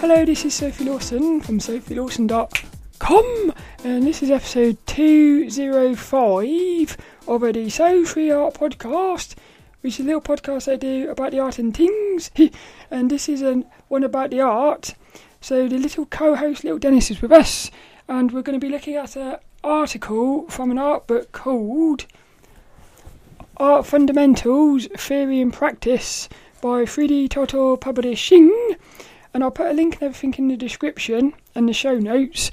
Hello, 0.00 0.24
this 0.24 0.44
is 0.44 0.54
Sophie 0.54 0.84
Lawson 0.84 1.40
from 1.40 1.58
sophielawson.com, 1.58 3.52
and 3.82 4.06
this 4.06 4.22
is 4.22 4.30
episode 4.30 4.78
205 4.86 6.96
of 7.26 7.40
the 7.40 7.68
Sophie 7.68 8.30
Art 8.30 8.54
Podcast, 8.54 9.34
which 9.80 9.94
is 9.94 10.00
a 10.00 10.04
little 10.04 10.20
podcast 10.20 10.72
I 10.72 10.76
do 10.76 11.10
about 11.10 11.32
the 11.32 11.40
art 11.40 11.58
and 11.58 11.76
things, 11.76 12.30
and 12.92 13.10
this 13.10 13.28
is 13.28 13.42
an, 13.42 13.64
one 13.88 14.04
about 14.04 14.30
the 14.30 14.40
art. 14.40 14.94
So, 15.40 15.66
the 15.66 15.78
little 15.78 16.06
co 16.06 16.36
host, 16.36 16.62
Little 16.62 16.78
Dennis, 16.78 17.10
is 17.10 17.20
with 17.20 17.32
us, 17.32 17.68
and 18.06 18.30
we're 18.30 18.42
going 18.42 18.58
to 18.58 18.64
be 18.64 18.72
looking 18.72 18.94
at 18.94 19.16
an 19.16 19.38
article 19.64 20.48
from 20.48 20.70
an 20.70 20.78
art 20.78 21.08
book 21.08 21.32
called 21.32 22.06
Art 23.56 23.84
Fundamentals 23.84 24.86
Theory 24.96 25.40
in 25.40 25.50
Practice 25.50 26.28
by 26.60 26.84
3D 26.84 27.30
Total 27.30 27.76
Publishing 27.76 28.76
and 29.32 29.42
I'll 29.42 29.50
put 29.50 29.70
a 29.70 29.72
link 29.72 29.94
and 29.94 30.04
everything 30.04 30.34
in 30.34 30.48
the 30.48 30.56
description 30.56 31.34
and 31.54 31.68
the 31.68 31.72
show 31.72 31.98
notes 31.98 32.50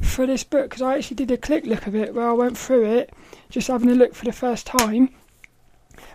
for 0.00 0.26
this 0.26 0.44
book 0.44 0.70
because 0.70 0.82
I 0.82 0.96
actually 0.96 1.16
did 1.16 1.30
a 1.30 1.36
click 1.36 1.66
look 1.66 1.86
of 1.86 1.94
it 1.94 2.14
where 2.14 2.28
I 2.28 2.32
went 2.32 2.56
through 2.56 2.86
it, 2.86 3.12
just 3.50 3.68
having 3.68 3.90
a 3.90 3.94
look 3.94 4.14
for 4.14 4.24
the 4.24 4.32
first 4.32 4.66
time. 4.66 5.10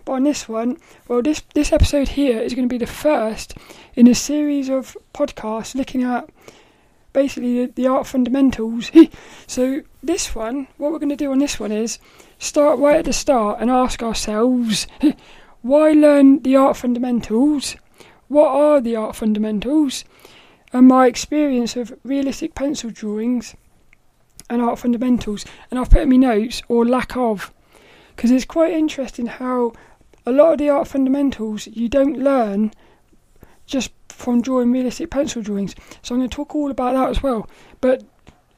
But 0.05 0.13
on 0.13 0.23
this 0.23 0.47
one, 0.49 0.77
well, 1.07 1.21
this 1.21 1.41
this 1.53 1.71
episode 1.71 2.09
here 2.09 2.39
is 2.39 2.53
going 2.53 2.67
to 2.67 2.73
be 2.73 2.77
the 2.77 2.91
first 2.91 3.55
in 3.95 4.07
a 4.07 4.15
series 4.15 4.69
of 4.69 4.97
podcasts 5.13 5.75
looking 5.75 6.03
at 6.03 6.29
basically 7.13 7.65
the, 7.65 7.71
the 7.73 7.87
art 7.87 8.07
fundamentals. 8.07 8.91
so 9.47 9.81
this 10.01 10.35
one, 10.35 10.67
what 10.77 10.91
we're 10.91 10.99
going 10.99 11.09
to 11.09 11.15
do 11.15 11.31
on 11.31 11.39
this 11.39 11.59
one 11.59 11.71
is 11.71 11.99
start 12.39 12.79
right 12.79 12.97
at 12.97 13.05
the 13.05 13.13
start 13.13 13.59
and 13.61 13.69
ask 13.69 14.03
ourselves 14.03 14.87
why 15.61 15.91
learn 15.91 16.41
the 16.41 16.55
art 16.55 16.75
fundamentals 16.75 17.75
what 18.33 18.49
are 18.49 18.81
the 18.81 18.95
art 18.95 19.15
fundamentals? 19.15 20.03
And 20.71 20.87
my 20.87 21.07
experience 21.07 21.75
of 21.75 21.97
realistic 22.03 22.55
pencil 22.55 22.89
drawings 22.89 23.55
and 24.49 24.61
art 24.61 24.79
fundamentals. 24.79 25.45
And 25.69 25.79
I've 25.79 25.89
put 25.89 26.01
in 26.01 26.09
my 26.09 26.17
notes, 26.17 26.61
or 26.67 26.85
lack 26.85 27.15
of, 27.15 27.53
because 28.15 28.31
it's 28.31 28.45
quite 28.45 28.73
interesting 28.73 29.27
how 29.27 29.73
a 30.25 30.31
lot 30.31 30.53
of 30.53 30.57
the 30.57 30.69
art 30.69 30.87
fundamentals 30.87 31.67
you 31.67 31.87
don't 31.87 32.17
learn 32.17 32.71
just 33.65 33.91
from 34.09 34.41
drawing 34.41 34.71
realistic 34.71 35.09
pencil 35.09 35.41
drawings. 35.41 35.75
So 36.01 36.13
I'm 36.13 36.19
going 36.19 36.29
to 36.29 36.35
talk 36.35 36.55
all 36.55 36.71
about 36.71 36.93
that 36.93 37.09
as 37.09 37.23
well. 37.23 37.49
But 37.81 38.03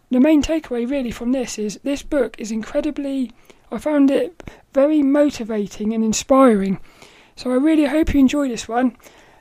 the 0.09 0.19
main 0.19 0.41
takeaway 0.41 0.89
really 0.89 1.11
from 1.11 1.31
this 1.31 1.57
is 1.57 1.79
this 1.83 2.03
book 2.03 2.35
is 2.39 2.51
incredibly 2.51 3.31
I 3.71 3.77
found 3.79 4.11
it 4.11 4.43
very 4.73 5.01
motivating 5.01 5.93
and 5.93 6.03
inspiring. 6.03 6.79
So 7.35 7.51
I 7.51 7.55
really 7.55 7.85
hope 7.85 8.13
you 8.13 8.19
enjoy 8.19 8.47
this 8.47 8.67
one. 8.67 8.95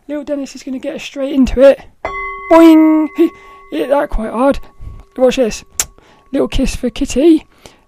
Little 0.06 0.24
Dennis 0.24 0.54
is 0.54 0.62
going 0.62 0.74
to 0.74 0.78
get 0.78 1.00
straight 1.00 1.32
into 1.32 1.62
it. 1.62 1.80
Boing! 2.50 3.08
Hit 3.70 3.88
that 3.88 4.10
quite 4.10 4.32
hard. 4.32 4.60
Watch 5.16 5.36
this. 5.36 5.64
Little 6.30 6.48
kiss 6.48 6.76
for 6.76 6.90
Kitty. 6.90 7.46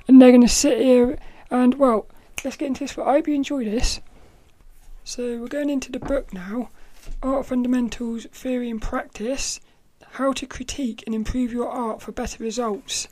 And 0.09 0.21
they're 0.21 0.31
going 0.31 0.41
to 0.41 0.49
sit 0.49 0.79
here 0.79 1.19
and, 1.51 1.75
well, 1.75 2.07
let's 2.45 2.57
get 2.57 2.67
into 2.67 2.85
this. 2.85 2.93
For 2.93 3.07
I 3.07 3.13
hope 3.13 3.29
you 3.29 3.35
enjoy 3.35 3.65
this. 3.65 4.01
So 5.05 5.39
we're 5.39 5.49
going 5.49 5.71
into 5.71 5.93
the 5.93 5.99
book 5.99 6.33
now. 6.33 6.71
Art 7.23 7.47
Fundamentals, 7.47 8.27
Theory 8.33 8.71
in 8.71 8.81
Practice. 8.81 9.61
How 10.13 10.33
to 10.33 10.47
critique 10.47 11.05
and 11.07 11.15
improve 11.15 11.53
your 11.53 11.69
art 11.69 12.01
for 12.01 12.13
better 12.13 12.43
results. 12.43 13.09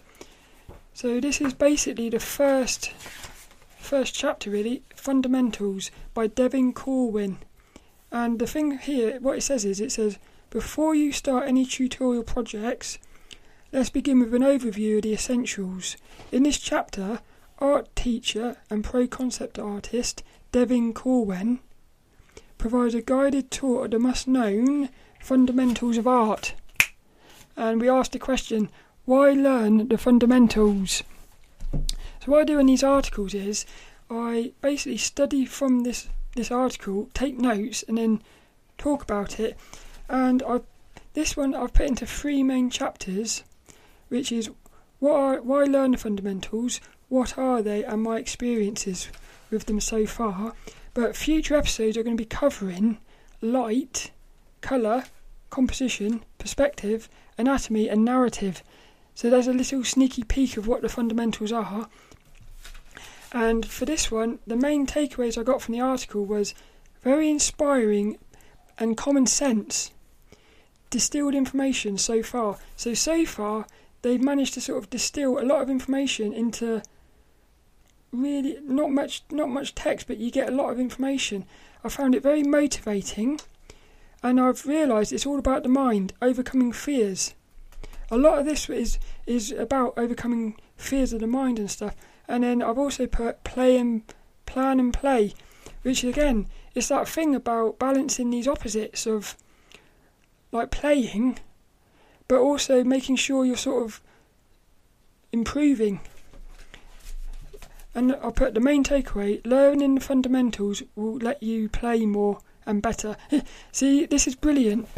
So 0.94 1.20
this 1.20 1.40
is 1.40 1.52
basically 1.52 2.08
the 2.08 2.20
first 2.20 2.92
first 3.76 4.14
chapter 4.14 4.50
really, 4.50 4.82
Fundamentals 4.96 5.90
by 6.14 6.26
Devin 6.26 6.72
Corwin. 6.72 7.38
And 8.14 8.38
the 8.38 8.46
thing 8.46 8.78
here, 8.78 9.18
what 9.18 9.38
it 9.38 9.40
says 9.40 9.64
is, 9.64 9.80
it 9.80 9.90
says, 9.90 10.18
before 10.48 10.94
you 10.94 11.10
start 11.10 11.48
any 11.48 11.66
tutorial 11.66 12.22
projects, 12.22 12.96
let's 13.72 13.90
begin 13.90 14.20
with 14.20 14.32
an 14.32 14.42
overview 14.42 14.98
of 14.98 15.02
the 15.02 15.12
essentials. 15.12 15.96
In 16.30 16.44
this 16.44 16.60
chapter, 16.60 17.18
art 17.58 17.88
teacher 17.96 18.58
and 18.70 18.84
pro 18.84 19.08
concept 19.08 19.58
artist 19.58 20.22
Devin 20.52 20.94
Corwin 20.94 21.58
provides 22.56 22.94
a 22.94 23.02
guided 23.02 23.50
tour 23.50 23.86
of 23.86 23.90
the 23.90 23.98
must 23.98 24.28
known 24.28 24.90
fundamentals 25.18 25.98
of 25.98 26.06
art. 26.06 26.54
And 27.56 27.80
we 27.80 27.88
asked 27.88 28.12
the 28.12 28.20
question, 28.20 28.70
why 29.06 29.32
learn 29.32 29.88
the 29.88 29.98
fundamentals? 29.98 31.02
So, 31.72 32.26
what 32.26 32.42
I 32.42 32.44
do 32.44 32.60
in 32.60 32.66
these 32.66 32.84
articles 32.84 33.34
is 33.34 33.66
I 34.08 34.52
basically 34.60 34.98
study 34.98 35.44
from 35.44 35.82
this 35.82 36.06
this 36.34 36.50
article, 36.50 37.08
take 37.14 37.38
notes, 37.38 37.84
and 37.86 37.98
then 37.98 38.22
talk 38.78 39.02
about 39.02 39.38
it. 39.40 39.56
And 40.08 40.42
I, 40.42 40.60
this 41.14 41.36
one 41.36 41.54
I've 41.54 41.72
put 41.72 41.86
into 41.86 42.06
three 42.06 42.42
main 42.42 42.70
chapters, 42.70 43.44
which 44.08 44.32
is 44.32 44.50
what 44.98 45.14
are, 45.14 45.42
why 45.42 45.64
learn 45.64 45.92
the 45.92 45.98
fundamentals, 45.98 46.80
what 47.08 47.38
are 47.38 47.62
they, 47.62 47.84
and 47.84 48.02
my 48.02 48.18
experiences 48.18 49.08
with 49.50 49.66
them 49.66 49.80
so 49.80 50.06
far. 50.06 50.54
But 50.94 51.16
future 51.16 51.56
episodes 51.56 51.96
are 51.96 52.02
going 52.02 52.16
to 52.16 52.20
be 52.20 52.26
covering 52.26 52.98
light, 53.40 54.10
colour, 54.60 55.04
composition, 55.50 56.24
perspective, 56.38 57.08
anatomy, 57.38 57.88
and 57.88 58.04
narrative. 58.04 58.62
So 59.14 59.30
there's 59.30 59.46
a 59.46 59.52
little 59.52 59.84
sneaky 59.84 60.24
peek 60.24 60.56
of 60.56 60.66
what 60.66 60.82
the 60.82 60.88
fundamentals 60.88 61.52
are. 61.52 61.88
And 63.34 63.66
for 63.66 63.84
this 63.84 64.12
one, 64.12 64.38
the 64.46 64.54
main 64.54 64.86
takeaways 64.86 65.36
I 65.36 65.42
got 65.42 65.60
from 65.60 65.72
the 65.74 65.80
article 65.80 66.24
was 66.24 66.54
very 67.02 67.28
inspiring 67.28 68.16
and 68.78 68.96
common 68.96 69.26
sense 69.26 69.90
distilled 70.88 71.34
information 71.34 71.98
so 71.98 72.22
far. 72.22 72.58
So 72.76 72.94
so 72.94 73.26
far 73.26 73.66
they've 74.02 74.22
managed 74.22 74.54
to 74.54 74.60
sort 74.60 74.78
of 74.78 74.88
distill 74.88 75.40
a 75.40 75.42
lot 75.42 75.62
of 75.62 75.68
information 75.68 76.32
into 76.32 76.80
really 78.12 78.56
not 78.62 78.92
much 78.92 79.24
not 79.32 79.48
much 79.48 79.74
text 79.74 80.06
but 80.06 80.18
you 80.18 80.30
get 80.30 80.48
a 80.48 80.54
lot 80.54 80.70
of 80.70 80.78
information. 80.78 81.44
I 81.82 81.88
found 81.88 82.14
it 82.14 82.22
very 82.22 82.44
motivating 82.44 83.40
and 84.22 84.40
I've 84.40 84.64
realised 84.64 85.12
it's 85.12 85.26
all 85.26 85.40
about 85.40 85.64
the 85.64 85.68
mind, 85.68 86.12
overcoming 86.22 86.70
fears. 86.70 87.34
A 88.12 88.16
lot 88.16 88.38
of 88.38 88.44
this 88.44 88.70
is 88.70 89.00
is 89.26 89.50
about 89.50 89.94
overcoming 89.96 90.56
fears 90.76 91.12
of 91.12 91.18
the 91.18 91.26
mind 91.26 91.58
and 91.58 91.68
stuff. 91.68 91.96
And 92.28 92.44
then 92.44 92.62
I've 92.62 92.78
also 92.78 93.06
put 93.06 93.44
play 93.44 93.76
and 93.76 94.02
plan 94.46 94.80
and 94.80 94.92
play, 94.92 95.34
which 95.82 96.04
again 96.04 96.46
is 96.74 96.88
that 96.88 97.08
thing 97.08 97.34
about 97.34 97.78
balancing 97.78 98.30
these 98.30 98.48
opposites 98.48 99.06
of 99.06 99.36
like 100.52 100.70
playing, 100.70 101.38
but 102.28 102.38
also 102.38 102.84
making 102.84 103.16
sure 103.16 103.44
you're 103.44 103.56
sort 103.56 103.84
of 103.84 104.00
improving. 105.32 106.00
And 107.94 108.16
I 108.16 108.30
put 108.30 108.54
the 108.54 108.60
main 108.60 108.82
takeaway 108.82 109.40
learning 109.44 109.94
the 109.94 110.00
fundamentals 110.00 110.82
will 110.96 111.16
let 111.16 111.42
you 111.42 111.68
play 111.68 112.06
more 112.06 112.40
and 112.66 112.82
better. 112.82 113.16
See, 113.72 114.06
this 114.06 114.26
is 114.26 114.34
brilliant. 114.34 114.88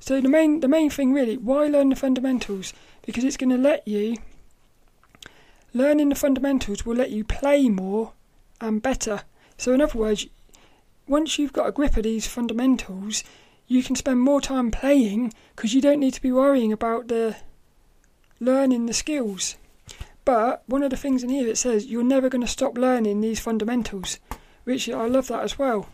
So 0.00 0.20
the 0.20 0.28
main 0.28 0.60
the 0.60 0.68
main 0.68 0.90
thing 0.90 1.12
really, 1.12 1.36
why 1.36 1.66
learn 1.66 1.90
the 1.90 1.96
fundamentals? 1.96 2.72
Because 3.04 3.24
it's 3.24 3.36
going 3.36 3.50
to 3.50 3.58
let 3.58 3.86
you 3.86 4.16
Learning 5.76 6.08
the 6.08 6.14
fundamentals 6.14 6.86
will 6.86 6.94
let 6.94 7.10
you 7.10 7.24
play 7.24 7.68
more 7.68 8.12
and 8.60 8.80
better. 8.80 9.22
So, 9.58 9.74
in 9.74 9.80
other 9.80 9.98
words, 9.98 10.26
once 11.08 11.38
you've 11.38 11.52
got 11.52 11.68
a 11.68 11.72
grip 11.72 11.96
of 11.96 12.04
these 12.04 12.28
fundamentals, 12.28 13.24
you 13.66 13.82
can 13.82 13.96
spend 13.96 14.20
more 14.20 14.40
time 14.40 14.70
playing 14.70 15.32
because 15.56 15.74
you 15.74 15.80
don't 15.80 15.98
need 15.98 16.14
to 16.14 16.22
be 16.22 16.30
worrying 16.30 16.72
about 16.72 17.08
the 17.08 17.36
learning 18.38 18.86
the 18.86 18.94
skills. 18.94 19.56
But 20.24 20.62
one 20.66 20.82
of 20.82 20.90
the 20.90 20.96
things 20.96 21.22
in 21.22 21.28
here 21.28 21.48
it 21.48 21.58
says 21.58 21.86
you're 21.86 22.04
never 22.04 22.28
going 22.28 22.42
to 22.42 22.48
stop 22.48 22.78
learning 22.78 23.20
these 23.20 23.40
fundamentals, 23.40 24.18
which 24.62 24.88
I 24.88 25.06
love 25.06 25.26
that 25.28 25.42
as 25.42 25.58
well. 25.58 25.88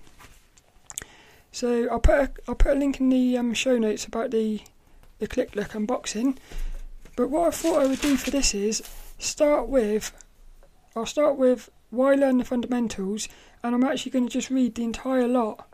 So 1.53 1.89
I'll 1.91 2.01
put 2.01 2.19
a, 2.19 2.31
I'll 2.47 2.55
put 2.55 2.77
a 2.77 2.79
link 2.79 3.01
in 3.01 3.09
the 3.09 3.37
um, 3.39 3.55
show 3.55 3.79
notes 3.79 4.05
about 4.05 4.31
the 4.31 4.61
the 5.19 5.27
click 5.27 5.57
look 5.57 5.71
unboxing. 5.71 6.37
But 7.17 7.31
what 7.31 7.49
I 7.49 7.51
thought 7.51 7.83
I 7.83 7.87
would 7.87 8.01
do 8.01 8.17
for 8.17 8.31
this 8.31 8.55
is 8.55 8.83
start 9.21 9.69
with, 9.69 10.13
I'll 10.97 11.07
start 11.07 11.37
with 11.37 11.71
why 11.91 12.15
learn 12.15 12.39
the 12.39 12.45
fundamentals, 12.45 13.29
and 13.63 13.75
I'm 13.75 13.85
actually 13.85 14.13
going 14.13 14.27
to 14.27 14.33
just 14.33 14.51
read 14.51 14.75
the 14.75 14.85
entire 14.85 15.29
lot. 15.29 15.67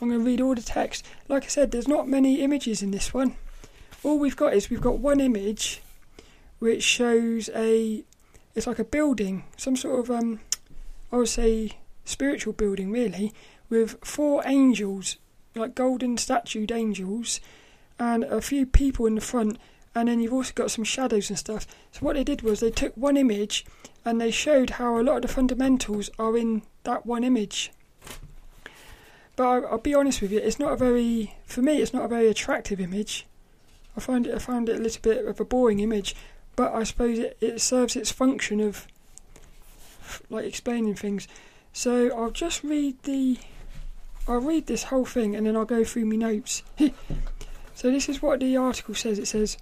I'm 0.00 0.08
going 0.08 0.20
to 0.20 0.26
read 0.26 0.40
all 0.40 0.54
the 0.54 0.62
text. 0.62 1.06
Like 1.28 1.44
I 1.44 1.48
said, 1.48 1.70
there's 1.70 1.88
not 1.88 2.08
many 2.08 2.40
images 2.40 2.82
in 2.82 2.90
this 2.90 3.14
one. 3.14 3.36
All 4.02 4.18
we've 4.18 4.36
got 4.36 4.54
is 4.54 4.70
we've 4.70 4.80
got 4.80 4.98
one 4.98 5.20
image 5.20 5.82
which 6.58 6.82
shows 6.82 7.50
a, 7.54 8.04
it's 8.54 8.66
like 8.66 8.78
a 8.78 8.84
building, 8.84 9.44
some 9.56 9.76
sort 9.76 10.00
of, 10.00 10.10
um, 10.10 10.40
I 11.10 11.16
would 11.16 11.28
say, 11.28 11.72
spiritual 12.04 12.52
building 12.52 12.90
really, 12.92 13.32
with 13.68 13.96
four 14.04 14.42
angels, 14.46 15.16
like 15.54 15.74
golden 15.74 16.16
statued 16.16 16.70
angels, 16.70 17.40
and 17.98 18.24
a 18.24 18.40
few 18.40 18.64
people 18.64 19.06
in 19.06 19.16
the 19.16 19.20
front 19.20 19.58
and 19.94 20.08
then 20.08 20.20
you've 20.20 20.32
also 20.32 20.52
got 20.54 20.70
some 20.70 20.84
shadows 20.84 21.28
and 21.28 21.38
stuff. 21.38 21.66
So 21.92 22.00
what 22.00 22.16
they 22.16 22.24
did 22.24 22.42
was 22.42 22.60
they 22.60 22.70
took 22.70 22.96
one 22.96 23.16
image 23.16 23.64
and 24.04 24.20
they 24.20 24.30
showed 24.30 24.70
how 24.70 24.98
a 24.98 25.02
lot 25.02 25.16
of 25.16 25.22
the 25.22 25.28
fundamentals 25.28 26.10
are 26.18 26.36
in 26.36 26.62
that 26.84 27.06
one 27.06 27.24
image. 27.24 27.70
But 29.36 29.46
I, 29.46 29.58
will 29.60 29.78
be 29.78 29.94
honest 29.94 30.22
with 30.22 30.32
you, 30.32 30.38
it's 30.38 30.58
not 30.58 30.72
a 30.72 30.76
very, 30.76 31.36
for 31.44 31.62
me, 31.62 31.80
it's 31.80 31.92
not 31.92 32.04
a 32.04 32.08
very 32.08 32.28
attractive 32.28 32.80
image. 32.80 33.26
I 33.96 34.00
find 34.00 34.26
it 34.26 34.34
I 34.34 34.38
found 34.38 34.68
it 34.68 34.78
a 34.78 34.82
little 34.82 35.02
bit 35.02 35.26
of 35.26 35.40
a 35.40 35.44
boring 35.44 35.80
image, 35.80 36.16
but 36.56 36.74
I 36.74 36.84
suppose 36.84 37.18
it, 37.18 37.36
it 37.40 37.60
serves 37.60 37.96
its 37.96 38.10
function 38.10 38.60
of 38.60 38.86
like 40.30 40.44
explaining 40.44 40.94
things. 40.94 41.28
So 41.72 42.10
I'll 42.16 42.30
just 42.30 42.64
read 42.64 43.02
the 43.02 43.38
I'll 44.28 44.40
read 44.40 44.66
this 44.66 44.84
whole 44.84 45.04
thing 45.04 45.34
and 45.34 45.46
then 45.46 45.56
I'll 45.56 45.64
go 45.64 45.84
through 45.84 46.06
my 46.06 46.16
notes. 46.16 46.62
so 47.74 47.90
this 47.90 48.08
is 48.08 48.22
what 48.22 48.40
the 48.40 48.56
article 48.56 48.94
says. 48.94 49.18
It 49.18 49.26
says, 49.26 49.56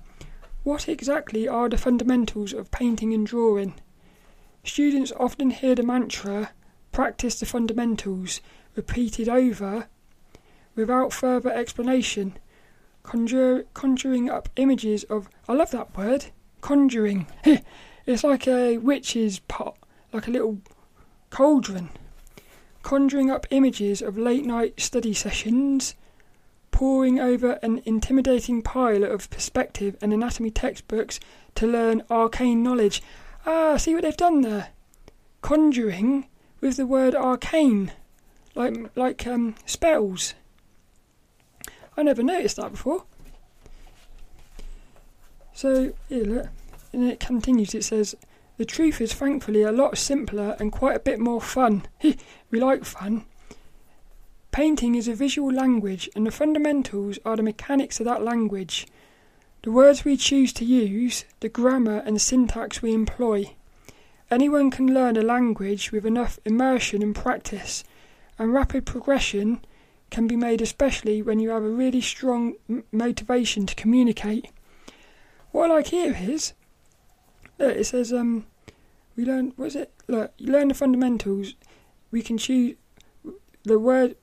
"What 0.63 0.89
exactly 0.89 1.49
are 1.49 1.69
the 1.69 1.79
fundamentals 1.79 2.53
of 2.53 2.71
painting 2.71 3.15
and 3.15 3.27
drawing?" 3.27 3.75
Students 4.63 5.13
often 5.19 5.51
hear 5.51 5.75
the 5.75 5.83
mantra, 5.83 6.53
"Practice 6.93 7.41
the 7.41 7.47
fundamentals," 7.47 8.41
repeated 8.77 9.29
over 9.29 9.89
without 10.75 11.13
further 11.13 11.51
explanation, 11.51 12.39
conjure, 13.03 13.65
conjuring 13.75 14.29
up 14.29 14.49
images 14.57 15.05
of. 15.05 15.29
I 15.49 15.55
love 15.55 15.71
that 15.71 15.97
word, 15.97 16.27
conjuring. 16.61 17.27
it's 18.07 18.25
like 18.25 18.47
a 18.47 18.77
witch's 18.77 19.39
pot, 19.39 19.79
like 20.13 20.29
a 20.29 20.31
little 20.31 20.61
cauldron 21.31 21.89
conjuring 22.83 23.31
up 23.31 23.47
images 23.51 24.03
of 24.03 24.17
late 24.17 24.45
night 24.45 24.81
study 24.81 25.15
sessions, 25.15 25.95
poring 26.81 27.21
over 27.21 27.59
an 27.63 27.83
intimidating 27.85 28.63
pile 28.63 29.05
of 29.05 29.29
perspective 29.29 29.99
and 30.01 30.15
anatomy 30.15 30.51
textbooks 30.51 31.21
to 31.55 31.67
learn 31.67 32.03
arcane 32.09 32.63
knowledge. 32.63 33.03
Ah, 33.45 33.77
see 33.77 33.93
what 33.93 34.01
they've 34.01 34.17
done 34.17 34.41
there? 34.41 34.69
Conjuring 35.43 36.27
with 36.63 36.79
the 36.79 36.87
word 36.87 37.15
arcane, 37.15 37.93
like 38.55 38.75
like 38.97 39.27
um, 39.27 39.57
spells. 39.67 40.33
I 41.99 42.03
never 42.03 42.23
noticed 42.23 42.57
that 42.57 42.71
before. 42.71 43.05
So 45.53 45.93
here, 46.09 46.25
look, 46.25 46.47
and 46.95 47.05
it 47.05 47.21
continues. 47.21 47.75
It 47.75 47.85
says 47.85 48.17
the 48.57 48.65
truth 48.65 49.03
is 49.03 49.13
thankfully 49.13 49.61
a 49.61 49.71
lot 49.71 49.99
simpler 49.99 50.57
and 50.59 50.73
quite 50.73 50.97
a 50.97 51.01
bit 51.01 51.21
more 51.21 51.43
fun. 51.43 51.83
we 52.51 52.59
like 52.59 52.87
fun. 52.87 53.27
Painting 54.53 54.95
is 54.95 55.09
a 55.09 55.15
visual 55.15 55.53
language, 55.53 56.09
and 56.15 56.27
the 56.27 56.31
fundamentals 56.31 57.19
are 57.25 57.37
the 57.37 57.43
mechanics 57.43 58.01
of 58.01 58.07
that 58.07 58.23
language. 58.23 58.87
The 59.63 59.71
words 59.71 60.05
we 60.05 60.17
choose 60.17 60.53
to 60.55 60.65
use, 60.65 61.25
the 61.41 61.49
grammar 61.49 61.99
and 62.07 62.21
syntax 62.21 62.83
we 62.83 62.93
employ. 62.93 63.55
Anyone 64.31 64.71
can 64.71 64.93
learn 64.93 65.17
a 65.17 65.23
language 65.23 65.93
with 65.93 66.07
enough 66.07 66.39
immersion 66.45 67.03
and 67.03 67.15
practice, 67.15 67.85
and 68.39 68.53
rapid 68.53 68.87
progression 68.87 69.65
can 70.11 70.27
be 70.27 70.37
made 70.37 70.61
especially 70.61 71.23
when 71.23 71.39
you 71.39 71.51
have 71.51 71.63
a 71.63 71.69
really 71.69 72.01
strong 72.01 72.55
motivation 72.91 73.67
to 73.67 73.75
communicate. 73.75 74.51
What 75.53 75.71
I 75.71 75.75
like 75.75 75.87
here 75.89 76.17
is 76.21 76.55
Look, 77.61 77.77
it 77.77 77.85
says 77.85 78.11
um, 78.11 78.47
we 79.17 79.27
learn. 79.27 79.53
What's 79.57 79.75
it? 79.75 79.93
Look, 80.09 80.33
you 80.39 80.51
learn 80.51 80.69
the 80.69 80.75
fundamentals. 80.75 81.55
We 82.11 82.23
can 82.23 82.39
choose 82.39 82.77
the 83.65 83.79
word. 83.79 84.17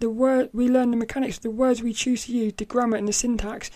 The 0.00 0.10
word 0.10 0.50
we 0.52 0.68
learn 0.68 0.90
the 0.90 0.96
mechanics. 0.96 1.38
The 1.38 1.50
words 1.50 1.82
we 1.82 1.92
choose 1.92 2.24
to 2.24 2.32
use, 2.32 2.54
the 2.54 2.64
grammar 2.64 2.96
and 2.96 3.06
the 3.06 3.12
syntax. 3.12 3.70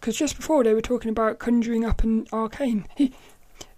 Because 0.00 0.16
just 0.16 0.36
before 0.36 0.64
they 0.64 0.74
were 0.74 0.80
talking 0.80 1.10
about 1.10 1.38
conjuring 1.38 1.84
up 1.84 2.02
an 2.02 2.26
arcane. 2.32 2.86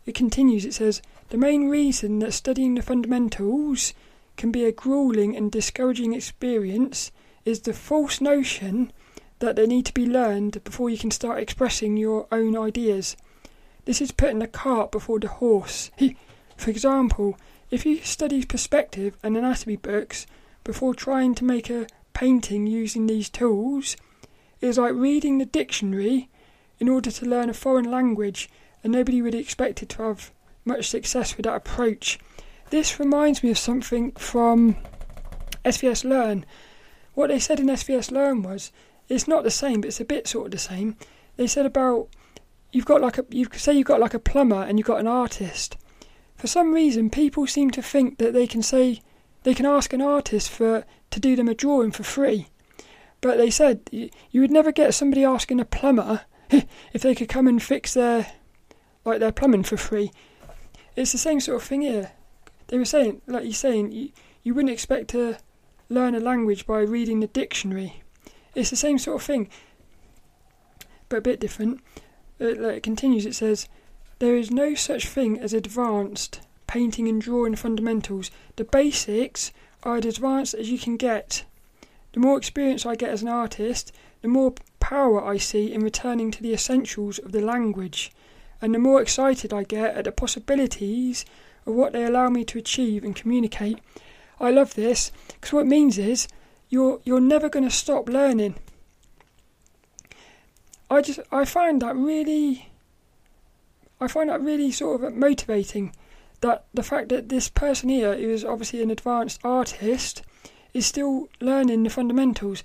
it 0.06 0.14
continues. 0.14 0.64
It 0.64 0.74
says 0.74 1.02
the 1.30 1.36
main 1.36 1.68
reason 1.68 2.20
that 2.20 2.32
studying 2.32 2.74
the 2.74 2.82
fundamentals 2.82 3.94
can 4.36 4.50
be 4.50 4.64
a 4.64 4.72
grueling 4.72 5.36
and 5.36 5.50
discouraging 5.52 6.14
experience 6.14 7.10
is 7.44 7.60
the 7.60 7.72
false 7.72 8.20
notion 8.20 8.92
that 9.40 9.56
they 9.56 9.66
need 9.66 9.86
to 9.86 9.94
be 9.94 10.06
learned 10.06 10.62
before 10.64 10.88
you 10.88 10.98
can 10.98 11.10
start 11.10 11.40
expressing 11.40 11.96
your 11.96 12.26
own 12.30 12.56
ideas. 12.56 13.16
This 13.86 14.00
is 14.00 14.12
putting 14.12 14.38
the 14.38 14.46
cart 14.46 14.92
before 14.92 15.18
the 15.18 15.28
horse. 15.28 15.90
For 16.56 16.70
example, 16.70 17.36
if 17.70 17.86
you 17.86 17.98
study 18.02 18.44
perspective 18.44 19.16
and 19.22 19.36
anatomy 19.36 19.76
books 19.76 20.26
before 20.70 20.94
trying 20.94 21.34
to 21.34 21.44
make 21.44 21.68
a 21.68 21.84
painting 22.12 22.64
using 22.64 23.08
these 23.08 23.28
tools, 23.28 23.96
is 24.60 24.78
like 24.78 24.94
reading 24.94 25.38
the 25.38 25.44
dictionary 25.44 26.28
in 26.78 26.88
order 26.88 27.10
to 27.10 27.26
learn 27.26 27.50
a 27.50 27.52
foreign 27.52 27.90
language, 27.90 28.48
and 28.84 28.92
nobody 28.92 29.20
really 29.20 29.40
expected 29.40 29.88
to 29.88 30.00
have 30.00 30.30
much 30.64 30.88
success 30.88 31.36
with 31.36 31.42
that 31.42 31.56
approach. 31.56 32.20
This 32.70 33.00
reminds 33.00 33.42
me 33.42 33.50
of 33.50 33.58
something 33.58 34.12
from 34.12 34.76
SVS 35.64 36.04
Learn. 36.04 36.46
What 37.14 37.30
they 37.30 37.40
said 37.40 37.58
in 37.58 37.66
SVS 37.66 38.12
Learn 38.12 38.44
was 38.44 38.70
it's 39.08 39.26
not 39.26 39.42
the 39.42 39.50
same, 39.50 39.80
but 39.80 39.88
it's 39.88 39.98
a 39.98 40.04
bit 40.04 40.28
sort 40.28 40.46
of 40.46 40.52
the 40.52 40.58
same. 40.58 40.96
They 41.36 41.48
said 41.48 41.66
about 41.66 42.10
you've 42.70 42.86
got 42.86 43.00
like 43.00 43.18
a 43.18 43.24
you 43.30 43.48
say 43.54 43.72
you've 43.72 43.88
got 43.88 43.98
like 43.98 44.14
a 44.14 44.20
plumber 44.20 44.62
and 44.62 44.78
you've 44.78 44.86
got 44.86 45.00
an 45.00 45.08
artist. 45.08 45.76
For 46.36 46.46
some 46.46 46.72
reason, 46.72 47.10
people 47.10 47.48
seem 47.48 47.72
to 47.72 47.82
think 47.82 48.18
that 48.18 48.34
they 48.34 48.46
can 48.46 48.62
say 48.62 49.00
they 49.42 49.54
can 49.54 49.66
ask 49.66 49.92
an 49.92 50.02
artist 50.02 50.50
for 50.50 50.84
to 51.10 51.20
do 51.20 51.36
them 51.36 51.48
a 51.48 51.54
drawing 51.54 51.90
for 51.90 52.02
free. 52.02 52.48
But 53.20 53.36
they 53.36 53.50
said 53.50 53.80
you, 53.90 54.10
would 54.34 54.50
never 54.50 54.72
get 54.72 54.94
somebody 54.94 55.24
asking 55.24 55.60
a 55.60 55.64
plumber 55.64 56.22
if 56.50 57.02
they 57.02 57.14
could 57.14 57.28
come 57.28 57.46
and 57.46 57.62
fix 57.62 57.94
their 57.94 58.32
like 59.04 59.20
their 59.20 59.32
plumbing 59.32 59.62
for 59.62 59.76
free. 59.76 60.12
It's 60.96 61.12
the 61.12 61.18
same 61.18 61.40
sort 61.40 61.62
of 61.62 61.68
thing 61.68 61.82
here. 61.82 62.12
They 62.68 62.78
were 62.78 62.84
saying, 62.84 63.22
like 63.26 63.44
you're 63.44 63.52
saying, 63.52 63.92
you, 63.92 64.10
you 64.42 64.54
wouldn't 64.54 64.72
expect 64.72 65.08
to 65.10 65.38
learn 65.88 66.14
a 66.14 66.20
language 66.20 66.66
by 66.66 66.80
reading 66.80 67.20
the 67.20 67.26
dictionary. 67.26 68.02
It's 68.54 68.70
the 68.70 68.76
same 68.76 68.98
sort 68.98 69.16
of 69.16 69.26
thing, 69.26 69.48
but 71.08 71.16
a 71.16 71.22
bit 71.22 71.40
different 71.40 71.80
uh, 72.40 72.46
it, 72.46 72.60
it 72.60 72.82
continues, 72.82 73.26
it 73.26 73.34
says, 73.34 73.68
There 74.18 74.36
is 74.36 74.50
no 74.50 74.74
such 74.74 75.06
thing 75.06 75.38
as 75.38 75.52
advanced 75.52 76.40
painting 76.70 77.08
and 77.08 77.20
drawing 77.20 77.56
fundamentals. 77.56 78.30
The 78.54 78.62
basics 78.62 79.50
are 79.82 79.96
as 79.96 80.04
advanced 80.04 80.54
as 80.54 80.70
you 80.70 80.78
can 80.78 80.96
get. 80.96 81.42
The 82.12 82.20
more 82.20 82.38
experience 82.38 82.86
I 82.86 82.94
get 82.94 83.10
as 83.10 83.22
an 83.22 83.28
artist, 83.28 83.92
the 84.22 84.28
more 84.28 84.54
power 84.78 85.20
I 85.20 85.36
see 85.36 85.72
in 85.72 85.82
returning 85.82 86.30
to 86.30 86.40
the 86.40 86.54
essentials 86.54 87.18
of 87.18 87.32
the 87.32 87.40
language, 87.40 88.12
and 88.62 88.72
the 88.72 88.78
more 88.78 89.02
excited 89.02 89.52
I 89.52 89.64
get 89.64 89.96
at 89.96 90.04
the 90.04 90.12
possibilities 90.12 91.24
of 91.66 91.74
what 91.74 91.92
they 91.92 92.04
allow 92.04 92.28
me 92.28 92.44
to 92.44 92.58
achieve 92.58 93.02
and 93.02 93.16
communicate. 93.16 93.80
I 94.38 94.52
love 94.52 94.74
this 94.74 95.10
because 95.26 95.52
what 95.52 95.62
it 95.62 95.76
means 95.76 95.98
is 95.98 96.28
you're 96.68 97.00
you're 97.02 97.20
never 97.20 97.48
going 97.48 97.68
to 97.68 97.74
stop 97.74 98.08
learning. 98.08 98.54
I 100.88 101.02
just 101.02 101.18
I 101.32 101.44
find 101.44 101.82
that 101.82 101.96
really 101.96 102.70
I 104.00 104.06
find 104.06 104.30
that 104.30 104.40
really 104.40 104.70
sort 104.70 105.02
of 105.02 105.14
motivating 105.14 105.94
that 106.40 106.64
the 106.72 106.82
fact 106.82 107.08
that 107.10 107.28
this 107.28 107.48
person 107.48 107.88
here 107.88 108.16
who 108.16 108.30
is 108.30 108.44
obviously 108.44 108.82
an 108.82 108.90
advanced 108.90 109.40
artist 109.44 110.22
is 110.72 110.86
still 110.86 111.28
learning 111.40 111.82
the 111.82 111.90
fundamentals. 111.90 112.62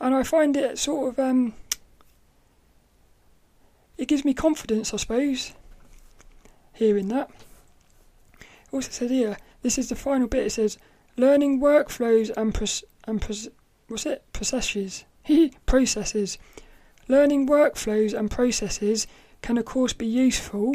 And 0.00 0.14
I 0.14 0.22
find 0.22 0.56
it 0.56 0.78
sort 0.78 1.12
of 1.12 1.18
um 1.18 1.54
it 3.96 4.08
gives 4.08 4.24
me 4.24 4.32
confidence 4.34 4.94
I 4.94 4.96
suppose 4.96 5.52
hearing 6.72 7.08
that. 7.08 7.30
Also 8.72 8.90
said 8.90 9.10
here 9.10 9.36
this 9.62 9.78
is 9.78 9.88
the 9.88 9.96
final 9.96 10.28
bit. 10.28 10.46
It 10.46 10.50
says 10.50 10.78
learning 11.16 11.60
workflows 11.60 12.30
and 12.36 12.54
pros- 12.54 12.84
and 13.06 13.20
pros- 13.20 13.48
what's 13.88 14.06
it? 14.06 14.22
Processes. 14.32 15.04
He 15.22 15.52
processes. 15.66 16.38
Learning 17.08 17.48
workflows 17.48 18.16
and 18.16 18.30
processes 18.30 19.06
can 19.42 19.58
of 19.58 19.64
course 19.64 19.92
be 19.92 20.06
useful, 20.06 20.74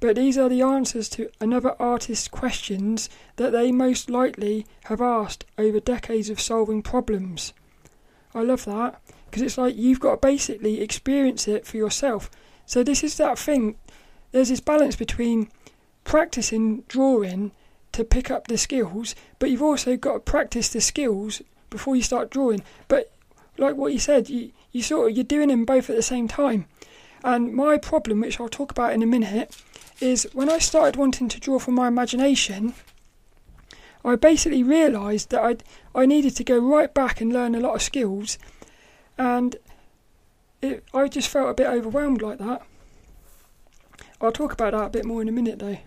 but 0.00 0.16
these 0.16 0.38
are 0.38 0.48
the 0.48 0.62
answers 0.62 1.08
to 1.10 1.30
another 1.40 1.74
artist's 1.80 2.26
questions 2.26 3.10
that 3.36 3.52
they 3.52 3.70
most 3.70 4.08
likely 4.08 4.66
have 4.84 5.00
asked 5.00 5.44
over 5.58 5.78
decades 5.78 6.30
of 6.30 6.40
solving 6.40 6.82
problems. 6.82 7.52
I 8.34 8.42
love 8.42 8.64
that 8.64 9.00
because 9.26 9.42
it's 9.42 9.58
like 9.58 9.76
you've 9.76 10.00
got 10.00 10.22
to 10.22 10.26
basically 10.26 10.80
experience 10.80 11.46
it 11.46 11.66
for 11.66 11.76
yourself. 11.76 12.30
So 12.66 12.82
this 12.82 13.04
is 13.04 13.16
that 13.18 13.38
thing. 13.38 13.76
There's 14.32 14.48
this 14.48 14.60
balance 14.60 14.96
between 14.96 15.50
practicing 16.04 16.82
drawing 16.88 17.52
to 17.92 18.04
pick 18.04 18.30
up 18.30 18.46
the 18.46 18.56
skills, 18.56 19.14
but 19.38 19.50
you've 19.50 19.62
also 19.62 19.96
got 19.96 20.12
to 20.12 20.20
practice 20.20 20.68
the 20.68 20.80
skills 20.80 21.42
before 21.68 21.96
you 21.96 22.02
start 22.02 22.30
drawing. 22.30 22.62
But 22.88 23.12
like 23.58 23.76
what 23.76 23.92
you 23.92 23.98
said, 23.98 24.30
you 24.30 24.52
you 24.72 24.82
sort 24.82 25.10
of 25.10 25.16
you're 25.16 25.24
doing 25.24 25.48
them 25.48 25.64
both 25.64 25.90
at 25.90 25.96
the 25.96 26.02
same 26.02 26.28
time. 26.28 26.66
And 27.22 27.52
my 27.52 27.78
problem, 27.78 28.20
which 28.20 28.40
I'll 28.40 28.48
talk 28.48 28.70
about 28.70 28.92
in 28.92 29.02
a 29.02 29.06
minute, 29.06 29.56
is 30.00 30.28
when 30.32 30.48
I 30.48 30.58
started 30.58 30.96
wanting 30.96 31.28
to 31.28 31.40
draw 31.40 31.58
from 31.58 31.74
my 31.74 31.88
imagination, 31.88 32.74
I 34.04 34.16
basically 34.16 34.62
realised 34.62 35.30
that 35.30 35.42
I 35.42 35.56
I 35.94 36.06
needed 36.06 36.36
to 36.36 36.44
go 36.44 36.58
right 36.58 36.92
back 36.92 37.20
and 37.20 37.32
learn 37.32 37.54
a 37.54 37.60
lot 37.60 37.74
of 37.74 37.82
skills, 37.82 38.38
and 39.18 39.56
it, 40.62 40.84
I 40.94 41.08
just 41.08 41.28
felt 41.28 41.50
a 41.50 41.54
bit 41.54 41.66
overwhelmed 41.66 42.22
like 42.22 42.38
that. 42.38 42.62
I'll 44.20 44.32
talk 44.32 44.52
about 44.52 44.72
that 44.72 44.86
a 44.86 44.90
bit 44.90 45.04
more 45.04 45.20
in 45.20 45.28
a 45.28 45.32
minute 45.32 45.58
though. 45.58 45.78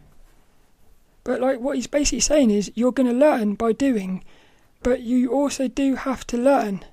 But 1.24 1.42
like 1.42 1.60
what 1.60 1.76
he's 1.76 1.88
basically 1.88 2.20
saying 2.20 2.52
is 2.52 2.72
you're 2.76 2.92
going 2.92 3.10
to 3.10 3.18
learn 3.18 3.56
by 3.56 3.72
doing, 3.72 4.24
but 4.84 5.02
you 5.02 5.32
also 5.32 5.68
do 5.68 5.96
have 5.96 6.28
to 6.28 6.38
learn 6.38 6.86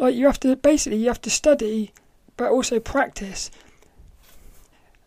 like 0.00 0.14
you 0.14 0.24
have 0.26 0.40
to 0.40 0.56
basically 0.56 0.98
you 0.98 1.08
have 1.08 1.20
to 1.20 1.30
study, 1.30 1.92
but 2.40 2.50
also 2.50 2.80
practice. 2.80 3.50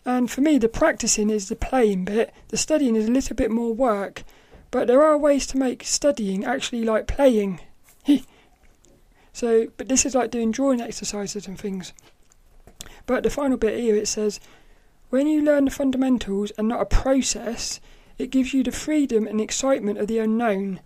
And 0.06 0.30
for 0.30 0.42
me, 0.42 0.60
the 0.60 0.70
practicing 0.70 1.32
is 1.32 1.50
the 1.50 1.56
playing 1.56 2.06
bit. 2.06 2.32
The 2.50 2.58
studying 2.58 2.96
is 2.96 3.08
a 3.08 3.12
little 3.12 3.36
bit 3.36 3.50
more 3.50 3.74
work, 3.74 4.22
but 4.70 4.86
there 4.86 5.02
are 5.02 5.18
ways 5.18 5.48
to 5.48 5.58
make 5.58 5.84
studying 5.84 6.46
actually 6.46 6.84
like 6.84 7.08
playing. 7.08 7.60
so, 9.34 9.70
but 9.78 9.90
this 9.90 10.06
is 10.06 10.14
like 10.14 10.30
doing 10.30 10.52
drawing 10.52 10.80
exercises 10.80 11.48
and 11.48 11.60
things. 11.60 11.92
But 13.08 13.24
the 13.24 13.32
final 13.32 13.58
bit 13.58 13.80
here 13.80 13.96
it 13.96 14.08
says, 14.08 14.40
when 15.10 15.26
you 15.26 15.42
learn 15.42 15.66
the 15.66 15.72
fundamentals 15.72 16.52
and 16.52 16.68
not 16.68 16.82
a 16.82 16.86
process, 16.86 17.80
it 18.20 18.30
gives 18.30 18.54
you 18.54 18.62
the 18.62 18.72
freedom 18.72 19.26
and 19.26 19.42
excitement 19.42 19.98
of 19.98 20.06
the 20.06 20.20
unknown. 20.20 20.82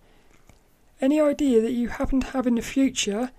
Any 1.01 1.19
idea 1.19 1.59
that 1.59 1.73
you 1.73 1.89
happen 1.89 2.21
to 2.21 2.27
have 2.27 2.47
in 2.47 2.55
the 2.55 2.61
future, 2.61 3.31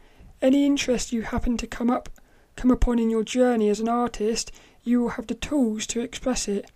any 0.43 0.67
interest 0.67 1.11
you 1.11 1.23
happen 1.23 1.57
to 1.57 1.67
come 1.67 1.89
up 1.89 2.11
come 2.59 2.71
upon 2.73 2.99
in 2.99 3.09
your 3.09 3.23
journey 3.23 3.69
as 3.69 3.79
an 3.79 3.89
artist, 3.89 4.51
you 4.83 5.01
will 5.01 5.11
have 5.11 5.29
the 5.29 5.35
tools 5.35 5.87
to 5.87 6.01
express 6.01 6.49
it. 6.49 6.69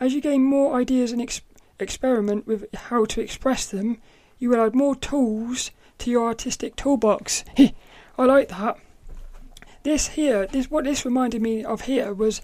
As 0.00 0.14
you 0.14 0.20
gain 0.22 0.42
more 0.42 0.74
ideas 0.80 1.12
and 1.12 1.20
ex- 1.20 1.42
experiment 1.78 2.46
with 2.46 2.74
how 2.74 3.04
to 3.04 3.20
express 3.20 3.66
them, 3.66 3.98
you 4.38 4.48
will 4.48 4.64
add 4.64 4.74
more 4.74 4.96
tools 4.96 5.70
to 5.98 6.10
your 6.10 6.26
artistic 6.26 6.74
toolbox. 6.74 7.44
I 7.58 8.24
like 8.24 8.48
that. 8.48 8.78
This 9.82 10.08
here, 10.08 10.46
this 10.46 10.70
what 10.70 10.84
this 10.84 11.04
reminded 11.04 11.42
me 11.42 11.64
of 11.64 11.82
here 11.82 12.14
was 12.14 12.40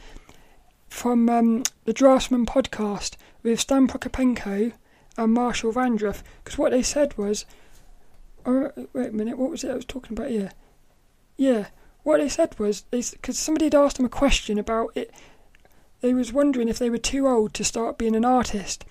from 0.89 1.29
um, 1.31 1.63
the 1.87 1.95
Draftsman 1.95 2.45
podcast 2.45 3.17
with 3.43 3.59
Stan 3.59 3.89
Prokopenko 3.89 4.73
and 5.17 5.33
Marshall 5.33 5.73
Vandruff. 5.73 6.23
Because 6.45 6.59
what 6.59 6.73
they 6.73 6.83
said 6.83 7.17
was, 7.17 7.47
oh, 8.45 8.71
wait 8.93 9.09
a 9.09 9.13
minute, 9.13 9.39
what 9.39 9.51
was 9.51 9.65
it 9.65 9.71
I 9.71 9.77
was 9.77 9.87
talking 9.87 10.17
about 10.17 10.31
here? 10.31 10.51
Yeah, 11.39 11.69
what 12.07 12.21
they 12.21 12.29
said 12.29 12.57
was, 12.57 12.83
because 12.83 13.37
somebody 13.37 13.65
had 13.67 13.75
asked 13.75 13.97
them 13.97 14.07
a 14.07 14.09
question 14.09 14.61
about 14.61 14.93
it, 14.95 15.11
they 16.03 16.15
was 16.15 16.33
wondering 16.33 16.69
if 16.69 16.79
they 16.79 16.89
were 16.89 16.99
too 16.99 17.27
old 17.27 17.53
to 17.55 17.65
start 17.65 17.99
being 17.99 18.15
an 18.15 18.25
artist, 18.25 18.85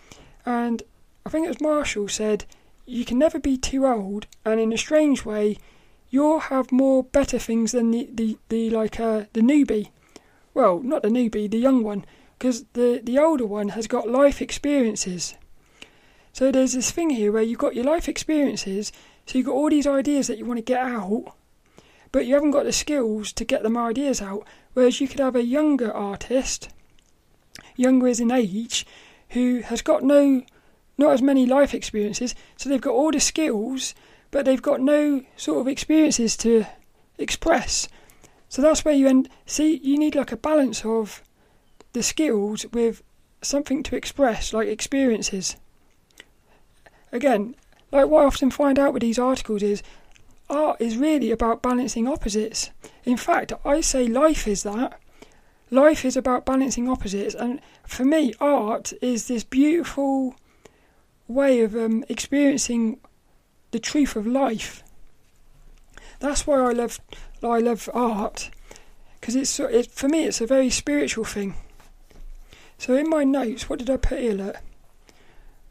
and 0.46 0.84
I 1.26 1.30
think 1.30 1.46
it 1.46 1.50
was 1.50 1.62
Marshall 1.62 2.10
said, 2.10 2.44
you 2.86 3.06
can 3.06 3.18
never 3.18 3.40
be 3.40 3.58
too 3.58 3.88
old, 3.88 4.28
and 4.44 4.60
in 4.60 4.74
a 4.74 4.78
strange 4.78 5.24
way, 5.24 5.58
you'll 6.10 6.40
have 6.40 6.74
more 6.74 7.04
better 7.04 7.40
things 7.40 7.72
than 7.72 7.92
the 7.92 8.10
the, 8.14 8.38
the 8.50 8.70
like 8.70 9.00
uh, 9.00 9.24
the 9.32 9.40
newbie. 9.40 9.92
Well, 10.54 10.82
not 10.82 11.02
the 11.02 11.10
newbie, 11.10 11.50
the 11.50 11.58
young 11.58 11.84
one, 11.84 12.04
because 12.38 12.66
the 12.74 13.00
the 13.02 13.18
older 13.18 13.46
one 13.46 13.70
has 13.70 13.88
got 13.88 14.10
life 14.10 14.42
experiences. 14.42 15.36
So 16.34 16.52
there's 16.52 16.74
this 16.74 16.92
thing 16.92 17.12
here 17.12 17.32
where 17.32 17.44
you've 17.44 17.60
got 17.60 17.76
your 17.76 17.86
life 17.86 18.10
experiences, 18.10 18.92
so 19.26 19.38
you've 19.38 19.48
got 19.48 19.56
all 19.56 19.70
these 19.70 19.88
ideas 19.88 20.28
that 20.28 20.38
you 20.38 20.46
want 20.46 20.58
to 20.58 20.74
get 20.74 20.82
out, 20.82 21.34
but 22.16 22.26
you 22.26 22.34
haven't 22.34 22.52
got 22.52 22.64
the 22.64 22.72
skills 22.72 23.34
to 23.34 23.44
get 23.44 23.62
them 23.62 23.76
ideas 23.76 24.22
out. 24.22 24.48
Whereas 24.72 25.02
you 25.02 25.08
could 25.10 25.20
have 25.20 25.36
a 25.36 25.44
younger 25.44 25.92
artist, 25.92 26.70
younger 27.76 28.08
as 28.08 28.22
in 28.22 28.32
age, 28.32 28.86
who 29.32 29.60
has 29.60 29.82
got 29.82 30.02
no, 30.02 30.44
not 30.98 31.12
as 31.12 31.22
many 31.22 31.46
life 31.46 31.74
experiences, 31.74 32.34
so 32.56 32.70
they've 32.70 32.80
got 32.80 32.94
all 32.94 33.12
the 33.12 33.20
skills, 33.20 33.94
but 34.32 34.46
they've 34.46 34.62
got 34.62 34.80
no 34.80 35.26
sort 35.36 35.60
of 35.60 35.68
experiences 35.68 36.38
to 36.38 36.64
express. 37.18 37.90
So 38.48 38.62
that's 38.62 38.86
where 38.86 38.96
you 38.96 39.10
end. 39.10 39.28
See, 39.46 39.76
you 39.84 39.98
need 39.98 40.16
like 40.16 40.32
a 40.32 40.38
balance 40.38 40.86
of 40.86 41.22
the 41.92 42.02
skills 42.02 42.66
with 42.72 43.04
something 43.42 43.84
to 43.84 43.98
express, 43.98 44.54
like 44.54 44.70
experiences. 44.70 45.58
Again, 47.12 47.58
like 47.92 48.08
what 48.08 48.24
I 48.24 48.28
often 48.28 48.52
find 48.52 48.80
out 48.80 48.94
with 48.94 49.02
these 49.02 49.20
articles 49.20 49.62
is 49.62 49.84
art 50.50 50.80
is 50.80 50.98
really 50.98 51.32
about 51.32 51.62
balancing 51.62 52.08
opposites. 52.08 52.70
In 53.04 53.18
fact, 53.18 53.54
I 53.64 53.82
say 53.82 54.08
life 54.08 54.48
is 54.48 54.64
that. 54.64 55.00
Life 55.72 56.06
is 56.06 56.16
about 56.16 56.46
balancing 56.46 56.88
opposites, 56.88 57.34
and 57.34 57.60
for 57.88 58.06
me, 58.06 58.34
art 58.40 58.94
is 59.02 59.28
this 59.28 59.44
beautiful 59.44 60.36
way 61.28 61.62
of 61.62 61.76
um, 61.76 62.04
experiencing 62.08 63.00
the 63.72 63.80
truth 63.80 64.16
of 64.16 64.28
life. 64.28 64.84
That's 66.20 66.48
why 66.48 66.60
I 66.60 66.72
love 66.72 67.00
I 67.44 67.60
love 67.60 67.90
art 67.94 68.50
because 69.20 69.36
it's 69.36 69.60
it, 69.60 69.92
for 69.92 70.08
me 70.08 70.26
it's 70.26 70.42
a 70.42 70.48
very 70.48 70.70
spiritual 70.70 71.26
thing. 71.26 71.56
So 72.78 72.96
in 72.96 73.10
my 73.10 73.24
notes, 73.24 73.70
what 73.70 73.80
did 73.80 73.90
I 73.90 73.98
put 73.98 74.20
here? 74.20 74.34
Look? 74.34 74.58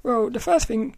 Well, 0.02 0.30
the 0.30 0.40
first 0.40 0.66
thing, 0.66 0.96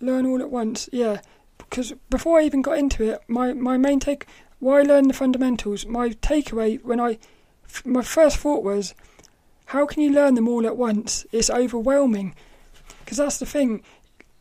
learn 0.00 0.26
all 0.26 0.40
at 0.40 0.50
once. 0.50 0.88
Yeah, 0.92 1.20
because 1.58 1.92
before 2.10 2.38
I 2.38 2.44
even 2.44 2.62
got 2.62 2.78
into 2.78 3.04
it, 3.10 3.20
my 3.28 3.52
my 3.52 3.76
main 3.76 4.00
take, 4.00 4.26
why 4.58 4.82
learn 4.82 5.08
the 5.08 5.14
fundamentals? 5.14 5.86
My 5.86 6.10
takeaway 6.10 6.82
when 6.82 7.00
I, 7.00 7.18
my 7.84 8.02
first 8.02 8.38
thought 8.38 8.62
was, 8.64 8.94
how 9.66 9.86
can 9.86 10.02
you 10.02 10.10
learn 10.10 10.34
them 10.34 10.48
all 10.48 10.66
at 10.66 10.76
once? 10.76 11.26
It's 11.30 11.50
overwhelming, 11.50 12.34
because 13.04 13.18
that's 13.18 13.38
the 13.38 13.46
thing, 13.46 13.82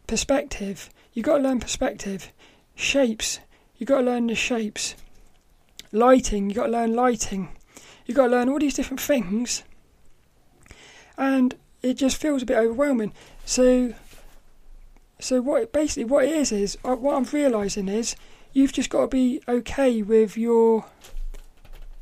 perspective. 0.07 0.89
You've 1.13 1.25
got 1.25 1.37
to 1.37 1.43
learn 1.43 1.59
perspective. 1.59 2.31
Shapes. 2.75 3.39
you've 3.77 3.87
got 3.87 3.99
to 3.99 4.05
learn 4.05 4.27
the 4.27 4.35
shapes. 4.35 4.95
Lighting. 5.91 6.49
you've 6.49 6.57
got 6.57 6.67
to 6.67 6.71
learn 6.71 6.93
lighting. 6.93 7.49
You've 8.05 8.17
got 8.17 8.25
to 8.25 8.31
learn 8.31 8.49
all 8.49 8.59
these 8.59 8.75
different 8.75 9.01
things. 9.01 9.63
And 11.17 11.55
it 11.81 11.95
just 11.95 12.17
feels 12.17 12.43
a 12.43 12.45
bit 12.45 12.57
overwhelming. 12.57 13.13
So, 13.45 13.93
so 15.19 15.41
what 15.41 15.71
basically 15.71 16.05
what 16.05 16.25
it 16.25 16.31
is 16.31 16.51
is 16.51 16.77
uh, 16.83 16.95
what 16.95 17.15
I'm 17.15 17.23
realizing 17.25 17.87
is 17.87 18.15
you've 18.53 18.73
just 18.73 18.89
got 18.89 19.01
to 19.01 19.07
be 19.07 19.41
okay 19.47 20.01
with 20.01 20.37
your. 20.37 20.85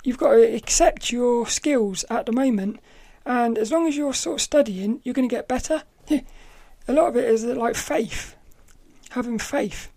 You've 0.04 0.18
got 0.20 0.34
to 0.34 0.56
accept 0.56 1.12
your 1.12 1.48
skills 1.48 2.06
at 2.10 2.28
the 2.28 2.32
moment, 2.32 2.80
and 3.26 3.58
as 3.58 3.72
long 3.72 3.88
as 3.88 3.98
you're 3.98 4.14
sort 4.14 4.36
of 4.36 4.42
studying, 4.42 5.02
you're 5.04 5.16
going 5.16 5.28
to 5.28 5.36
get 5.36 5.48
better. 5.48 5.84
a 6.10 6.24
lot 6.94 7.08
of 7.08 7.16
it 7.16 7.26
is 7.26 7.44
like 7.44 7.76
faith 7.76 8.36
having 9.16 9.40
faith. 9.40 9.92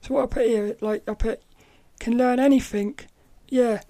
So 0.00 0.14
what 0.14 0.24
I 0.24 0.26
put 0.26 0.46
here, 0.46 0.76
like 0.80 1.06
I 1.08 1.14
put, 1.14 1.42
can 1.98 2.16
learn 2.16 2.38
anything. 2.38 2.98
Yeah, 3.48 3.82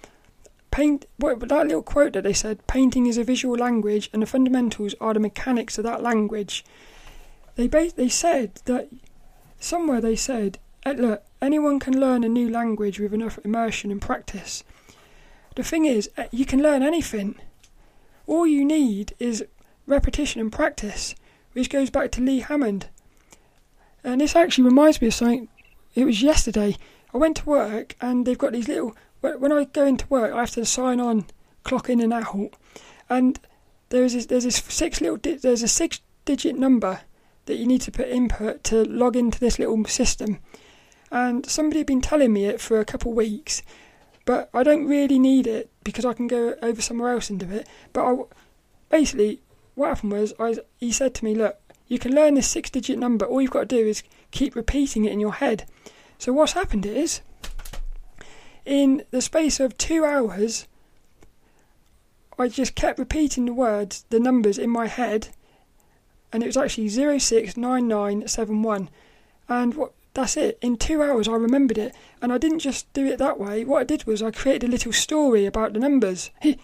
paint. 0.71 1.07
What 1.19 1.41
that 1.41 1.67
little 1.67 1.83
quote 1.83 2.15
that 2.15 2.25
they 2.25 2.33
said, 2.33 2.67
painting 2.67 3.07
is 3.07 3.19
a 3.19 3.25
visual 3.25 3.57
language, 3.57 4.11
and 4.13 4.23
the 4.23 4.27
fundamentals 4.27 4.95
are 5.01 5.15
the 5.15 5.21
mechanics 5.21 5.79
of 5.79 5.85
that 5.85 6.03
language. 6.03 6.65
They 7.59 7.67
they 7.67 8.09
said 8.09 8.61
that 8.67 8.89
somewhere 9.59 10.01
they 10.01 10.15
said, 10.15 10.59
eh, 10.87 10.93
look, 10.93 11.25
anyone 11.43 11.81
can 11.81 11.99
learn 11.99 12.23
a 12.23 12.29
new 12.29 12.49
language 12.49 13.01
with 13.01 13.13
enough 13.13 13.37
immersion 13.45 13.91
and 13.91 14.01
practice. 14.01 14.63
The 15.57 15.65
thing 15.65 15.85
is, 15.85 16.09
eh, 16.17 16.29
you 16.31 16.47
can 16.47 16.63
learn 16.63 16.85
anything. 16.85 17.35
All 18.29 18.47
you 18.47 18.65
need 18.65 19.13
is 19.19 19.45
repetition 19.89 20.41
and 20.41 20.53
practice, 20.53 21.17
which 21.53 21.69
goes 21.69 21.91
back 21.91 22.13
to 22.13 22.21
Lee 22.21 22.39
Hammond. 22.39 22.87
And 24.05 24.21
this 24.21 24.37
actually 24.37 24.63
reminds 24.63 25.01
me 25.01 25.09
of 25.09 25.15
something. 25.15 25.49
It 25.97 26.05
was 26.05 26.23
yesterday. 26.23 26.77
I 27.13 27.19
went 27.19 27.39
to 27.39 27.45
work 27.45 27.97
and 28.01 28.25
they've 28.25 28.39
got 28.39 28.53
these 28.53 28.69
little. 28.69 28.95
When 29.21 29.51
I 29.51 29.65
go 29.65 29.85
into 29.85 30.07
work, 30.07 30.33
I 30.33 30.39
have 30.39 30.53
to 30.53 30.65
sign 30.65 31.01
on, 31.01 31.27
clock 31.65 31.91
in 31.91 32.01
and 32.01 32.13
out, 32.13 32.55
and 33.11 33.41
there's 33.89 34.13
this, 34.13 34.27
there's 34.27 34.45
this 34.45 34.63
six 34.69 35.01
little 35.01 35.19
there's 35.19 35.65
a 35.65 35.67
six 35.67 36.01
digit 36.25 36.57
number 36.57 37.01
that 37.49 37.57
you 37.57 37.67
need 37.67 37.81
to 37.83 37.91
put 37.91 38.09
input 38.09 38.63
to 38.65 38.85
log 38.85 39.17
into 39.17 39.41
this 39.41 39.59
little 39.59 39.85
system. 39.87 40.39
And 41.11 41.45
somebody 41.45 41.81
had 41.81 41.87
been 41.87 42.01
telling 42.01 42.33
me 42.33 42.45
it 42.45 42.61
for 42.61 42.79
a 42.79 42.85
couple 42.85 43.11
of 43.11 43.17
weeks, 43.17 43.63
but 44.25 44.49
I 44.55 44.63
don't 44.63 44.87
really 44.87 45.19
need 45.19 45.47
it 45.47 45.71
because 45.83 46.05
I 46.05 46.13
can 46.13 46.29
go 46.29 46.55
over 46.63 46.81
somewhere 46.81 47.13
else 47.13 47.31
and 47.31 47.41
do 47.41 47.51
it. 47.51 47.67
But 47.93 48.05
I, 48.05 48.17
basically, 48.91 49.41
what 49.75 49.89
happened 49.89 50.13
was 50.13 50.35
I, 50.39 50.57
he 50.79 50.93
said 50.93 51.15
to 51.15 51.25
me, 51.25 51.35
"Look, 51.35 51.59
you 51.89 51.99
can 51.99 52.15
learn 52.15 52.35
this 52.35 52.49
six 52.49 52.69
digit 52.71 52.99
number. 52.99 53.25
All 53.25 53.41
you've 53.41 53.51
got 53.51 53.69
to 53.69 53.77
do 53.77 53.87
is 53.87 54.03
keep 54.31 54.55
repeating 54.55 55.07
it 55.07 55.13
in 55.13 55.21
your 55.21 55.33
head. 55.33 55.65
So, 56.19 56.33
what's 56.33 56.53
happened 56.53 56.85
is, 56.85 57.23
in 58.67 59.05
the 59.11 59.23
space 59.23 59.59
of 59.61 59.79
two 59.79 60.05
hours, 60.05 60.67
I 62.39 62.49
just 62.49 62.75
kept 62.75 62.99
repeating 62.99 63.47
the 63.47 63.55
words, 63.55 64.05
the 64.11 64.21
numbers 64.21 64.59
in 64.59 64.71
my 64.71 64.87
head, 64.87 65.29
and 66.33 66.43
it 66.43 66.47
was 66.47 66.57
actually 66.57 66.89
069971. 66.89 68.89
And 69.49 69.75
what 69.75 69.93
that's 70.19 70.37
it. 70.37 70.59
In 70.61 70.77
two 70.77 71.01
hours, 71.01 71.29
I 71.29 71.35
remembered 71.35 71.79
it, 71.79 71.95
and 72.21 72.33
I 72.33 72.39
didn't 72.39 72.59
just 72.59 72.93
do 72.93 73.07
it 73.07 73.19
that 73.19 73.39
way. 73.39 73.65
What 73.65 73.81
I 73.81 73.85
did 73.85 74.05
was 74.05 74.21
I 74.21 74.33
created 74.33 74.69
a 74.69 74.73
little 74.73 74.93
story 74.93 75.47
about 75.47 75.73
the 75.73 75.79
numbers. 75.79 76.31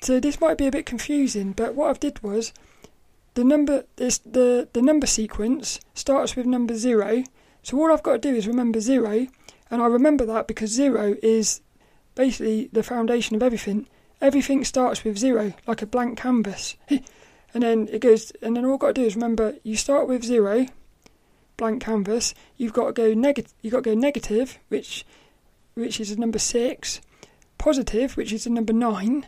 so 0.00 0.20
this 0.20 0.40
might 0.40 0.58
be 0.58 0.68
a 0.68 0.70
bit 0.70 0.86
confusing, 0.86 1.52
but 1.52 1.74
what 1.74 1.90
I 1.90 1.98
did 1.98 2.22
was 2.22 2.52
the 3.34 3.44
number 3.44 3.84
is 3.96 4.18
the 4.18 4.68
the 4.72 4.82
number 4.82 5.06
sequence 5.06 5.80
starts 5.94 6.36
with 6.36 6.46
number 6.46 6.76
zero. 6.76 7.24
So 7.62 7.78
all 7.78 7.92
I've 7.92 8.02
got 8.02 8.12
to 8.12 8.30
do 8.30 8.34
is 8.34 8.46
remember 8.46 8.80
zero, 8.80 9.26
and 9.70 9.82
I 9.82 9.86
remember 9.86 10.24
that 10.26 10.46
because 10.46 10.70
zero 10.70 11.16
is 11.22 11.60
basically 12.14 12.68
the 12.72 12.82
foundation 12.82 13.34
of 13.34 13.42
everything. 13.42 13.86
Everything 14.20 14.64
starts 14.64 15.02
with 15.02 15.18
zero, 15.18 15.52
like 15.66 15.82
a 15.82 15.86
blank 15.86 16.18
canvas, 16.18 16.76
and 17.54 17.62
then 17.62 17.88
it 17.92 18.00
goes. 18.00 18.32
And 18.42 18.56
then 18.56 18.64
all 18.64 18.74
I've 18.74 18.80
got 18.80 18.94
to 18.94 19.00
do 19.00 19.06
is 19.06 19.14
remember 19.14 19.54
you 19.62 19.76
start 19.76 20.08
with 20.08 20.24
zero, 20.24 20.66
blank 21.56 21.82
canvas, 21.82 22.34
you've 22.56 22.72
got 22.72 22.86
to 22.86 22.92
go 22.92 23.14
negative. 23.14 23.52
You've 23.60 23.72
got 23.72 23.84
to 23.84 23.90
go 23.90 23.94
negative, 23.94 24.58
which 24.68 25.04
which 25.74 26.00
is 26.00 26.10
a 26.10 26.20
number 26.20 26.38
six, 26.38 27.00
positive, 27.58 28.16
which 28.16 28.32
is 28.32 28.46
a 28.46 28.50
number 28.50 28.72
nine, 28.72 29.26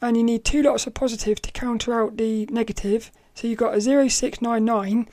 and 0.00 0.16
you 0.16 0.22
need 0.22 0.44
two 0.44 0.62
lots 0.62 0.86
of 0.86 0.94
positive 0.94 1.42
to 1.42 1.52
counter 1.52 1.92
out 1.92 2.16
the 2.16 2.46
negative. 2.46 3.10
So 3.34 3.46
you've 3.46 3.58
got 3.58 3.74
a 3.74 3.80
zero 3.80 4.08
six 4.08 4.40
nine 4.40 4.64
nine. 4.64 5.08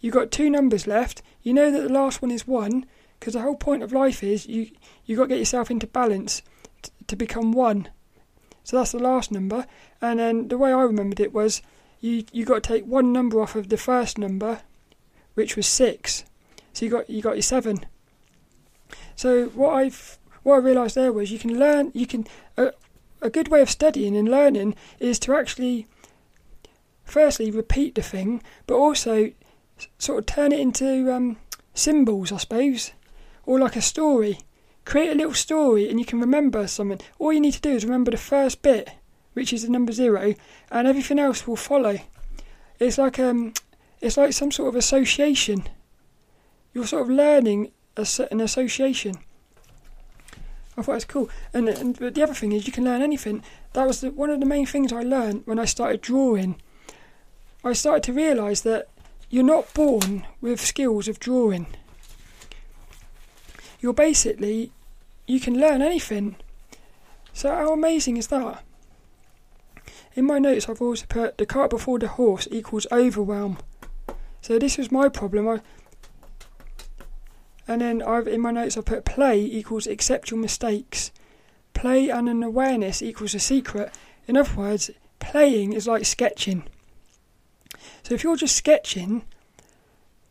You've 0.00 0.14
got 0.14 0.30
two 0.30 0.48
numbers 0.48 0.86
left. 0.86 1.22
You 1.42 1.52
know 1.54 1.70
that 1.70 1.82
the 1.82 1.92
last 1.92 2.22
one 2.22 2.30
is 2.30 2.46
one, 2.46 2.86
because 3.18 3.34
the 3.34 3.42
whole 3.42 3.56
point 3.56 3.82
of 3.82 3.92
life 3.92 4.22
is 4.22 4.46
you 4.46 4.70
you 5.06 5.16
got 5.16 5.24
to 5.24 5.28
get 5.28 5.38
yourself 5.38 5.70
into 5.70 5.86
balance 5.86 6.42
t- 6.82 6.90
to 7.06 7.16
become 7.16 7.52
one. 7.52 7.88
So 8.64 8.76
that's 8.76 8.92
the 8.92 8.98
last 8.98 9.32
number. 9.32 9.66
And 10.00 10.20
then 10.20 10.48
the 10.48 10.58
way 10.58 10.72
I 10.72 10.82
remembered 10.82 11.20
it 11.20 11.32
was 11.32 11.62
you 12.00 12.24
you 12.32 12.44
got 12.44 12.62
to 12.62 12.68
take 12.68 12.86
one 12.86 13.12
number 13.12 13.40
off 13.40 13.54
of 13.54 13.68
the 13.68 13.76
first 13.76 14.18
number, 14.18 14.60
which 15.34 15.56
was 15.56 15.66
six. 15.66 16.24
So 16.72 16.84
you 16.84 16.90
got 16.90 17.10
you 17.10 17.22
got 17.22 17.36
your 17.36 17.42
seven. 17.42 17.86
So 19.16 19.46
what 19.46 19.74
I've 19.74 20.18
what 20.42 20.54
I 20.54 20.58
realised 20.58 20.94
there 20.94 21.12
was 21.12 21.30
you 21.30 21.38
can 21.38 21.58
learn 21.58 21.90
you 21.94 22.06
can 22.06 22.26
a, 22.56 22.72
a 23.20 23.30
good 23.30 23.48
way 23.48 23.60
of 23.60 23.70
studying 23.70 24.16
and 24.16 24.28
learning 24.28 24.76
is 24.98 25.18
to 25.20 25.34
actually 25.34 25.86
firstly 27.04 27.50
repeat 27.50 27.94
the 27.94 28.02
thing, 28.02 28.42
but 28.66 28.76
also 28.76 29.32
sort 29.98 30.18
of 30.18 30.26
turn 30.26 30.52
it 30.52 30.60
into 30.60 31.12
um, 31.12 31.36
symbols, 31.74 32.32
I 32.32 32.36
suppose, 32.36 32.92
or 33.46 33.58
like 33.58 33.76
a 33.76 33.82
story. 33.82 34.40
Create 34.84 35.10
a 35.10 35.14
little 35.14 35.34
story, 35.34 35.88
and 35.90 35.98
you 35.98 36.06
can 36.06 36.20
remember 36.20 36.66
something. 36.66 37.00
All 37.18 37.32
you 37.32 37.40
need 37.40 37.52
to 37.52 37.60
do 37.60 37.70
is 37.72 37.84
remember 37.84 38.10
the 38.10 38.16
first 38.16 38.62
bit, 38.62 38.90
which 39.38 39.52
is 39.52 39.62
the 39.62 39.70
number 39.70 39.92
zero, 39.92 40.34
and 40.68 40.88
everything 40.88 41.20
else 41.20 41.46
will 41.46 41.54
follow. 41.54 41.96
It's 42.80 42.98
like 42.98 43.20
um, 43.20 43.52
it's 44.00 44.16
like 44.16 44.32
some 44.32 44.50
sort 44.50 44.68
of 44.70 44.74
association. 44.74 45.68
You're 46.74 46.88
sort 46.88 47.02
of 47.02 47.10
learning 47.10 47.70
a, 47.96 48.04
an 48.32 48.40
association. 48.40 49.14
I 50.76 50.82
thought 50.82 50.92
it 50.92 50.94
was 50.94 51.04
cool. 51.04 51.30
And, 51.54 51.68
and 51.68 51.94
the 51.94 52.22
other 52.22 52.34
thing 52.34 52.50
is, 52.50 52.66
you 52.66 52.72
can 52.72 52.84
learn 52.84 53.00
anything. 53.00 53.44
That 53.74 53.86
was 53.86 54.00
the, 54.00 54.10
one 54.10 54.30
of 54.30 54.40
the 54.40 54.46
main 54.46 54.66
things 54.66 54.92
I 54.92 55.02
learned 55.02 55.42
when 55.44 55.60
I 55.60 55.66
started 55.66 56.00
drawing. 56.00 56.60
I 57.64 57.74
started 57.74 58.02
to 58.04 58.12
realise 58.12 58.62
that 58.62 58.88
you're 59.30 59.44
not 59.44 59.72
born 59.72 60.26
with 60.40 60.60
skills 60.60 61.06
of 61.06 61.20
drawing. 61.20 61.68
You're 63.80 63.92
basically, 63.92 64.72
you 65.28 65.38
can 65.38 65.60
learn 65.60 65.80
anything. 65.80 66.34
So, 67.32 67.54
how 67.54 67.72
amazing 67.72 68.16
is 68.16 68.26
that? 68.28 68.64
In 70.18 70.24
my 70.24 70.40
notes, 70.40 70.68
I've 70.68 70.82
also 70.82 71.06
put 71.08 71.38
the 71.38 71.46
cart 71.46 71.70
before 71.70 72.00
the 72.00 72.08
horse 72.08 72.48
equals 72.50 72.88
overwhelm. 72.90 73.58
So, 74.40 74.58
this 74.58 74.76
was 74.76 74.90
my 74.90 75.08
problem. 75.08 75.46
I, 75.46 75.60
and 77.68 77.80
then 77.80 78.02
I've 78.02 78.26
in 78.26 78.40
my 78.40 78.50
notes 78.50 78.76
I 78.76 78.80
put 78.80 79.04
play 79.04 79.40
equals 79.40 79.86
accept 79.86 80.32
your 80.32 80.40
mistakes. 80.40 81.12
Play 81.72 82.08
and 82.08 82.28
an 82.28 82.42
awareness 82.42 83.00
equals 83.00 83.32
a 83.36 83.38
secret. 83.38 83.94
In 84.26 84.36
other 84.36 84.52
words, 84.56 84.90
playing 85.20 85.72
is 85.72 85.86
like 85.86 86.04
sketching. 86.04 86.64
So 88.02 88.14
if 88.14 88.24
you're 88.24 88.34
just 88.34 88.56
sketching, 88.56 89.22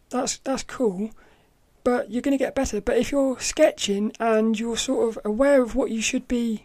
that's 0.09 0.35
that's 0.39 0.63
cool, 0.63 1.11
but 1.85 2.11
you're 2.11 2.21
going 2.21 2.37
to 2.37 2.43
get 2.43 2.55
better. 2.55 2.81
But 2.81 2.97
if 2.97 3.13
you're 3.13 3.39
sketching 3.39 4.11
and 4.19 4.59
you're 4.59 4.75
sort 4.75 5.07
of 5.07 5.19
aware 5.23 5.61
of 5.61 5.75
what 5.75 5.91
you 5.91 6.01
should 6.01 6.27
be 6.27 6.63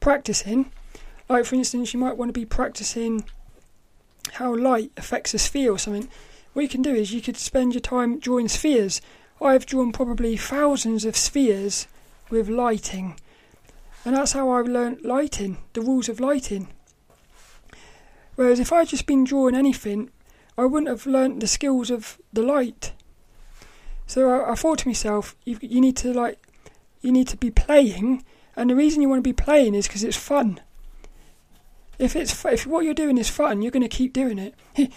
practicing, 0.00 0.72
like 1.28 1.44
for 1.44 1.54
instance, 1.54 1.92
you 1.92 2.00
might 2.00 2.16
want 2.16 2.28
to 2.28 2.40
be 2.40 2.44
practicing 2.44 3.24
how 4.34 4.54
light 4.54 4.92
affects 4.96 5.34
a 5.34 5.38
sphere 5.38 5.72
or 5.72 5.78
something. 5.78 6.08
What 6.52 6.62
you 6.62 6.68
can 6.68 6.82
do 6.82 6.94
is 6.94 7.12
you 7.12 7.20
could 7.20 7.36
spend 7.36 7.74
your 7.74 7.80
time 7.80 8.18
drawing 8.18 8.48
spheres 8.48 9.00
I've 9.40 9.66
drawn 9.66 9.92
probably 9.92 10.36
thousands 10.36 11.04
of 11.04 11.16
spheres 11.16 11.86
with 12.30 12.48
lighting, 12.48 13.20
and 14.04 14.16
that's 14.16 14.32
how 14.32 14.50
I've 14.50 14.66
learnt 14.66 15.04
lighting, 15.04 15.58
the 15.74 15.82
rules 15.82 16.08
of 16.08 16.20
lighting. 16.20 16.68
Whereas 18.34 18.60
if 18.60 18.72
I'd 18.72 18.88
just 18.88 19.06
been 19.06 19.24
drawing 19.24 19.54
anything, 19.54 20.10
I 20.56 20.64
wouldn't 20.64 20.88
have 20.88 21.06
learnt 21.06 21.40
the 21.40 21.46
skills 21.46 21.90
of 21.90 22.18
the 22.32 22.42
light. 22.42 22.92
So 24.06 24.30
I, 24.30 24.52
I 24.52 24.54
thought 24.54 24.78
to 24.80 24.88
myself, 24.88 25.36
you, 25.44 25.58
you 25.60 25.82
need 25.82 25.96
to 25.98 26.14
like, 26.14 26.38
you 27.02 27.12
need 27.12 27.28
to 27.28 27.36
be 27.36 27.50
playing, 27.50 28.24
and 28.56 28.70
the 28.70 28.76
reason 28.76 29.02
you 29.02 29.08
want 29.08 29.18
to 29.22 29.28
be 29.28 29.34
playing 29.34 29.74
is 29.74 29.86
because 29.86 30.02
it's 30.02 30.16
fun. 30.16 30.60
If 31.98 32.14
it's 32.14 32.44
if 32.44 32.66
what 32.66 32.84
you're 32.84 32.94
doing 32.94 33.18
is 33.18 33.30
fun, 33.30 33.62
you're 33.62 33.72
going 33.72 33.82
to 33.82 33.88
keep 33.88 34.12
doing 34.12 34.38
it. 34.38 34.54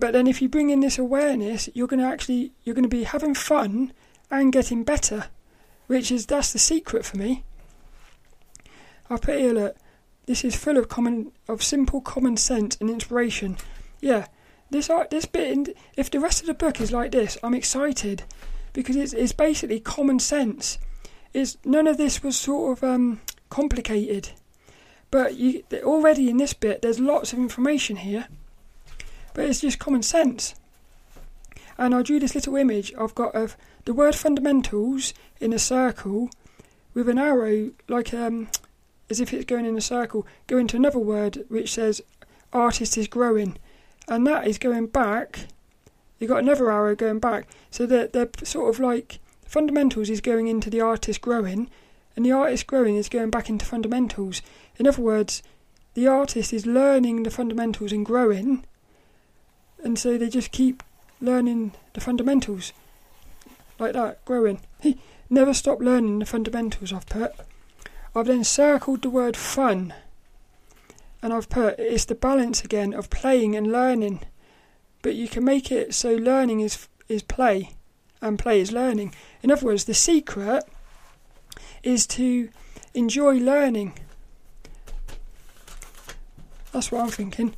But 0.00 0.14
then 0.14 0.26
if 0.26 0.40
you 0.40 0.48
bring 0.48 0.70
in 0.70 0.80
this 0.80 0.98
awareness, 0.98 1.68
you're 1.74 1.86
going 1.86 2.00
to 2.00 2.06
actually 2.06 2.52
you're 2.64 2.74
going 2.74 2.88
to 2.88 2.88
be 2.88 3.04
having 3.04 3.34
fun 3.34 3.92
and 4.30 4.50
getting 4.50 4.82
better, 4.82 5.26
which 5.88 6.10
is 6.10 6.24
that's 6.24 6.54
the 6.54 6.58
secret 6.58 7.04
for 7.04 7.18
me. 7.18 7.44
I 9.10 9.18
put 9.18 9.38
here 9.38 9.52
that 9.54 9.76
this 10.24 10.42
is 10.42 10.56
full 10.56 10.78
of 10.78 10.88
common 10.88 11.32
of 11.48 11.62
simple 11.62 12.00
common 12.00 12.38
sense 12.38 12.78
and 12.80 12.88
inspiration. 12.88 13.58
Yeah, 14.00 14.26
this 14.70 14.88
art 14.88 15.10
this 15.10 15.26
bit 15.26 15.50
in, 15.50 15.66
if 15.98 16.10
the 16.10 16.18
rest 16.18 16.40
of 16.40 16.46
the 16.46 16.54
book 16.54 16.80
is 16.80 16.92
like 16.92 17.12
this, 17.12 17.36
I'm 17.42 17.54
excited 17.54 18.22
because 18.72 18.96
it's 18.96 19.12
it's 19.12 19.32
basically 19.32 19.80
common 19.80 20.18
sense. 20.18 20.78
It's 21.34 21.58
none 21.62 21.86
of 21.86 21.98
this 21.98 22.22
was 22.22 22.36
sort 22.38 22.78
of 22.78 22.84
um, 22.84 23.20
complicated, 23.50 24.30
but 25.10 25.36
you 25.36 25.64
already 25.82 26.30
in 26.30 26.36
this 26.36 26.54
bit 26.54 26.82
there's 26.82 27.00
lots 27.00 27.32
of 27.32 27.38
information 27.38 27.96
here 27.96 28.26
but 29.34 29.44
it's 29.44 29.60
just 29.60 29.78
common 29.78 30.02
sense. 30.02 30.54
And 31.78 31.94
I 31.94 32.02
drew 32.02 32.20
this 32.20 32.34
little 32.34 32.56
image 32.56 32.92
I've 32.98 33.14
got 33.14 33.34
of 33.34 33.56
the 33.84 33.94
word 33.94 34.14
fundamentals 34.14 35.14
in 35.40 35.52
a 35.52 35.58
circle 35.58 36.30
with 36.92 37.08
an 37.08 37.18
arrow, 37.18 37.70
like 37.88 38.12
um, 38.12 38.48
as 39.08 39.20
if 39.20 39.32
it's 39.32 39.46
going 39.46 39.64
in 39.64 39.78
a 39.78 39.80
circle, 39.80 40.26
going 40.46 40.66
to 40.68 40.76
another 40.76 40.98
word 40.98 41.44
which 41.48 41.72
says 41.72 42.02
artist 42.52 42.98
is 42.98 43.08
growing, 43.08 43.56
and 44.08 44.26
that 44.26 44.46
is 44.46 44.58
going 44.58 44.88
back. 44.88 45.46
You've 46.18 46.30
got 46.30 46.42
another 46.42 46.70
arrow 46.70 46.94
going 46.94 47.18
back, 47.18 47.48
so 47.70 47.86
that 47.86 48.12
they're, 48.12 48.26
they're 48.26 48.44
sort 48.44 48.74
of 48.74 48.80
like 48.80 49.20
fundamentals 49.46 50.10
is 50.10 50.20
going 50.20 50.48
into 50.48 50.68
the 50.68 50.80
artist 50.80 51.20
growing, 51.20 51.70
and 52.20 52.26
the 52.26 52.32
artist 52.32 52.66
growing 52.66 52.96
is 52.96 53.08
going 53.08 53.30
back 53.30 53.48
into 53.48 53.64
fundamentals. 53.64 54.42
In 54.76 54.86
other 54.86 55.00
words, 55.00 55.42
the 55.94 56.06
artist 56.06 56.52
is 56.52 56.66
learning 56.66 57.22
the 57.22 57.30
fundamentals 57.30 57.92
and 57.92 58.04
growing, 58.04 58.62
and 59.82 59.98
so 59.98 60.18
they 60.18 60.28
just 60.28 60.52
keep 60.52 60.82
learning 61.22 61.72
the 61.94 62.00
fundamentals 62.02 62.74
like 63.78 63.94
that, 63.94 64.22
growing. 64.26 64.60
He 64.82 65.00
never 65.30 65.54
stop 65.54 65.80
learning 65.80 66.18
the 66.18 66.26
fundamentals. 66.26 66.92
I've 66.92 67.06
put. 67.06 67.32
I've 68.14 68.26
then 68.26 68.44
circled 68.44 69.00
the 69.00 69.08
word 69.08 69.34
fun, 69.34 69.94
and 71.22 71.32
I've 71.32 71.48
put 71.48 71.78
it's 71.78 72.04
the 72.04 72.14
balance 72.14 72.62
again 72.62 72.92
of 72.92 73.08
playing 73.08 73.56
and 73.56 73.72
learning, 73.72 74.20
but 75.00 75.14
you 75.14 75.26
can 75.26 75.42
make 75.42 75.72
it 75.72 75.94
so 75.94 76.16
learning 76.16 76.60
is 76.60 76.86
is 77.08 77.22
play, 77.22 77.70
and 78.20 78.38
play 78.38 78.60
is 78.60 78.72
learning. 78.72 79.14
In 79.42 79.50
other 79.50 79.64
words, 79.64 79.84
the 79.84 79.94
secret 79.94 80.64
is 81.82 82.06
to 82.08 82.48
enjoy 82.94 83.34
learning. 83.34 83.98
That's 86.72 86.92
what 86.92 87.02
I'm 87.02 87.10
thinking. 87.10 87.54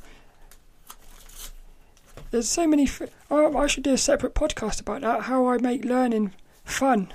There's 2.31 2.49
so 2.49 2.65
many. 2.65 2.89
Oh, 3.29 3.55
I 3.55 3.67
should 3.67 3.83
do 3.83 3.93
a 3.93 3.97
separate 3.97 4.33
podcast 4.33 4.81
about 4.81 5.01
that. 5.01 5.23
How 5.23 5.47
I 5.47 5.57
make 5.57 5.85
learning 5.85 6.33
fun. 6.65 7.13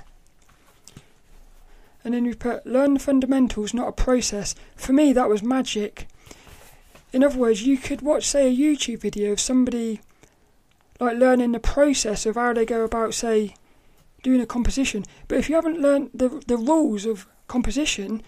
And 2.03 2.13
then 2.13 2.23
we 2.23 2.33
put 2.33 2.65
learn 2.65 2.97
fundamentals, 2.97 3.73
not 3.73 3.89
a 3.89 3.91
process. 3.91 4.55
For 4.75 4.93
me, 4.93 5.11
that 5.11 5.27
was 5.27 5.43
magic. 5.43 6.07
In 7.11 7.23
other 7.23 7.37
words, 7.37 7.63
you 7.63 7.77
could 7.77 8.01
watch, 8.01 8.25
say, 8.25 8.47
a 8.47 8.55
YouTube 8.55 9.01
video 9.01 9.33
of 9.33 9.39
somebody 9.39 9.99
like 10.99 11.17
learning 11.17 11.51
the 11.51 11.59
process 11.59 12.25
of 12.25 12.35
how 12.35 12.53
they 12.53 12.65
go 12.65 12.83
about, 12.83 13.13
say, 13.13 13.55
doing 14.23 14.41
a 14.41 14.45
composition. 14.45 15.05
But 15.27 15.37
if 15.37 15.49
you 15.49 15.55
haven't 15.55 15.81
learned 15.81 16.11
the 16.13 16.29
the 16.47 16.57
rules 16.57 17.05
of 17.05 17.27
composition, 17.47 18.21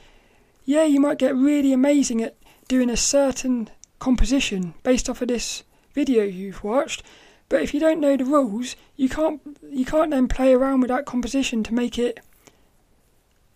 yeah, 0.65 0.84
you 0.84 0.99
might 0.99 1.19
get 1.19 1.36
really 1.36 1.73
amazing 1.73 2.21
at 2.21 2.38
doing 2.67 2.89
a 2.89 2.97
certain 2.97 3.69
composition 3.99 4.73
based 4.84 5.10
off 5.10 5.21
of 5.21 5.27
this 5.27 5.63
video 5.93 6.23
you've 6.23 6.63
watched. 6.63 7.04
But 7.49 7.62
if 7.62 7.73
you 7.73 7.80
don't 7.80 7.99
know 7.99 8.15
the 8.15 8.25
rules, 8.25 8.75
you 8.95 9.10
can't 9.10 9.41
you 9.69 9.86
can't 9.86 10.12
then 10.12 10.27
play 10.27 10.54
around 10.54 10.82
with 10.82 10.89
that 10.89 11.06
composition 11.06 11.63
to 11.63 11.73
make 11.73 11.99
it 11.99 12.19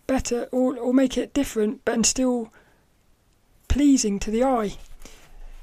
better 0.07 0.49
or 0.51 0.77
or 0.77 0.93
make 0.93 1.17
it 1.17 1.33
different, 1.33 1.83
but 1.85 1.95
and 1.95 2.05
still 2.05 2.51
pleasing 3.67 4.19
to 4.19 4.31
the 4.31 4.43
eye. 4.43 4.77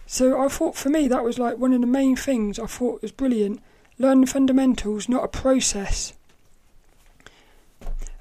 So 0.06 0.42
I 0.42 0.48
thought 0.48 0.76
for 0.76 0.90
me 0.90 1.08
that 1.08 1.24
was 1.24 1.38
like 1.38 1.58
one 1.58 1.72
of 1.72 1.80
the 1.80 1.86
main 1.86 2.16
things 2.16 2.58
I 2.58 2.66
thought 2.66 3.02
was 3.02 3.12
brilliant. 3.12 3.60
Learn 3.98 4.20
the 4.22 4.26
fundamentals, 4.26 5.08
not 5.08 5.24
a 5.24 5.28
process. 5.28 6.12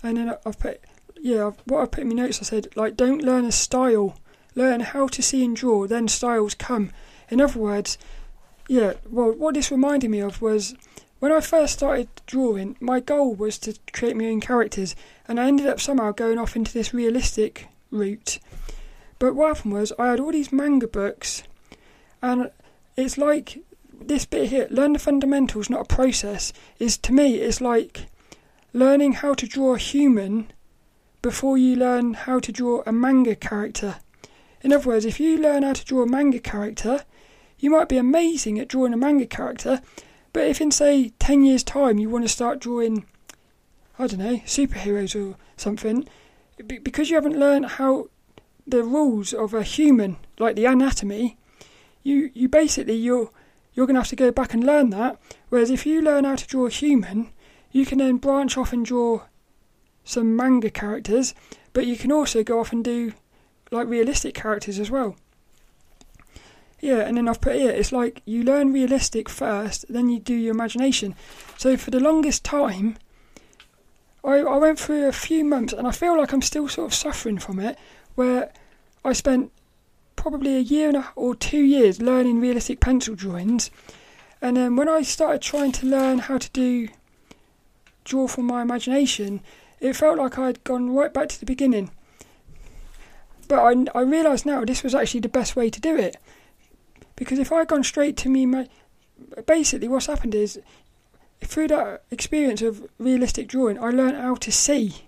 And 0.03 0.17
then 0.17 0.35
I've 0.45 0.59
put 0.59 0.81
yeah, 1.21 1.51
what 1.65 1.81
I 1.81 1.85
put 1.85 2.01
in 2.01 2.09
my 2.09 2.15
notes 2.15 2.41
I 2.41 2.45
said 2.45 2.67
like 2.75 2.97
don't 2.97 3.21
learn 3.21 3.45
a 3.45 3.51
style, 3.51 4.17
learn 4.55 4.79
how 4.79 5.07
to 5.07 5.21
see 5.21 5.45
and 5.45 5.55
draw, 5.55 5.87
then 5.87 6.07
styles 6.07 6.55
come. 6.55 6.91
In 7.29 7.39
other 7.39 7.59
words, 7.59 7.97
yeah, 8.67 8.93
well, 9.09 9.31
what 9.31 9.55
this 9.55 9.71
reminded 9.71 10.09
me 10.09 10.19
of 10.19 10.41
was 10.41 10.75
when 11.19 11.31
I 11.31 11.39
first 11.39 11.73
started 11.73 12.09
drawing, 12.25 12.75
my 12.79 12.99
goal 12.99 13.35
was 13.35 13.59
to 13.59 13.77
create 13.93 14.15
my 14.15 14.25
own 14.25 14.41
characters, 14.41 14.95
and 15.27 15.39
I 15.39 15.47
ended 15.47 15.67
up 15.67 15.79
somehow 15.79 16.11
going 16.11 16.39
off 16.39 16.55
into 16.55 16.73
this 16.73 16.93
realistic 16.93 17.67
route. 17.91 18.39
But 19.19 19.35
what 19.35 19.55
happened 19.55 19.73
was, 19.75 19.93
I 19.99 20.07
had 20.07 20.19
all 20.19 20.31
these 20.31 20.51
manga 20.51 20.87
books, 20.87 21.43
and 22.23 22.49
it's 22.97 23.19
like 23.19 23.59
this 23.93 24.25
bit 24.25 24.49
here 24.49 24.67
learn 24.71 24.93
the 24.93 24.99
fundamentals, 24.99 25.69
not 25.69 25.81
a 25.81 25.95
process. 25.95 26.51
Is 26.79 26.97
to 26.99 27.13
me, 27.13 27.35
it's 27.35 27.61
like 27.61 28.07
learning 28.73 29.13
how 29.13 29.33
to 29.33 29.47
draw 29.47 29.75
a 29.75 29.79
human 29.79 30.51
before 31.21 31.57
you 31.57 31.75
learn 31.75 32.13
how 32.13 32.39
to 32.39 32.51
draw 32.51 32.81
a 32.85 32.91
manga 32.91 33.35
character. 33.35 33.97
In 34.61 34.71
other 34.73 34.87
words, 34.87 35.05
if 35.05 35.19
you 35.19 35.37
learn 35.37 35.63
how 35.63 35.73
to 35.73 35.85
draw 35.85 36.03
a 36.03 36.07
manga 36.07 36.39
character, 36.39 37.03
you 37.59 37.69
might 37.69 37.89
be 37.89 37.97
amazing 37.97 38.59
at 38.59 38.67
drawing 38.67 38.93
a 38.93 38.97
manga 38.97 39.25
character, 39.25 39.81
but 40.33 40.47
if 40.47 40.61
in 40.61 40.71
say 40.71 41.09
10 41.19 41.43
years' 41.43 41.63
time 41.63 41.99
you 41.99 42.09
want 42.09 42.23
to 42.23 42.29
start 42.29 42.59
drawing, 42.59 43.05
I 43.99 44.07
don't 44.07 44.19
know, 44.19 44.37
superheroes 44.45 45.15
or 45.15 45.35
something, 45.57 46.07
because 46.65 47.09
you 47.09 47.15
haven't 47.15 47.39
learned 47.39 47.65
how 47.65 48.09
the 48.65 48.83
rules 48.83 49.33
of 49.33 49.53
a 49.53 49.63
human, 49.63 50.17
like 50.39 50.55
the 50.55 50.65
anatomy, 50.65 51.37
you, 52.03 52.31
you 52.33 52.47
basically 52.47 52.95
you're 52.95 53.31
you're 53.73 53.85
going 53.85 53.95
to 53.95 54.01
have 54.01 54.09
to 54.09 54.15
go 54.17 54.31
back 54.31 54.53
and 54.53 54.65
learn 54.65 54.89
that. 54.89 55.17
Whereas 55.47 55.69
if 55.69 55.85
you 55.85 56.01
learn 56.01 56.25
how 56.25 56.35
to 56.35 56.47
draw 56.47 56.65
a 56.65 56.69
human, 56.69 57.29
you 57.71 57.85
can 57.85 57.99
then 57.99 58.17
branch 58.17 58.57
off 58.57 58.73
and 58.73 58.85
draw 58.85 59.21
some 60.03 60.35
manga 60.35 60.69
characters, 60.69 61.33
but 61.73 61.85
you 61.85 61.95
can 61.95 62.11
also 62.11 62.43
go 62.43 62.59
off 62.59 62.71
and 62.71 62.83
do 62.83 63.13
like 63.71 63.87
realistic 63.87 64.33
characters 64.33 64.79
as 64.79 64.91
well. 64.91 65.15
Yeah, 66.81 67.01
and 67.01 67.15
then 67.15 67.27
I've 67.27 67.41
put 67.41 67.55
here, 67.55 67.69
it's 67.69 67.91
like 67.91 68.23
you 68.25 68.43
learn 68.43 68.73
realistic 68.73 69.29
first, 69.29 69.85
then 69.87 70.09
you 70.09 70.19
do 70.19 70.33
your 70.33 70.51
imagination. 70.51 71.15
So 71.57 71.77
for 71.77 71.91
the 71.91 71.99
longest 71.99 72.43
time, 72.43 72.97
I, 74.23 74.37
I 74.39 74.57
went 74.57 74.79
through 74.79 75.07
a 75.07 75.11
few 75.11 75.45
months 75.45 75.73
and 75.73 75.87
I 75.87 75.91
feel 75.91 76.17
like 76.17 76.33
I'm 76.33 76.41
still 76.41 76.67
sort 76.67 76.87
of 76.87 76.95
suffering 76.95 77.37
from 77.37 77.59
it, 77.59 77.77
where 78.15 78.51
I 79.05 79.13
spent 79.13 79.51
probably 80.15 80.57
a 80.57 80.59
year 80.59 80.89
and 80.89 80.97
a, 80.97 81.09
or 81.15 81.35
two 81.35 81.61
years 81.61 82.01
learning 82.01 82.41
realistic 82.41 82.79
pencil 82.79 83.15
drawings. 83.15 83.69
And 84.41 84.57
then 84.57 84.75
when 84.75 84.89
I 84.89 85.03
started 85.03 85.41
trying 85.41 85.71
to 85.73 85.85
learn 85.85 86.17
how 86.19 86.39
to 86.39 86.49
do 86.49 86.87
draw 88.03 88.27
from 88.27 88.45
my 88.45 88.61
imagination, 88.61 89.41
it 89.79 89.95
felt 89.95 90.17
like 90.17 90.37
I'd 90.37 90.63
gone 90.63 90.93
right 90.93 91.13
back 91.13 91.29
to 91.29 91.39
the 91.39 91.45
beginning. 91.45 91.91
But 93.47 93.59
I, 93.59 93.99
I 93.99 94.01
realised 94.01 94.45
now 94.45 94.63
this 94.63 94.83
was 94.83 94.95
actually 94.95 95.21
the 95.21 95.29
best 95.29 95.55
way 95.55 95.69
to 95.69 95.81
do 95.81 95.97
it 95.97 96.17
because 97.21 97.37
if 97.37 97.51
I 97.51 97.59
had 97.59 97.67
gone 97.67 97.83
straight 97.83 98.17
to 98.17 98.29
me, 98.29 98.47
my, 98.47 98.67
basically 99.45 99.87
what's 99.87 100.07
happened 100.07 100.33
is 100.33 100.59
through 101.41 101.67
that 101.67 102.01
experience 102.09 102.63
of 102.63 102.83
realistic 102.97 103.47
drawing, 103.47 103.77
I 103.77 103.91
learned 103.91 104.17
how 104.17 104.33
to 104.33 104.51
see. 104.51 105.05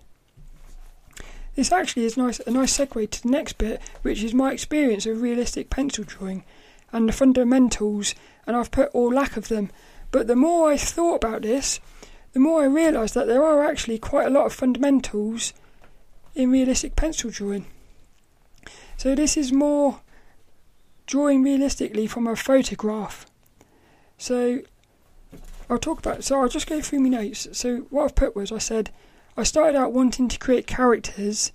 This 1.55 1.71
actually 1.71 2.05
is 2.05 2.15
nice 2.15 2.39
a 2.41 2.51
nice 2.51 2.77
segue 2.77 3.09
to 3.09 3.23
the 3.23 3.29
next 3.29 3.57
bit, 3.57 3.81
which 4.03 4.23
is 4.23 4.31
my 4.31 4.51
experience 4.51 5.07
of 5.07 5.23
realistic 5.23 5.71
pencil 5.71 6.03
drawing 6.03 6.43
and 6.91 7.09
the 7.09 7.13
fundamentals, 7.13 8.13
and 8.45 8.55
I've 8.55 8.69
put 8.69 8.91
all 8.93 9.11
lack 9.11 9.35
of 9.35 9.47
them. 9.47 9.71
But 10.11 10.27
the 10.27 10.35
more 10.35 10.71
I 10.71 10.77
thought 10.77 11.15
about 11.15 11.41
this, 11.41 11.79
the 12.33 12.39
more 12.39 12.61
I 12.61 12.65
realised 12.65 13.13
that 13.13 13.27
there 13.27 13.43
are 13.43 13.63
actually 13.63 13.99
quite 13.99 14.27
a 14.27 14.31
lot 14.31 14.45
of 14.45 14.53
fundamentals 14.53 15.53
in 16.35 16.51
realistic 16.51 16.95
pencil 16.95 17.29
drawing. 17.29 17.65
So 18.97 19.15
this 19.15 19.37
is 19.37 19.51
more 19.51 20.01
drawing 21.05 21.43
realistically 21.43 22.07
from 22.07 22.27
a 22.27 22.35
photograph. 22.35 23.25
So 24.17 24.61
I'll 25.69 25.77
talk 25.77 25.99
about. 25.99 26.23
So 26.23 26.39
I'll 26.39 26.49
just 26.49 26.67
go 26.67 26.81
through 26.81 27.01
my 27.01 27.09
notes. 27.09 27.47
So 27.51 27.79
what 27.89 28.05
I've 28.05 28.15
put 28.15 28.35
was 28.35 28.51
I 28.51 28.57
said 28.57 28.89
I 29.37 29.43
started 29.43 29.77
out 29.77 29.93
wanting 29.93 30.27
to 30.27 30.39
create 30.39 30.67
characters, 30.67 31.51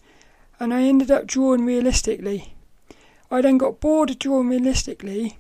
and 0.59 0.73
I 0.73 0.83
ended 0.83 1.11
up 1.11 1.27
drawing 1.27 1.65
realistically. 1.65 2.55
I 3.31 3.41
then 3.41 3.59
got 3.59 3.81
bored 3.81 4.11
of 4.11 4.19
drawing 4.19 4.49
realistically, 4.49 5.39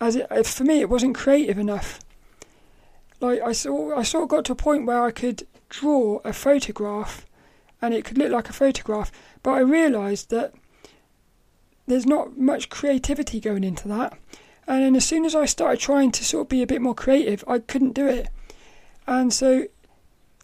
as 0.00 0.16
it, 0.16 0.46
for 0.46 0.64
me 0.64 0.80
it 0.80 0.90
wasn't 0.90 1.16
creative 1.16 1.58
enough. 1.58 2.00
Like 3.24 3.40
I 3.40 3.52
saw, 3.52 3.96
I 3.96 4.02
sort 4.02 4.24
of 4.24 4.28
got 4.28 4.44
to 4.44 4.52
a 4.52 4.56
point 4.56 4.84
where 4.84 5.02
I 5.02 5.10
could 5.10 5.46
draw 5.70 6.20
a 6.24 6.34
photograph, 6.34 7.24
and 7.80 7.94
it 7.94 8.04
could 8.04 8.18
look 8.18 8.30
like 8.30 8.50
a 8.50 8.52
photograph. 8.52 9.10
But 9.42 9.52
I 9.52 9.60
realised 9.60 10.28
that 10.28 10.52
there's 11.86 12.04
not 12.04 12.36
much 12.36 12.68
creativity 12.68 13.40
going 13.40 13.64
into 13.64 13.88
that. 13.88 14.18
And 14.66 14.82
then 14.82 14.94
as 14.94 15.06
soon 15.06 15.24
as 15.24 15.34
I 15.34 15.46
started 15.46 15.80
trying 15.80 16.12
to 16.12 16.24
sort 16.24 16.42
of 16.42 16.48
be 16.50 16.60
a 16.60 16.66
bit 16.66 16.82
more 16.82 16.94
creative, 16.94 17.42
I 17.48 17.60
couldn't 17.60 17.94
do 17.94 18.06
it. 18.06 18.28
And 19.06 19.32
so 19.32 19.68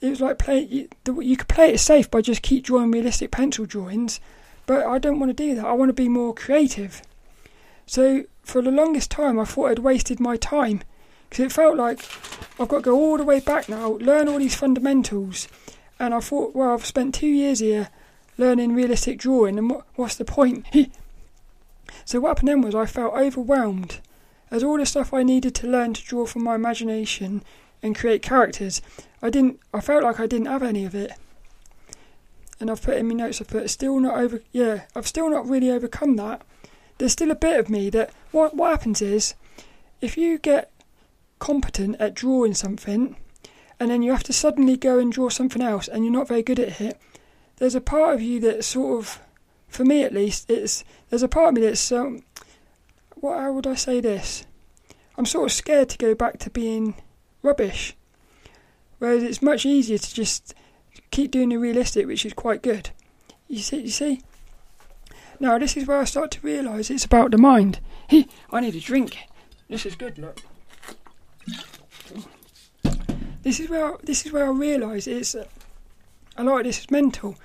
it 0.00 0.08
was 0.08 0.22
like 0.22 0.38
play. 0.38 0.60
You, 0.60 0.88
you 1.20 1.36
could 1.36 1.48
play 1.48 1.74
it 1.74 1.80
safe 1.80 2.10
by 2.10 2.22
just 2.22 2.40
keep 2.40 2.64
drawing 2.64 2.92
realistic 2.92 3.30
pencil 3.30 3.66
drawings, 3.66 4.20
but 4.64 4.86
I 4.86 4.98
don't 4.98 5.20
want 5.20 5.36
to 5.36 5.46
do 5.46 5.54
that. 5.54 5.66
I 5.66 5.74
want 5.74 5.90
to 5.90 6.02
be 6.02 6.08
more 6.08 6.32
creative. 6.32 7.02
So 7.84 8.24
for 8.42 8.62
the 8.62 8.70
longest 8.70 9.10
time, 9.10 9.38
I 9.38 9.44
thought 9.44 9.70
I'd 9.70 9.78
wasted 9.80 10.18
my 10.18 10.38
time 10.38 10.82
because 11.30 11.46
it 11.46 11.52
felt 11.52 11.76
like 11.78 12.00
I've 12.58 12.68
got 12.68 12.78
to 12.78 12.82
go 12.82 12.96
all 12.96 13.16
the 13.16 13.24
way 13.24 13.40
back 13.40 13.68
now, 13.68 13.92
learn 13.92 14.28
all 14.28 14.38
these 14.38 14.54
fundamentals, 14.54 15.48
and 15.98 16.12
I 16.12 16.20
thought, 16.20 16.54
well, 16.54 16.74
I've 16.74 16.84
spent 16.84 17.14
two 17.14 17.28
years 17.28 17.60
here 17.60 17.88
learning 18.36 18.74
realistic 18.74 19.18
drawing, 19.18 19.56
and 19.56 19.70
what, 19.70 19.86
what's 19.94 20.16
the 20.16 20.24
point? 20.24 20.66
So 22.04 22.20
what 22.20 22.28
happened 22.28 22.48
then 22.48 22.60
was 22.62 22.74
I 22.74 22.86
felt 22.86 23.14
overwhelmed 23.14 24.00
as 24.50 24.64
all 24.64 24.78
the 24.78 24.86
stuff 24.86 25.14
I 25.14 25.22
needed 25.22 25.54
to 25.56 25.68
learn 25.68 25.94
to 25.94 26.04
draw 26.04 26.26
from 26.26 26.44
my 26.44 26.54
imagination 26.54 27.42
and 27.82 27.96
create 27.96 28.22
characters, 28.22 28.82
I 29.22 29.30
didn't 29.30 29.60
I 29.72 29.80
felt 29.80 30.02
like 30.02 30.20
I 30.20 30.26
didn't 30.26 30.46
have 30.46 30.62
any 30.62 30.84
of 30.84 30.94
it. 30.94 31.12
And 32.58 32.70
I've 32.70 32.82
put 32.82 32.96
in 32.96 33.08
my 33.08 33.14
notes 33.14 33.40
I've 33.40 33.48
put 33.48 33.70
still 33.70 33.98
not 34.00 34.18
over 34.18 34.42
yeah, 34.52 34.82
I've 34.94 35.06
still 35.06 35.30
not 35.30 35.48
really 35.48 35.70
overcome 35.70 36.16
that. 36.16 36.42
There's 36.98 37.12
still 37.12 37.30
a 37.30 37.36
bit 37.36 37.58
of 37.58 37.70
me 37.70 37.90
that 37.90 38.10
what 38.32 38.54
what 38.54 38.70
happens 38.70 39.00
is 39.00 39.34
if 40.00 40.16
you 40.16 40.38
get 40.38 40.70
competent 41.40 41.96
at 41.98 42.14
drawing 42.14 42.54
something 42.54 43.16
and 43.80 43.90
then 43.90 44.02
you 44.02 44.12
have 44.12 44.22
to 44.22 44.32
suddenly 44.32 44.76
go 44.76 44.98
and 44.98 45.10
draw 45.10 45.28
something 45.28 45.60
else 45.62 45.88
and 45.88 46.04
you're 46.04 46.12
not 46.12 46.28
very 46.28 46.42
good 46.42 46.60
at 46.60 46.80
it, 46.80 47.00
there's 47.56 47.74
a 47.74 47.80
part 47.80 48.14
of 48.14 48.22
you 48.22 48.38
that 48.38 48.64
sort 48.64 49.00
of 49.00 49.20
for 49.70 49.84
me 49.84 50.02
at 50.02 50.12
least, 50.12 50.50
it's 50.50 50.84
there's 51.08 51.22
a 51.22 51.28
part 51.28 51.48
of 51.48 51.54
me 51.54 51.62
that's 51.62 51.90
um, 51.92 52.22
what 53.14 53.38
how 53.38 53.52
would 53.52 53.66
I 53.66 53.74
say 53.74 54.00
this? 54.00 54.44
I'm 55.16 55.26
sort 55.26 55.46
of 55.46 55.52
scared 55.52 55.88
to 55.90 55.98
go 55.98 56.14
back 56.14 56.38
to 56.40 56.50
being 56.50 56.94
rubbish. 57.42 57.96
Whereas 58.98 59.22
it's 59.22 59.40
much 59.40 59.64
easier 59.64 59.96
to 59.96 60.14
just 60.14 60.54
keep 61.10 61.30
doing 61.30 61.48
the 61.48 61.56
realistic, 61.56 62.06
which 62.06 62.26
is 62.26 62.34
quite 62.34 62.62
good. 62.62 62.90
You 63.48 63.58
see, 63.58 63.80
you 63.80 63.90
see. 63.90 64.22
Now 65.38 65.56
this 65.58 65.76
is 65.76 65.86
where 65.86 66.00
I 66.00 66.04
start 66.04 66.32
to 66.32 66.40
realise 66.40 66.90
it's 66.90 67.04
about 67.04 67.30
the 67.30 67.38
mind. 67.38 67.80
He, 68.08 68.28
I 68.50 68.60
need 68.60 68.74
a 68.74 68.80
drink. 68.80 69.16
This 69.68 69.86
is 69.86 69.94
good. 69.94 70.18
Look. 70.18 70.42
This 73.42 73.58
is 73.58 73.68
where 73.70 73.96
this 74.02 74.26
is 74.26 74.32
where 74.32 74.46
I 74.46 74.50
realise 74.50 75.06
it's. 75.06 75.34
Uh, 75.34 75.46
a 76.36 76.44
lot 76.44 76.60
of 76.60 76.64
this 76.64 76.78
is 76.78 76.90
mental. 76.90 77.36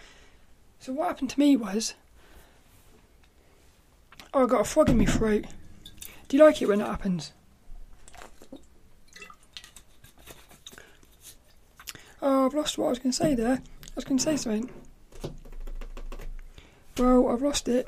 So 0.79 0.93
what 0.93 1.07
happened 1.07 1.31
to 1.31 1.39
me 1.39 1.57
was 1.57 1.95
I 4.33 4.45
got 4.45 4.61
a 4.61 4.63
frog 4.63 4.89
in 4.89 4.97
my 4.97 5.05
throat. 5.05 5.45
Do 6.27 6.37
you 6.37 6.43
like 6.43 6.61
it 6.61 6.67
when 6.67 6.79
that 6.79 6.87
happens? 6.87 7.31
Oh, 12.21 12.45
I've 12.45 12.53
lost 12.53 12.77
what 12.77 12.87
I 12.87 12.89
was 12.89 12.99
going 12.99 13.11
to 13.11 13.17
say 13.17 13.35
there. 13.35 13.61
I 13.61 13.91
was 13.95 14.05
going 14.05 14.17
to 14.17 14.23
say 14.23 14.37
something. 14.37 14.69
Well, 16.97 17.27
I've 17.29 17.41
lost 17.41 17.67
it. 17.67 17.87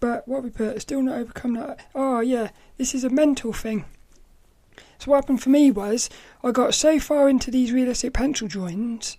But 0.00 0.28
what 0.28 0.42
we 0.44 0.50
put, 0.50 0.80
still 0.82 1.02
not 1.02 1.18
overcome 1.18 1.54
that. 1.54 1.88
Oh, 1.94 2.20
yeah, 2.20 2.50
this 2.76 2.94
is 2.94 3.04
a 3.04 3.10
mental 3.10 3.52
thing. 3.52 3.86
So 5.04 5.10
what 5.10 5.16
happened 5.16 5.42
for 5.42 5.50
me 5.50 5.70
was 5.70 6.08
I 6.42 6.50
got 6.50 6.72
so 6.72 6.98
far 6.98 7.28
into 7.28 7.50
these 7.50 7.72
realistic 7.72 8.14
pencil 8.14 8.48
drawings 8.48 9.18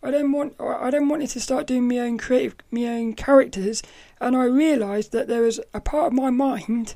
I 0.00 0.12
then 0.12 0.30
want 0.30 0.54
I 0.60 0.92
then 0.92 1.08
wanted 1.08 1.30
to 1.30 1.40
start 1.40 1.66
doing 1.66 1.88
my 1.88 1.98
own 1.98 2.18
creative 2.18 2.54
my 2.70 2.84
own 2.84 3.14
characters 3.14 3.82
and 4.20 4.36
I 4.36 4.44
realised 4.44 5.10
that 5.10 5.26
there 5.26 5.42
was 5.42 5.58
a 5.74 5.80
part 5.80 6.06
of 6.06 6.12
my 6.12 6.30
mind 6.30 6.94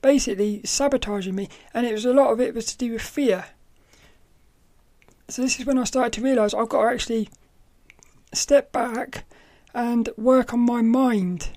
basically 0.00 0.62
sabotaging 0.64 1.34
me 1.34 1.50
and 1.74 1.86
it 1.86 1.92
was 1.92 2.06
a 2.06 2.14
lot 2.14 2.32
of 2.32 2.40
it 2.40 2.54
was 2.54 2.64
to 2.66 2.78
do 2.78 2.92
with 2.92 3.02
fear. 3.02 3.44
So 5.28 5.42
this 5.42 5.60
is 5.60 5.66
when 5.66 5.76
I 5.76 5.84
started 5.84 6.14
to 6.14 6.22
realise 6.22 6.54
I've 6.54 6.70
got 6.70 6.84
to 6.84 6.88
actually 6.88 7.28
step 8.32 8.72
back 8.72 9.26
and 9.74 10.08
work 10.16 10.54
on 10.54 10.60
my 10.60 10.80
mind. 10.80 11.50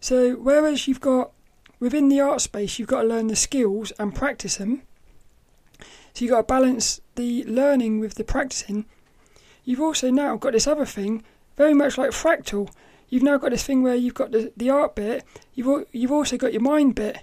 So 0.00 0.32
whereas 0.36 0.88
you've 0.88 1.02
got 1.02 1.32
within 1.80 2.08
the 2.08 2.20
art 2.20 2.40
space 2.40 2.78
you've 2.78 2.88
got 2.88 3.02
to 3.02 3.08
learn 3.08 3.26
the 3.26 3.36
skills 3.36 3.92
and 3.98 4.14
practice 4.14 4.56
them 4.56 4.82
so 6.14 6.24
you've 6.24 6.30
got 6.30 6.46
to 6.46 6.54
balance 6.54 7.00
the 7.16 7.42
learning 7.42 7.98
with 7.98 8.14
the 8.14 8.22
practicing. 8.22 8.86
You've 9.64 9.80
also 9.80 10.10
now 10.12 10.36
got 10.36 10.52
this 10.52 10.68
other 10.68 10.86
thing, 10.86 11.24
very 11.56 11.74
much 11.74 11.98
like 11.98 12.10
fractal. 12.10 12.70
You've 13.08 13.24
now 13.24 13.36
got 13.36 13.50
this 13.50 13.64
thing 13.64 13.82
where 13.82 13.96
you've 13.96 14.14
got 14.14 14.30
the, 14.30 14.52
the 14.56 14.70
art 14.70 14.94
bit, 14.94 15.24
you've, 15.54 15.86
you've 15.90 16.12
also 16.12 16.36
got 16.36 16.52
your 16.52 16.62
mind 16.62 16.94
bit. 16.94 17.18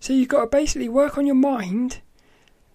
So 0.00 0.14
you've 0.14 0.28
got 0.28 0.40
to 0.40 0.46
basically 0.46 0.88
work 0.88 1.18
on 1.18 1.26
your 1.26 1.34
mind 1.34 2.00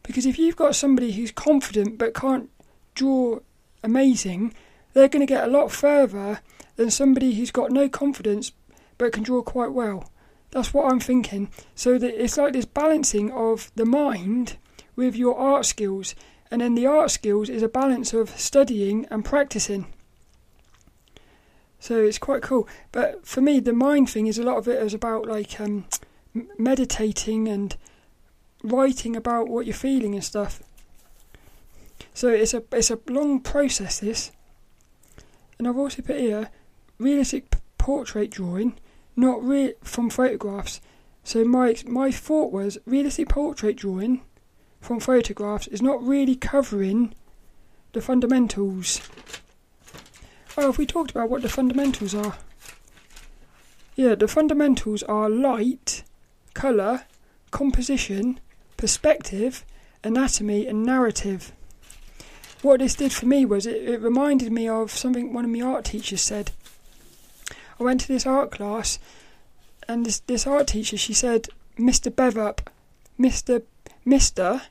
Because 0.03 0.25
if 0.25 0.39
you've 0.39 0.55
got 0.55 0.75
somebody 0.75 1.11
who's 1.11 1.31
confident 1.31 1.97
but 1.97 2.13
can't 2.13 2.49
draw 2.93 3.39
amazing, 3.83 4.53
they're 4.93 5.07
going 5.07 5.25
to 5.25 5.31
get 5.31 5.47
a 5.47 5.51
lot 5.51 5.71
further 5.71 6.41
than 6.75 6.91
somebody 6.91 7.33
who's 7.33 7.51
got 7.51 7.71
no 7.71 7.89
confidence 7.89 8.51
but 8.97 9.13
can 9.13 9.23
draw 9.23 9.41
quite 9.41 9.71
well. 9.71 10.11
That's 10.51 10.73
what 10.73 10.91
I'm 10.91 10.99
thinking. 10.99 11.49
So 11.75 11.97
that 11.97 12.21
it's 12.21 12.37
like 12.37 12.53
this 12.53 12.65
balancing 12.65 13.31
of 13.31 13.71
the 13.75 13.85
mind 13.85 14.57
with 14.95 15.15
your 15.15 15.37
art 15.37 15.65
skills, 15.65 16.15
and 16.51 16.61
then 16.61 16.75
the 16.75 16.87
art 16.87 17.11
skills 17.11 17.49
is 17.49 17.63
a 17.63 17.69
balance 17.69 18.13
of 18.13 18.29
studying 18.39 19.05
and 19.11 19.23
practicing. 19.23 19.85
So 21.79 22.03
it's 22.03 22.17
quite 22.17 22.41
cool. 22.41 22.67
But 22.91 23.25
for 23.25 23.41
me, 23.41 23.59
the 23.59 23.73
mind 23.73 24.09
thing 24.09 24.27
is 24.27 24.37
a 24.37 24.43
lot 24.43 24.57
of 24.57 24.67
it 24.67 24.81
is 24.81 24.93
about 24.93 25.25
like 25.25 25.59
um, 25.61 25.85
meditating 26.57 27.47
and 27.47 27.75
writing 28.63 29.15
about 29.15 29.47
what 29.47 29.65
you're 29.65 29.73
feeling 29.73 30.13
and 30.13 30.23
stuff. 30.23 30.61
So 32.13 32.27
it's 32.27 32.53
a 32.53 32.63
it's 32.73 32.91
a 32.91 32.99
long 33.07 33.39
process 33.39 33.99
this. 33.99 34.31
And 35.57 35.67
I've 35.67 35.77
also 35.77 36.01
put 36.01 36.19
here 36.19 36.49
realistic 36.97 37.55
portrait 37.77 38.31
drawing, 38.31 38.77
not 39.19 39.43
from 39.83 40.09
photographs. 40.09 40.81
So 41.23 41.43
my 41.43 41.75
my 41.85 42.11
thought 42.11 42.51
was 42.51 42.77
realistic 42.85 43.29
portrait 43.29 43.75
drawing 43.75 44.21
from 44.79 44.99
photographs 44.99 45.67
is 45.67 45.81
not 45.81 46.01
really 46.01 46.35
covering 46.35 47.13
the 47.93 48.01
fundamentals. 48.01 49.01
Oh, 50.57 50.67
have 50.67 50.77
we 50.77 50.85
talked 50.85 51.11
about 51.11 51.29
what 51.29 51.41
the 51.41 51.49
fundamentals 51.49 52.15
are? 52.15 52.37
Yeah, 53.95 54.15
the 54.15 54.27
fundamentals 54.27 55.03
are 55.03 55.29
light, 55.29 56.03
colour, 56.53 57.03
composition, 57.51 58.39
perspective, 58.77 59.65
anatomy, 60.03 60.65
and 60.65 60.83
narrative. 60.83 61.51
What 62.61 62.79
this 62.79 62.95
did 62.95 63.11
for 63.13 63.25
me 63.25 63.45
was 63.45 63.65
it, 63.65 63.75
it 63.75 64.01
reminded 64.01 64.51
me 64.51 64.67
of 64.67 64.91
something 64.91 65.33
one 65.33 65.45
of 65.45 65.51
my 65.51 65.61
art 65.61 65.85
teachers 65.85 66.21
said. 66.21 66.51
I 67.79 67.83
went 67.83 68.01
to 68.01 68.07
this 68.07 68.25
art 68.25 68.51
class, 68.51 68.99
and 69.87 70.05
this, 70.05 70.19
this 70.21 70.45
art 70.45 70.67
teacher 70.67 70.97
she 70.97 71.13
said, 71.13 71.47
Mr. 71.77 72.11
Bevup, 72.11 72.67
Mr. 73.19 73.63
Mr. 74.05 74.61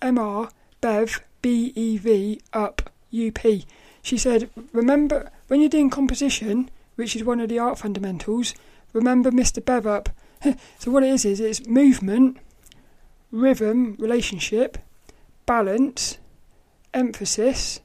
Mr. 0.00 0.50
Bev 0.80 1.20
B 1.42 1.72
E 1.74 1.96
V 1.98 2.40
up 2.52 2.90
U 3.10 3.32
P. 3.32 3.66
She 4.02 4.18
said, 4.18 4.50
remember 4.72 5.30
when 5.48 5.60
you're 5.60 5.68
doing 5.68 5.90
composition, 5.90 6.70
which 6.96 7.16
is 7.16 7.24
one 7.24 7.40
of 7.40 7.48
the 7.48 7.58
art 7.58 7.78
fundamentals, 7.78 8.54
remember 8.92 9.30
Mr. 9.30 9.62
Bevup. 9.62 10.08
so 10.78 10.90
what 10.90 11.02
it 11.02 11.10
is 11.10 11.24
is 11.24 11.40
it's 11.40 11.66
movement, 11.66 12.38
rhythm, 13.30 13.96
relationship, 13.98 14.78
balance, 15.46 16.18
emphasis, 16.92 17.80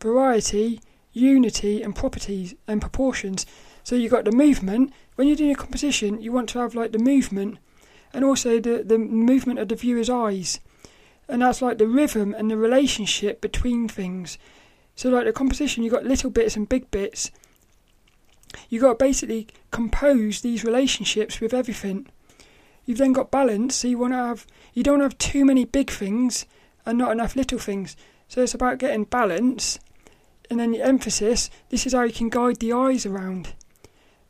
variety, 0.00 0.80
unity, 1.12 1.82
and 1.82 1.94
properties 1.94 2.54
and 2.66 2.80
proportions. 2.80 3.46
So 3.84 3.94
you've 3.94 4.12
got 4.12 4.24
the 4.24 4.32
movement. 4.32 4.92
When 5.16 5.26
you're 5.26 5.36
doing 5.36 5.52
a 5.52 5.56
composition, 5.56 6.20
you 6.20 6.32
want 6.32 6.48
to 6.50 6.58
have 6.58 6.74
like 6.74 6.92
the 6.92 6.98
movement 6.98 7.58
and 8.12 8.24
also 8.24 8.60
the, 8.60 8.82
the 8.84 8.98
movement 8.98 9.58
of 9.58 9.68
the 9.68 9.76
viewer's 9.76 10.10
eyes. 10.10 10.60
And 11.28 11.42
that's 11.42 11.62
like 11.62 11.78
the 11.78 11.86
rhythm 11.86 12.34
and 12.34 12.50
the 12.50 12.56
relationship 12.56 13.40
between 13.40 13.88
things. 13.88 14.38
So, 14.94 15.08
like 15.08 15.24
the 15.24 15.32
composition, 15.32 15.82
you've 15.82 15.92
got 15.92 16.04
little 16.04 16.30
bits 16.30 16.56
and 16.56 16.68
big 16.68 16.90
bits. 16.90 17.30
You've 18.68 18.82
got 18.82 18.98
to 18.98 19.04
basically 19.04 19.48
compose 19.70 20.42
these 20.42 20.64
relationships 20.64 21.40
with 21.40 21.54
everything. 21.54 22.06
You've 22.84 22.98
then 22.98 23.12
got 23.12 23.30
balance, 23.30 23.76
so 23.76 23.88
you 23.88 23.98
want 23.98 24.12
to 24.12 24.18
have, 24.18 24.46
you 24.74 24.82
don't 24.82 25.00
have 25.00 25.16
too 25.16 25.44
many 25.44 25.64
big 25.64 25.90
things 25.90 26.44
and 26.84 26.98
not 26.98 27.12
enough 27.12 27.36
little 27.36 27.58
things. 27.58 27.96
So, 28.28 28.42
it's 28.42 28.54
about 28.54 28.78
getting 28.78 29.04
balance. 29.04 29.78
And 30.50 30.60
then 30.60 30.72
the 30.72 30.82
emphasis, 30.82 31.48
this 31.70 31.86
is 31.86 31.94
how 31.94 32.02
you 32.02 32.12
can 32.12 32.28
guide 32.28 32.58
the 32.58 32.74
eyes 32.74 33.06
around. 33.06 33.54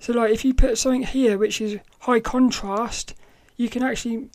So, 0.03 0.13
like 0.13 0.33
if 0.33 0.45
you 0.45 0.53
put 0.53 0.79
something 0.79 1.05
here 1.05 1.39
which 1.39 1.61
is 1.61 1.79
high 2.01 2.19
contrast, 2.19 3.15
you 3.57 3.69
can 3.69 3.85
actually 3.85 4.31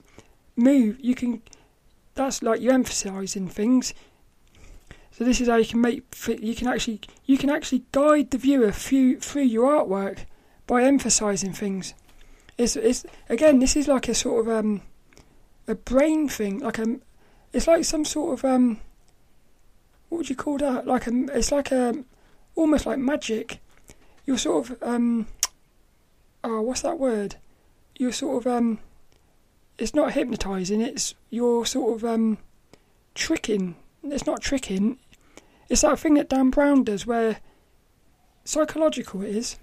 move. 0.55 0.97
You 1.01 1.13
can. 1.13 1.41
That's 2.15 2.41
like 2.41 2.61
you 2.61 2.71
emphasising 2.71 3.49
things. 3.49 3.93
So 5.11 5.25
this 5.25 5.41
is 5.41 5.49
how 5.49 5.57
you 5.57 5.65
can 5.65 5.81
make. 5.81 6.05
You 6.25 6.55
can 6.55 6.69
actually 6.69 7.01
you 7.25 7.37
can 7.37 7.49
actually 7.49 7.83
guide 7.91 8.31
the 8.31 8.37
viewer 8.37 8.71
through 8.71 9.19
through 9.19 9.41
your 9.41 9.83
artwork 9.83 10.19
by 10.67 10.83
emphasising 10.83 11.51
things. 11.51 11.93
It's 12.57 12.77
it's 12.77 13.05
again. 13.27 13.59
This 13.59 13.75
is 13.75 13.89
like 13.89 14.07
a 14.07 14.15
sort 14.15 14.47
of 14.47 14.53
um 14.59 14.83
a 15.67 15.75
brain 15.75 16.29
thing. 16.29 16.59
Like 16.59 16.79
a. 16.79 16.95
It's 17.51 17.67
like 17.67 17.83
some 17.83 18.05
sort 18.05 18.39
of 18.39 18.45
um. 18.45 18.79
What 20.07 20.19
would 20.19 20.29
you 20.29 20.37
call 20.37 20.59
that? 20.59 20.87
Like 20.87 21.07
a. 21.07 21.25
It's 21.37 21.51
like 21.51 21.73
a. 21.73 22.05
Almost 22.55 22.85
like 22.85 22.99
magic. 22.99 23.59
You're 24.25 24.37
sort 24.37 24.69
of 24.69 24.81
um. 24.81 25.27
Oh, 26.49 26.61
what's 26.61 26.81
that 26.81 26.97
word? 26.97 27.35
You're 27.97 28.13
sort 28.13 28.45
of 28.45 28.51
um 28.51 28.79
it's 29.77 29.93
not 29.93 30.13
hypnotizing. 30.13 30.81
It's 30.81 31.13
you're 31.29 31.65
sort 31.65 31.95
of 31.95 32.05
um, 32.05 32.37
tricking. 33.13 33.75
It's 34.03 34.25
not 34.25 34.41
tricking. 34.41 34.97
It's 35.69 35.81
that 35.81 35.99
thing 35.99 36.15
that 36.15 36.29
Derren 36.29 36.51
Brown 36.51 36.83
does, 36.83 37.05
where 37.05 37.37
psychological 38.43 39.21
it 39.21 39.35
is. 39.35 39.57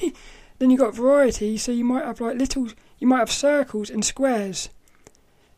then 0.58 0.70
you've 0.70 0.80
got 0.80 0.94
variety, 0.94 1.56
so 1.58 1.70
you 1.72 1.84
might 1.84 2.04
have 2.04 2.20
like 2.20 2.36
little. 2.36 2.68
You 2.98 3.06
might 3.06 3.18
have 3.18 3.30
circles 3.30 3.90
and 3.90 4.04
squares. 4.04 4.68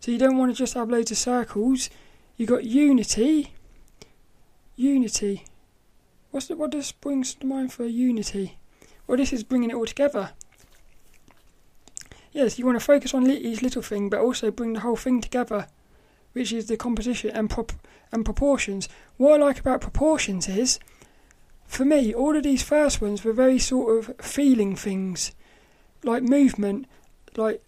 So 0.00 0.10
you 0.10 0.18
don't 0.18 0.36
want 0.36 0.52
to 0.52 0.58
just 0.58 0.74
have 0.74 0.90
loads 0.90 1.10
of 1.10 1.16
circles. 1.16 1.88
You've 2.36 2.48
got 2.48 2.64
unity. 2.64 3.52
Unity. 4.76 5.44
What's 6.30 6.46
the, 6.46 6.56
what 6.56 6.70
does 6.70 6.92
brings 6.92 7.34
to 7.34 7.46
mind 7.46 7.72
for 7.72 7.84
unity? 7.84 8.58
Well, 9.12 9.18
this 9.18 9.34
is 9.34 9.44
bringing 9.44 9.68
it 9.68 9.74
all 9.74 9.84
together 9.84 10.30
yes, 12.32 12.58
you 12.58 12.64
want 12.66 12.78
to 12.78 12.84
focus 12.84 13.14
on 13.14 13.30
each 13.30 13.62
little 13.62 13.82
thing, 13.82 14.08
but 14.08 14.20
also 14.20 14.50
bring 14.50 14.72
the 14.72 14.80
whole 14.80 14.96
thing 14.96 15.20
together, 15.20 15.66
which 16.32 16.52
is 16.52 16.66
the 16.66 16.76
composition 16.76 17.28
and 17.30 17.48
prop 17.48 17.72
and 18.10 18.24
proportions. 18.24 18.88
What 19.18 19.40
I 19.40 19.44
like 19.44 19.60
about 19.60 19.80
proportions 19.80 20.48
is, 20.48 20.78
for 21.66 21.84
me, 21.84 22.14
all 22.14 22.36
of 22.36 22.42
these 22.42 22.62
first 22.62 23.00
ones 23.00 23.22
were 23.22 23.32
very 23.32 23.58
sort 23.58 23.98
of 23.98 24.16
feeling 24.18 24.76
things, 24.76 25.32
like 26.02 26.22
movement, 26.22 26.86
like 27.36 27.62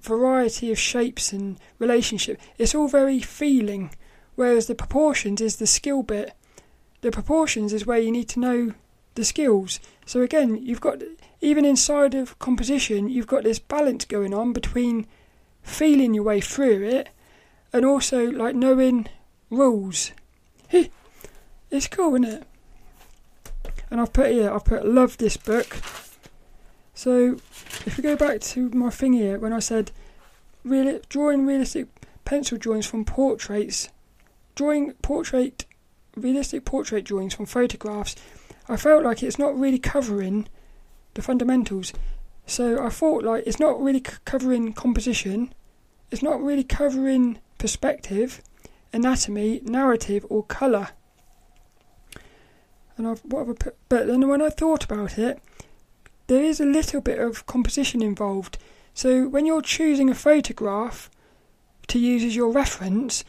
variety 0.00 0.70
of 0.70 0.78
shapes 0.78 1.32
and 1.32 1.58
relationship. 1.78 2.40
It's 2.58 2.74
all 2.74 2.88
very 2.88 3.20
feeling, 3.20 3.94
whereas 4.34 4.66
the 4.66 4.74
proportions 4.74 5.40
is 5.40 5.56
the 5.56 5.66
skill 5.66 6.02
bit. 6.02 6.32
The 7.00 7.10
proportions 7.10 7.72
is 7.72 7.86
where 7.86 7.98
you 7.98 8.10
need 8.10 8.28
to 8.30 8.40
know 8.40 8.74
the 9.14 9.24
skills. 9.24 9.80
So 10.06 10.20
again, 10.20 10.58
you've 10.62 10.80
got 10.80 11.02
even 11.40 11.64
inside 11.64 12.14
of 12.14 12.38
composition, 12.38 13.08
you've 13.08 13.26
got 13.26 13.44
this 13.44 13.58
balance 13.58 14.04
going 14.04 14.34
on 14.34 14.52
between 14.52 15.06
feeling 15.62 16.14
your 16.14 16.24
way 16.24 16.40
through 16.40 16.82
it 16.84 17.08
and 17.72 17.84
also 17.84 18.30
like 18.30 18.54
knowing 18.54 19.08
rules. 19.50 20.12
it's 21.70 21.88
cool, 21.88 22.14
isn't 22.14 22.24
it? 22.24 22.46
And 23.90 24.00
I've 24.00 24.12
put 24.12 24.30
here, 24.32 24.52
I've 24.52 24.64
put 24.64 24.86
love 24.86 25.18
this 25.18 25.36
book. 25.36 25.76
So 26.94 27.36
if 27.86 27.96
we 27.96 28.02
go 28.02 28.16
back 28.16 28.40
to 28.40 28.68
my 28.70 28.90
thing 28.90 29.14
here, 29.14 29.38
when 29.38 29.52
I 29.52 29.58
said 29.58 29.90
drawing 31.08 31.46
realistic 31.46 31.88
pencil 32.24 32.56
drawings 32.56 32.86
from 32.86 33.04
portraits, 33.04 33.88
drawing 34.54 34.92
portrait 34.94 35.64
realistic 36.16 36.64
portrait 36.64 37.04
drawings 37.04 37.34
from 37.34 37.46
photographs, 37.46 38.14
I 38.68 38.76
felt 38.76 39.04
like 39.04 39.22
it's 39.22 39.38
not 39.38 39.58
really 39.58 39.78
covering 39.78 40.48
the 41.14 41.22
fundamentals. 41.22 41.92
So 42.46 42.84
I 42.84 42.88
thought 42.90 43.24
like 43.24 43.44
it's 43.46 43.60
not 43.60 43.80
really 43.80 44.02
c- 44.06 44.16
covering 44.24 44.72
composition, 44.72 45.54
it's 46.10 46.22
not 46.22 46.42
really 46.42 46.64
covering 46.64 47.38
perspective, 47.58 48.42
anatomy, 48.92 49.60
narrative, 49.64 50.26
or 50.28 50.44
colour. 50.44 50.88
And 52.96 53.06
I've 53.08 53.20
what 53.20 53.46
have 53.46 53.50
I 53.50 53.58
put? 53.58 53.76
But 53.88 54.06
then 54.06 54.28
when 54.28 54.42
I 54.42 54.50
thought 54.50 54.84
about 54.84 55.18
it, 55.18 55.40
there 56.26 56.42
is 56.42 56.60
a 56.60 56.66
little 56.66 57.00
bit 57.00 57.18
of 57.18 57.46
composition 57.46 58.02
involved. 58.02 58.58
So 58.94 59.26
when 59.28 59.46
you're 59.46 59.62
choosing 59.62 60.08
a 60.08 60.14
photograph 60.14 61.10
to 61.88 61.98
use 61.98 62.22
as 62.22 62.36
your 62.36 62.50
reference, 62.50 63.24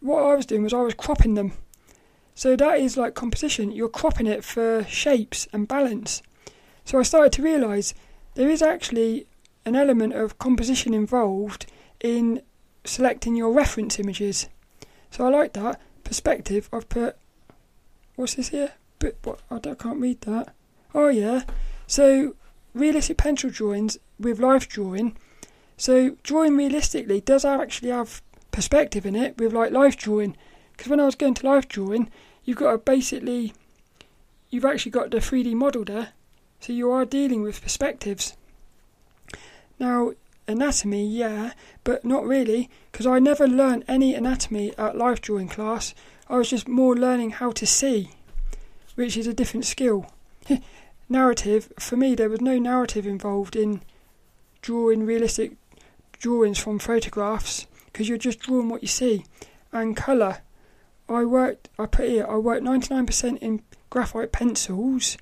what 0.00 0.22
I 0.22 0.34
was 0.36 0.46
doing 0.46 0.62
was 0.62 0.74
I 0.74 0.82
was 0.82 0.94
cropping 0.94 1.34
them. 1.34 1.52
So 2.40 2.56
that 2.56 2.78
is 2.78 2.96
like 2.96 3.14
composition. 3.14 3.70
You're 3.70 3.90
cropping 3.90 4.26
it 4.26 4.42
for 4.42 4.82
shapes 4.84 5.46
and 5.52 5.68
balance. 5.68 6.22
So 6.86 6.98
I 6.98 7.02
started 7.02 7.34
to 7.34 7.42
realise 7.42 7.92
there 8.34 8.48
is 8.48 8.62
actually 8.62 9.26
an 9.66 9.76
element 9.76 10.14
of 10.14 10.38
composition 10.38 10.94
involved 10.94 11.66
in 12.00 12.40
selecting 12.82 13.36
your 13.36 13.52
reference 13.52 13.98
images. 13.98 14.48
So 15.10 15.26
I 15.26 15.28
like 15.28 15.52
that 15.52 15.82
perspective. 16.02 16.70
I've 16.72 16.88
put 16.88 17.18
what's 18.16 18.36
this 18.36 18.48
here? 18.48 18.72
But 19.00 19.16
what 19.22 19.40
I, 19.50 19.74
can't 19.74 20.00
read 20.00 20.22
that. 20.22 20.54
Oh 20.94 21.08
yeah. 21.08 21.42
So 21.86 22.36
realistic 22.72 23.18
pencil 23.18 23.50
drawings 23.50 23.98
with 24.18 24.38
life 24.38 24.66
drawing. 24.66 25.14
So 25.76 26.16
drawing 26.22 26.56
realistically 26.56 27.20
does 27.20 27.44
actually 27.44 27.90
have 27.90 28.22
perspective 28.50 29.04
in 29.04 29.14
it 29.14 29.36
with 29.36 29.52
like 29.52 29.72
life 29.72 29.98
drawing. 29.98 30.38
Because 30.72 30.88
when 30.88 31.00
I 31.00 31.04
was 31.04 31.14
going 31.14 31.34
to 31.34 31.46
life 31.46 31.68
drawing, 31.68 32.08
you've 32.44 32.56
got 32.56 32.72
to 32.72 32.78
basically, 32.78 33.52
you've 34.50 34.64
actually 34.64 34.92
got 34.92 35.10
the 35.10 35.18
3D 35.18 35.54
model 35.54 35.84
there, 35.84 36.10
so 36.60 36.72
you 36.72 36.90
are 36.90 37.04
dealing 37.04 37.42
with 37.42 37.62
perspectives. 37.62 38.36
Now, 39.78 40.12
anatomy, 40.46 41.06
yeah, 41.06 41.52
but 41.84 42.04
not 42.04 42.24
really, 42.24 42.68
because 42.92 43.06
I 43.06 43.18
never 43.18 43.48
learned 43.48 43.84
any 43.88 44.14
anatomy 44.14 44.76
at 44.76 44.96
life 44.96 45.20
drawing 45.20 45.48
class. 45.48 45.94
I 46.28 46.36
was 46.36 46.50
just 46.50 46.68
more 46.68 46.94
learning 46.94 47.30
how 47.30 47.52
to 47.52 47.66
see, 47.66 48.10
which 48.94 49.16
is 49.16 49.26
a 49.26 49.34
different 49.34 49.64
skill. 49.64 50.06
narrative, 51.10 51.72
for 51.78 51.96
me, 51.96 52.14
there 52.14 52.28
was 52.28 52.40
no 52.40 52.58
narrative 52.58 53.06
involved 53.06 53.56
in 53.56 53.82
drawing 54.62 55.04
realistic 55.04 55.52
drawings 56.18 56.58
from 56.58 56.78
photographs 56.78 57.66
because 57.86 58.08
you're 58.08 58.18
just 58.18 58.40
drawing 58.40 58.68
what 58.68 58.82
you 58.82 58.88
see. 58.88 59.24
And 59.72 59.96
colour, 59.96 60.38
I 61.10 61.24
worked, 61.24 61.68
I 61.78 61.86
put 61.86 62.08
here, 62.08 62.26
I 62.28 62.36
worked 62.36 62.64
99% 62.64 63.38
in 63.38 63.62
graphite 63.90 64.30
pencils 64.30 65.18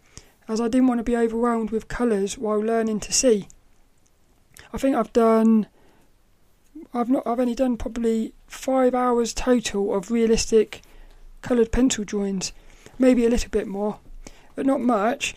as 0.47 0.61
I 0.61 0.69
didn't 0.69 0.87
want 0.87 0.99
to 0.99 1.05
be 1.05 1.17
overwhelmed 1.17 1.71
with 1.71 1.89
colours 1.89 2.37
while 2.37 2.59
learning 2.59 3.01
to 3.01 3.13
see. 3.13 3.49
I 4.73 4.77
think 4.79 4.95
I've 4.95 5.13
done, 5.15 5.67
I've 6.93 7.09
not, 7.09 7.27
I've 7.27 7.41
only 7.41 7.55
done 7.55 7.79
probably 7.79 8.35
five 8.47 8.95
hours 8.95 9.33
total 9.33 9.95
of 9.95 10.11
realistic 10.11 10.83
coloured 11.41 11.73
pencil 11.73 12.05
drawings, 12.05 12.53
maybe 12.99 13.25
a 13.25 13.31
little 13.31 13.51
bit 13.51 13.67
more, 13.67 13.99
but 14.55 14.67
not 14.67 14.81
much. 14.81 15.35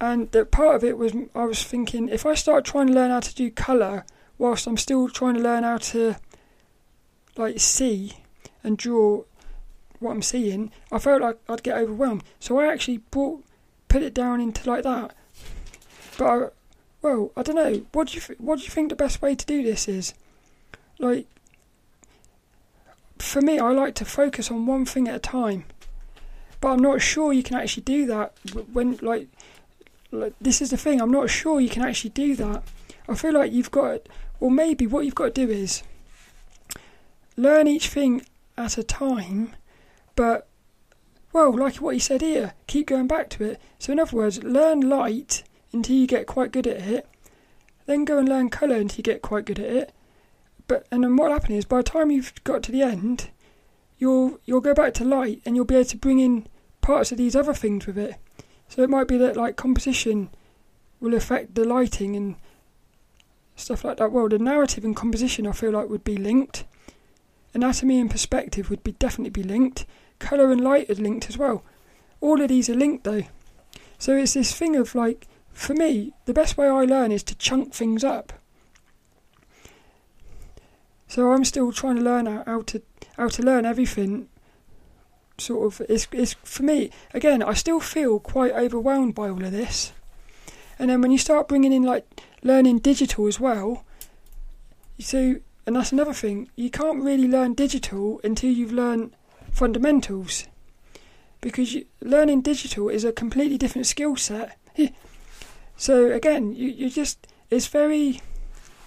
And 0.00 0.30
the 0.32 0.46
part 0.46 0.76
of 0.76 0.84
it 0.84 0.96
was 0.96 1.12
I 1.34 1.44
was 1.44 1.62
thinking 1.62 2.08
if 2.08 2.24
I 2.24 2.34
start 2.34 2.64
trying 2.64 2.88
to 2.88 2.92
learn 2.94 3.10
how 3.10 3.20
to 3.20 3.34
do 3.34 3.50
colour 3.50 4.04
whilst 4.38 4.66
I'm 4.66 4.78
still 4.78 5.08
trying 5.08 5.34
to 5.34 5.40
learn 5.40 5.64
how 5.64 5.76
to 5.78 6.16
like 7.36 7.60
see 7.60 8.14
and 8.64 8.76
draw 8.76 9.24
what 10.02 10.12
I'm 10.12 10.22
seeing, 10.22 10.70
I 10.90 10.98
felt 10.98 11.22
like 11.22 11.38
I'd 11.48 11.62
get 11.62 11.78
overwhelmed. 11.78 12.24
So 12.40 12.58
I 12.58 12.72
actually 12.72 12.98
brought 12.98 13.44
put 13.88 14.02
it 14.02 14.14
down 14.14 14.40
into 14.40 14.68
like 14.68 14.84
that. 14.84 15.14
But 16.18 16.26
I, 16.26 16.48
well, 17.02 17.30
I 17.36 17.42
don't 17.42 17.56
know. 17.56 17.84
What 17.92 18.08
do 18.08 18.14
you 18.14 18.20
th- 18.20 18.38
what 18.38 18.58
do 18.58 18.64
you 18.64 18.70
think 18.70 18.88
the 18.88 18.96
best 18.96 19.20
way 19.20 19.34
to 19.34 19.46
do 19.46 19.62
this 19.62 19.88
is? 19.88 20.14
Like 20.98 21.26
for 23.18 23.40
me, 23.40 23.58
I 23.58 23.70
like 23.70 23.94
to 23.96 24.04
focus 24.04 24.50
on 24.50 24.66
one 24.66 24.84
thing 24.84 25.08
at 25.08 25.14
a 25.14 25.18
time. 25.18 25.64
But 26.60 26.68
I'm 26.68 26.82
not 26.82 27.00
sure 27.00 27.32
you 27.32 27.42
can 27.42 27.56
actually 27.56 27.82
do 27.84 28.06
that 28.06 28.32
when 28.72 28.98
like, 29.02 29.28
like 30.10 30.34
this 30.40 30.60
is 30.60 30.70
the 30.70 30.76
thing. 30.76 31.00
I'm 31.00 31.10
not 31.10 31.30
sure 31.30 31.60
you 31.60 31.68
can 31.68 31.82
actually 31.82 32.10
do 32.10 32.36
that. 32.36 32.62
I 33.08 33.14
feel 33.14 33.32
like 33.32 33.52
you've 33.52 33.70
got, 33.70 34.08
or 34.40 34.50
maybe 34.50 34.86
what 34.86 35.04
you've 35.04 35.14
got 35.14 35.34
to 35.34 35.46
do 35.46 35.52
is 35.52 35.82
learn 37.36 37.66
each 37.66 37.88
thing 37.88 38.22
at 38.56 38.78
a 38.78 38.82
time, 38.82 39.54
but 40.14 40.48
well, 41.32 41.56
like 41.56 41.76
what 41.76 41.94
he 41.94 42.00
said 42.00 42.20
here, 42.20 42.54
keep 42.66 42.88
going 42.88 43.06
back 43.06 43.30
to 43.30 43.44
it. 43.44 43.60
So, 43.78 43.92
in 43.92 43.98
other 43.98 44.16
words, 44.16 44.42
learn 44.42 44.80
light 44.80 45.44
until 45.72 45.96
you 45.96 46.06
get 46.06 46.26
quite 46.26 46.52
good 46.52 46.66
at 46.66 46.76
it, 46.76 47.08
then 47.86 48.04
go 48.04 48.18
and 48.18 48.28
learn 48.28 48.50
colour 48.50 48.76
until 48.76 48.98
you 48.98 49.02
get 49.02 49.22
quite 49.22 49.46
good 49.46 49.58
at 49.58 49.66
it. 49.66 49.92
But 50.68 50.86
and 50.90 51.02
then 51.02 51.16
what'll 51.16 51.34
happen 51.34 51.54
is 51.54 51.64
by 51.64 51.78
the 51.78 51.82
time 51.84 52.10
you've 52.10 52.32
got 52.44 52.62
to 52.64 52.72
the 52.72 52.82
end, 52.82 53.30
you'll 53.98 54.38
you'll 54.44 54.60
go 54.60 54.74
back 54.74 54.94
to 54.94 55.04
light 55.04 55.40
and 55.44 55.56
you'll 55.56 55.64
be 55.64 55.76
able 55.76 55.84
to 55.86 55.96
bring 55.96 56.18
in 56.18 56.46
parts 56.80 57.12
of 57.12 57.18
these 57.18 57.34
other 57.34 57.54
things 57.54 57.86
with 57.86 57.98
it. 57.98 58.16
So 58.68 58.82
it 58.82 58.90
might 58.90 59.08
be 59.08 59.16
that 59.18 59.36
like 59.36 59.56
composition 59.56 60.30
will 61.00 61.14
affect 61.14 61.54
the 61.54 61.64
lighting 61.64 62.16
and 62.16 62.36
stuff 63.56 63.84
like 63.84 63.98
that. 63.98 64.12
Well, 64.12 64.28
the 64.28 64.38
narrative 64.38 64.84
and 64.84 64.96
composition 64.96 65.46
I 65.46 65.52
feel 65.52 65.72
like 65.72 65.88
would 65.88 66.04
be 66.04 66.16
linked. 66.16 66.64
Anatomy 67.54 68.00
and 68.00 68.10
perspective 68.10 68.70
would 68.70 68.82
be 68.82 68.92
definitely 68.92 69.30
be 69.30 69.42
linked. 69.42 69.84
Colour 70.22 70.52
and 70.52 70.60
light 70.60 70.88
are 70.88 70.94
linked 70.94 71.28
as 71.28 71.36
well. 71.36 71.64
All 72.20 72.40
of 72.40 72.48
these 72.48 72.70
are 72.70 72.76
linked 72.76 73.02
though. 73.02 73.24
So 73.98 74.16
it's 74.16 74.34
this 74.34 74.54
thing 74.54 74.76
of 74.76 74.94
like, 74.94 75.26
for 75.52 75.74
me, 75.74 76.12
the 76.26 76.32
best 76.32 76.56
way 76.56 76.68
I 76.68 76.84
learn 76.84 77.10
is 77.10 77.24
to 77.24 77.34
chunk 77.34 77.74
things 77.74 78.04
up. 78.04 78.32
So 81.08 81.32
I'm 81.32 81.44
still 81.44 81.72
trying 81.72 81.96
to 81.96 82.02
learn 82.02 82.26
how, 82.26 82.44
how 82.46 82.62
to 82.62 82.82
how 83.16 83.28
to 83.28 83.42
learn 83.42 83.66
everything. 83.66 84.28
Sort 85.38 85.66
of, 85.66 85.86
it's, 85.88 86.06
it's 86.12 86.34
for 86.44 86.62
me 86.62 86.90
again. 87.12 87.42
I 87.42 87.54
still 87.54 87.80
feel 87.80 88.20
quite 88.20 88.52
overwhelmed 88.52 89.16
by 89.16 89.28
all 89.28 89.44
of 89.44 89.50
this. 89.50 89.92
And 90.78 90.88
then 90.88 91.02
when 91.02 91.10
you 91.10 91.18
start 91.18 91.48
bringing 91.48 91.72
in 91.72 91.82
like 91.82 92.06
learning 92.44 92.78
digital 92.78 93.26
as 93.26 93.40
well, 93.40 93.84
so 95.00 95.40
and 95.66 95.74
that's 95.74 95.90
another 95.90 96.14
thing. 96.14 96.48
You 96.54 96.70
can't 96.70 97.02
really 97.02 97.26
learn 97.26 97.54
digital 97.54 98.20
until 98.22 98.52
you've 98.52 98.72
learned 98.72 99.14
fundamentals, 99.52 100.48
because 101.40 101.76
learning 102.00 102.42
digital 102.42 102.88
is 102.88 103.04
a 103.04 103.12
completely 103.12 103.58
different 103.58 103.86
skill 103.86 104.16
set. 104.16 104.58
so 105.76 106.10
again, 106.10 106.52
you 106.54 106.68
you 106.68 106.90
just 106.90 107.26
it's 107.50 107.68
very 107.68 108.20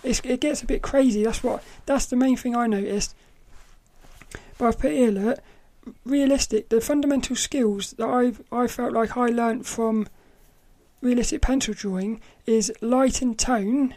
it's, 0.03 0.19
it 0.23 0.41
gets 0.41 0.61
a 0.61 0.65
bit 0.65 0.81
crazy. 0.81 1.23
That's 1.23 1.43
what 1.43 1.63
that's 1.85 2.05
the 2.05 2.15
main 2.15 2.37
thing 2.37 2.55
I 2.55 2.67
noticed. 2.67 3.15
But 4.57 4.67
I've 4.67 4.79
put 4.79 4.91
here 4.91 5.11
look 5.11 5.39
realistic. 6.05 6.69
The 6.69 6.81
fundamental 6.81 7.35
skills 7.35 7.91
that 7.93 8.07
I've 8.07 8.41
I 8.51 8.67
felt 8.67 8.93
like 8.93 9.17
I 9.17 9.27
learnt 9.27 9.65
from 9.65 10.07
realistic 11.01 11.41
pencil 11.41 11.73
drawing 11.73 12.21
is 12.45 12.71
light 12.81 13.21
and 13.21 13.37
tone. 13.37 13.95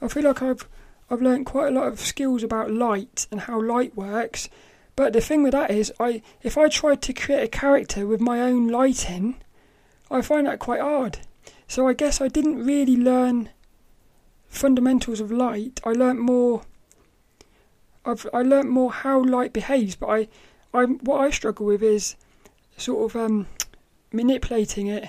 I 0.00 0.08
feel 0.08 0.24
like 0.24 0.42
I've 0.42 0.68
I've 1.10 1.22
learnt 1.22 1.46
quite 1.46 1.68
a 1.68 1.70
lot 1.78 1.88
of 1.88 2.00
skills 2.00 2.42
about 2.42 2.70
light 2.70 3.26
and 3.30 3.42
how 3.42 3.60
light 3.60 3.96
works. 3.96 4.48
But 4.96 5.12
the 5.12 5.20
thing 5.20 5.42
with 5.42 5.52
that 5.52 5.70
is, 5.70 5.92
I 6.00 6.22
if 6.42 6.56
I 6.56 6.68
tried 6.68 7.02
to 7.02 7.12
create 7.12 7.44
a 7.44 7.48
character 7.48 8.06
with 8.06 8.20
my 8.20 8.40
own 8.40 8.68
lighting, 8.68 9.36
I 10.10 10.22
find 10.22 10.46
that 10.46 10.58
quite 10.58 10.80
hard. 10.80 11.18
So 11.68 11.86
I 11.86 11.92
guess 11.92 12.20
I 12.20 12.28
didn't 12.28 12.64
really 12.64 12.96
learn 12.96 13.50
fundamentals 14.48 15.20
of 15.20 15.30
light. 15.30 15.80
I 15.84 15.92
learnt 15.92 16.20
more. 16.20 16.62
I've 18.06 18.26
I 18.32 18.40
learnt 18.42 18.70
more 18.70 18.90
how 18.90 19.22
light 19.22 19.52
behaves, 19.52 19.96
but 19.96 20.06
I, 20.06 20.28
I 20.72 20.84
what 20.84 21.20
I 21.20 21.30
struggle 21.30 21.66
with 21.66 21.82
is 21.82 22.16
sort 22.78 23.10
of 23.10 23.20
um, 23.20 23.46
manipulating 24.12 24.86
it. 24.86 25.08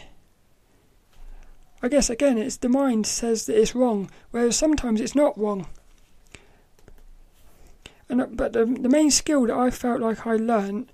I 1.81 1.87
guess 1.87 2.09
again, 2.09 2.37
it's 2.37 2.57
the 2.57 2.69
mind 2.69 3.07
says 3.07 3.45
that 3.45 3.57
it's 3.57 3.75
wrong, 3.75 4.09
whereas 4.31 4.57
sometimes 4.57 4.99
it's 4.99 5.15
not 5.15 5.37
wrong. 5.39 5.67
And 8.09 8.21
uh, 8.21 8.27
but 8.27 8.53
the 8.53 8.65
the 8.65 8.89
main 8.89 9.11
skill 9.11 9.47
that 9.47 9.55
I 9.55 9.69
felt 9.69 10.01
like 10.01 10.25
I 10.25 10.35
learnt 10.35 10.89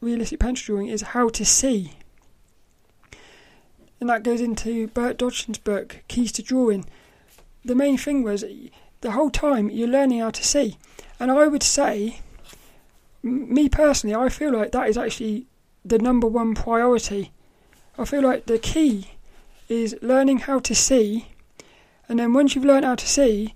realistic 0.00 0.40
pencil 0.40 0.74
drawing 0.74 0.88
is 0.88 1.02
how 1.02 1.28
to 1.28 1.44
see. 1.44 1.92
And 4.00 4.08
that 4.08 4.22
goes 4.22 4.40
into 4.40 4.88
Bert 4.88 5.18
Dodson's 5.18 5.58
book, 5.58 6.02
Keys 6.08 6.32
to 6.32 6.42
Drawing. 6.42 6.86
The 7.64 7.74
main 7.74 7.98
thing 7.98 8.22
was 8.22 8.44
the 9.02 9.10
whole 9.10 9.30
time 9.30 9.68
you're 9.68 9.88
learning 9.88 10.20
how 10.20 10.30
to 10.30 10.46
see. 10.46 10.78
And 11.18 11.30
I 11.30 11.46
would 11.46 11.62
say, 11.62 12.20
me 13.22 13.68
personally, 13.68 14.16
I 14.16 14.30
feel 14.30 14.52
like 14.56 14.72
that 14.72 14.88
is 14.88 14.96
actually 14.96 15.46
the 15.84 15.98
number 15.98 16.26
one 16.26 16.54
priority. 16.54 17.30
I 17.98 18.06
feel 18.06 18.22
like 18.22 18.46
the 18.46 18.58
key 18.58 19.10
is 19.68 19.94
learning 20.00 20.38
how 20.38 20.58
to 20.60 20.74
see, 20.74 21.28
and 22.08 22.18
then 22.18 22.32
once 22.32 22.54
you've 22.54 22.64
learned 22.64 22.86
how 22.86 22.94
to 22.94 23.06
see, 23.06 23.54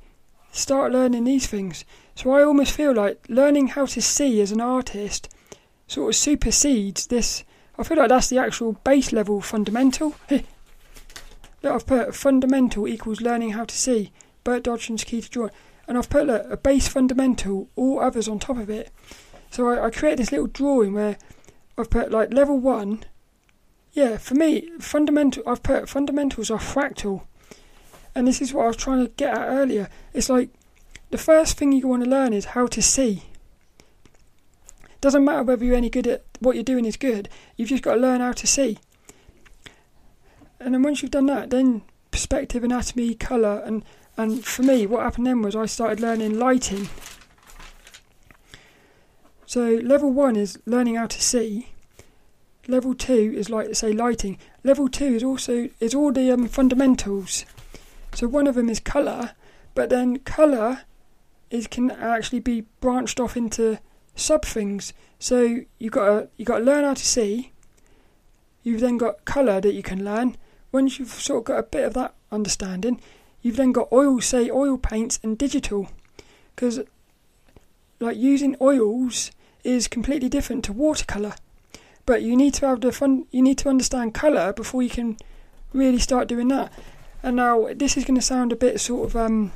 start 0.53 0.93
learning 0.93 1.25
these 1.25 1.47
things. 1.47 1.87
So 2.15 2.31
I 2.33 2.43
almost 2.43 2.73
feel 2.73 2.95
like 2.95 3.27
learning 3.29 3.69
how 3.69 3.87
to 3.87 4.01
see 4.01 4.41
as 4.41 4.53
an 4.53 4.61
artist 4.61 5.29
sort 5.87 6.11
of 6.11 6.17
supersedes 6.17 7.09
this. 7.09 7.45
I 7.79 7.83
feel 7.83 7.97
like 7.97 8.09
that's 8.09 8.29
the 8.29 8.39
actual 8.39 8.73
base 8.85 9.13
level 9.13 9.41
fundamental. 9.41 10.15
Look, 10.31 10.45
I've 11.65 11.87
put 11.87 12.15
fundamental 12.15 12.87
equals 12.87 13.21
learning 13.21 13.51
how 13.51 13.65
to 13.65 13.75
see. 13.75 14.13
Bert 14.45 14.65
Dodson's 14.65 15.05
key 15.05 15.23
to 15.23 15.31
drawing. 15.31 15.51
And 15.89 15.99
I've 15.99 16.11
put 16.11 16.27
look, 16.27 16.47
a 16.51 16.57
base 16.57 16.89
fundamental, 16.89 17.69
all 17.77 18.01
others 18.01 18.29
on 18.29 18.39
top 18.39 18.59
of 18.59 18.71
it. 18.71 18.91
So 19.51 19.69
I, 19.69 19.87
I 19.87 19.91
create 19.91 20.19
this 20.19 20.31
little 20.31 20.47
drawing 20.47 20.93
where 20.93 21.17
I've 21.77 21.91
put 21.91 22.11
like 22.11 22.33
level 22.33 22.59
one. 22.59 23.05
Yeah, 23.93 24.17
for 24.17 24.35
me, 24.35 24.69
fundamental. 24.79 25.43
I've 25.47 25.63
put 25.63 25.89
fundamentals 25.89 26.51
are 26.51 26.59
fractal, 26.59 27.23
and 28.15 28.27
this 28.27 28.43
is 28.43 28.53
what 28.53 28.65
I 28.65 28.69
was 28.69 28.77
trying 28.77 29.07
to 29.07 29.13
get 29.13 29.37
at 29.37 29.49
earlier. 29.49 29.89
It's 30.13 30.29
like 30.29 30.51
the 31.15 31.19
first 31.19 31.57
thing 31.57 31.71
you 31.71 31.87
want 31.87 32.03
to 32.03 32.11
learn 32.11 32.33
is 32.33 32.45
how 32.45 32.67
to 32.67 32.83
see. 32.83 33.23
Doesn't 35.01 35.25
matter 35.25 35.45
whether 35.45 35.65
you're 35.65 35.77
any 35.77 35.89
good 35.89 36.09
at 36.09 36.25
what 36.41 36.57
you're 36.57 36.65
doing 36.65 36.85
is 36.85 36.97
good. 36.97 37.29
You've 37.57 37.69
just 37.69 37.85
got 37.85 37.95
to 37.95 38.01
learn 38.01 38.21
how 38.21 38.33
to 38.33 38.47
see. 38.49 38.79
And 40.59 40.75
then 40.75 40.83
once 40.83 41.03
you've 41.03 41.13
done 41.13 41.27
that, 41.27 41.51
then 41.51 41.83
perspective, 42.11 42.65
anatomy, 42.65 43.15
colour, 43.15 43.63
and 43.65 43.85
and 44.17 44.45
for 44.45 44.65
me, 44.65 44.89
what 44.89 45.05
happened 45.05 45.29
then 45.29 45.41
was 45.41 45.55
I 45.55 45.67
started 45.67 46.01
learning 46.01 46.37
lighting. 46.37 46.89
So 49.47 49.79
level 49.85 50.13
one 50.13 50.35
is 50.35 50.59
learning 50.67 50.97
how 50.97 51.07
to 51.07 51.23
see. 51.23 51.69
Level 52.67 52.93
two 52.93 53.33
is 53.37 53.49
like 53.49 53.73
say 53.77 53.93
lighting. 53.93 54.37
Level 54.65 54.89
two 54.89 55.15
is 55.15 55.23
also 55.23 55.69
is 55.79 55.95
all 55.95 56.11
the 56.11 56.33
um, 56.33 56.49
fundamentals. 56.49 57.47
So 58.15 58.27
one 58.27 58.49
of 58.49 58.57
them 58.57 58.69
is 58.69 58.81
colour, 58.81 59.37
but 59.77 59.91
then 59.91 60.19
colour 60.19 60.81
it 61.55 61.71
can 61.71 61.91
actually 61.93 62.41
be 62.41 62.63
branched 62.81 63.21
off 63.21 63.37
into 63.37 63.79
sub 64.17 64.45
things. 64.45 64.93
So 65.21 65.61
you 65.79 65.89
got 65.89 66.29
you 66.37 66.45
got 66.45 66.59
to 66.59 66.65
learn 66.65 66.85
how 66.85 66.95
to 66.95 67.07
see. 67.07 67.53
You've 68.65 68.81
then 68.81 68.99
got 68.99 69.25
colour 69.25 69.61
that 69.61 69.75
you 69.75 69.83
can 69.83 70.05
learn. 70.05 70.37
Once 70.73 70.99
you've 70.99 71.11
sort 71.11 71.39
of 71.39 71.45
got 71.45 71.59
a 71.59 71.63
bit 71.63 71.85
of 71.85 71.95
that 71.95 72.15
understanding, 72.33 73.01
you've 73.41 73.57
then 73.57 73.71
got 73.71 73.93
oil, 73.93 74.21
say 74.21 74.51
oil 74.51 74.77
paints 74.77 75.21
and 75.23 75.39
digital, 75.39 75.89
because 76.57 76.81
like 78.01 78.17
using 78.17 78.57
oils 78.61 79.31
is 79.63 79.87
completely 79.87 80.29
different 80.29 80.65
to 80.65 80.73
watercolor. 80.73 81.35
But 82.05 82.23
you 82.23 82.37
need 82.37 82.55
to 82.55 82.67
have 82.67 82.81
the 82.81 82.91
fun. 82.91 83.27
You 83.31 83.43
need 83.43 83.59
to 83.59 83.69
understand 83.69 84.13
color 84.13 84.53
before 84.53 84.83
you 84.83 84.91
can 84.91 85.19
really 85.73 86.01
start 86.01 86.27
doing 86.27 86.49
that. 86.49 86.73
And 87.23 87.37
now 87.37 87.69
this 87.75 87.97
is 87.97 88.05
going 88.05 88.17
to 88.17 88.27
sound 88.27 88.51
a 88.51 88.57
bit 88.57 88.81
sort 88.81 89.09
of 89.09 89.17
um, 89.17 89.53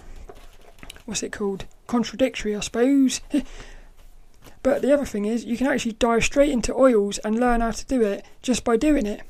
what's 1.06 1.22
it 1.24 1.32
called? 1.32 1.64
Contradictory, 1.88 2.54
I 2.54 2.60
suppose. 2.60 3.20
but 4.62 4.82
the 4.82 4.94
other 4.94 5.04
thing 5.04 5.24
is, 5.24 5.44
you 5.44 5.56
can 5.56 5.66
actually 5.66 5.92
dive 5.92 6.22
straight 6.22 6.50
into 6.50 6.72
oils 6.72 7.18
and 7.18 7.40
learn 7.40 7.60
how 7.60 7.72
to 7.72 7.84
do 7.86 8.02
it 8.02 8.24
just 8.40 8.62
by 8.62 8.76
doing 8.76 9.06
it. 9.06 9.22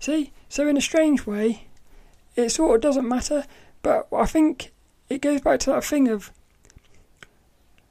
See? 0.00 0.32
So, 0.48 0.66
in 0.66 0.78
a 0.78 0.80
strange 0.80 1.26
way, 1.26 1.66
it 2.34 2.48
sort 2.50 2.76
of 2.76 2.80
doesn't 2.80 3.06
matter, 3.06 3.44
but 3.82 4.08
I 4.10 4.24
think 4.24 4.72
it 5.10 5.20
goes 5.20 5.42
back 5.42 5.60
to 5.60 5.70
that 5.70 5.84
thing 5.84 6.08
of. 6.08 6.32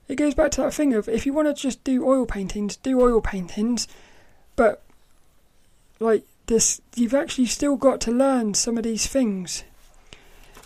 It 0.08 0.16
goes 0.16 0.34
back 0.34 0.52
to 0.52 0.62
that 0.62 0.74
thing 0.74 0.93
of 0.93 1.08
if 1.08 1.26
you 1.26 1.32
want 1.32 1.47
to 1.47 1.54
just 1.54 1.84
do 1.84 2.06
oil 2.06 2.26
paintings, 2.26 2.76
do 2.76 2.99
oil 2.99 3.22
paintings, 3.22 3.88
but 4.56 4.84
like 5.99 6.26
this, 6.47 6.82
you've 6.95 7.14
actually 7.14 7.45
still 7.45 7.78
got 7.78 8.02
to 8.02 8.12
learn 8.12 8.54
some 8.54 8.78
of 8.78 8.84
these 8.84 9.08
things. 9.08 9.64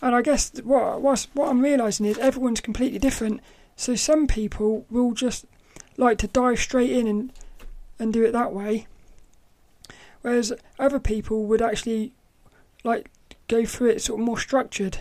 And 0.06 0.14
I 0.14 0.22
guess 0.22 0.52
what 0.64 1.02
what, 1.02 1.28
I'm 1.36 1.64
realizing 1.64 2.06
is 2.06 2.20
everyone's 2.20 2.62
completely 2.62 3.00
different. 3.00 3.42
So 3.76 3.96
some 3.96 4.28
people 4.28 4.86
will 4.92 5.14
just 5.14 5.46
like 5.98 6.20
to 6.20 6.28
dive 6.28 6.60
straight 6.60 6.92
in 6.92 7.08
and 7.08 7.34
and 7.98 8.14
do 8.14 8.24
it 8.24 8.32
that 8.32 8.54
way, 8.54 8.86
whereas 10.22 10.54
other 10.78 11.00
people 11.00 11.46
would 11.46 11.60
actually 11.60 12.14
like 12.84 13.10
go 13.48 13.66
through 13.66 13.90
it 13.90 14.02
sort 14.04 14.20
of 14.20 14.26
more 14.28 14.38
structured. 14.38 15.00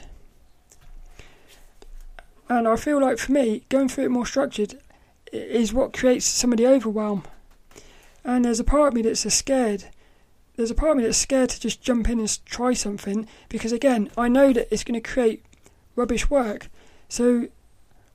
And 2.48 2.66
I 2.66 2.76
feel 2.76 2.98
like 2.98 3.18
for 3.18 3.32
me, 3.32 3.64
going 3.68 3.90
through 3.90 4.04
it 4.04 4.10
more 4.10 4.24
structured 4.24 4.78
is 5.34 5.74
what 5.74 5.92
creates 5.92 6.24
some 6.24 6.50
of 6.50 6.56
the 6.56 6.66
overwhelm. 6.66 7.24
And 8.24 8.46
there's 8.46 8.60
a 8.60 8.64
part 8.64 8.88
of 8.88 8.94
me 8.94 9.02
that's 9.02 9.34
scared 9.34 9.84
there's 10.56 10.70
a 10.70 10.74
part 10.74 10.92
of 10.92 10.96
me 10.98 11.04
that's 11.04 11.18
scared 11.18 11.50
to 11.50 11.60
just 11.60 11.82
jump 11.82 12.08
in 12.08 12.20
and 12.20 12.46
try 12.46 12.72
something 12.72 13.26
because 13.48 13.72
again 13.72 14.10
I 14.16 14.28
know 14.28 14.52
that 14.52 14.68
it's 14.70 14.84
going 14.84 15.00
to 15.00 15.08
create 15.08 15.44
rubbish 15.96 16.30
work. 16.30 16.68
So 17.08 17.48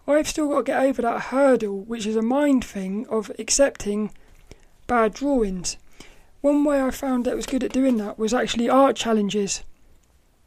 I've 0.08 0.28
still 0.28 0.50
got 0.50 0.58
to 0.58 0.64
get 0.64 0.82
over 0.82 1.02
that 1.02 1.22
hurdle, 1.22 1.82
which 1.82 2.06
is 2.06 2.16
a 2.16 2.22
mind 2.22 2.66
thing 2.66 3.06
of 3.10 3.32
accepting 3.38 4.12
bad 4.88 5.14
drawings. 5.14 5.78
One 6.42 6.64
way 6.64 6.82
I 6.82 6.92
found 6.92 7.26
that 7.26 7.36
was 7.36 7.46
good 7.46 7.64
at 7.64 7.74
doing 7.74 7.98
that 7.98 8.18
was 8.18 8.34
actually 8.34 8.70
art 8.70 8.96
challenges. 8.96 9.64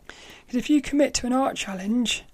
Because 0.06 0.56
if 0.56 0.70
you 0.70 0.82
commit 0.82 1.14
to 1.14 1.26
an 1.26 1.32
art 1.32 1.56
challenge, 1.56 2.24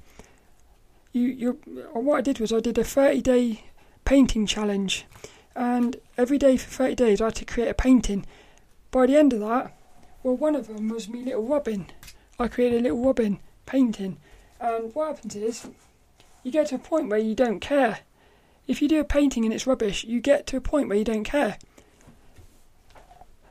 you 1.13 1.27
you 1.27 1.59
uh, 1.95 2.01
what 2.01 2.19
I 2.19 2.21
did 2.21 2.39
was 2.39 2.53
I 2.53 2.61
did 2.61 2.79
a 2.79 2.85
30 2.85 3.21
day 3.21 3.65
painting 4.05 4.47
challenge, 4.47 5.05
and 5.55 5.97
every 6.17 6.39
day 6.39 6.57
for 6.57 6.71
30 6.71 6.95
days 6.95 7.21
I 7.21 7.27
had 7.27 7.35
to 7.37 7.45
create 7.45 7.69
a 7.69 7.75
painting 7.75 8.25
by 8.91 9.07
the 9.07 9.17
end 9.17 9.33
of 9.33 9.41
that, 9.41 9.77
well, 10.23 10.37
one 10.37 10.55
of 10.55 10.67
them 10.67 10.89
was 10.89 11.09
me 11.09 11.23
little 11.23 11.47
robin. 11.47 11.87
I 12.39 12.49
created 12.49 12.81
a 12.81 12.83
little 12.83 13.05
robin 13.05 13.39
painting, 13.67 14.19
and 14.61 14.95
what 14.95 15.17
happens 15.17 15.37
is 15.37 15.69
you 16.43 16.51
get 16.51 16.69
to 16.69 16.77
a 16.77 16.79
point 16.79 17.09
where 17.09 17.19
you 17.19 17.35
don't 17.35 17.61
care. 17.61 18.01
If 18.67 18.83
you 18.83 18.89
do 18.89 19.01
a 19.01 19.05
painting 19.05 19.45
and 19.45 19.53
it's 19.53 19.67
rubbish, 19.67 20.05
you 20.05 20.21
get 20.21 20.47
to 20.49 20.57
a 20.57 20.61
point 20.61 20.89
where 20.89 20.99
you 20.99 21.05
don't 21.05 21.25
care. 21.25 21.59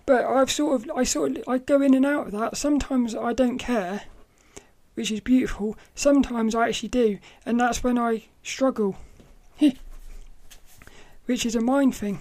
But 0.06 0.26
I've 0.26 0.52
sort 0.52 0.76
of, 0.82 0.92
I 0.96 1.04
sort 1.04 1.38
of, 1.38 1.44
I 1.48 1.58
go 1.58 1.82
in 1.82 1.94
and 1.94 2.06
out 2.06 2.28
of 2.28 2.32
that. 2.34 2.56
Sometimes 2.56 3.14
I 3.14 3.34
don't 3.34 3.58
care, 3.58 4.04
which 4.94 5.12
is 5.12 5.20
beautiful. 5.20 5.78
Sometimes 5.96 6.56
I 6.56 6.70
actually 6.70 6.90
do, 6.90 7.20
and 7.46 7.60
that's 7.60 7.84
when 7.84 7.98
I 7.98 8.24
struggle, 8.42 8.96
which 11.26 11.46
is 11.46 11.56
a 11.56 11.62
mind 11.62 11.96
thing. 11.96 12.20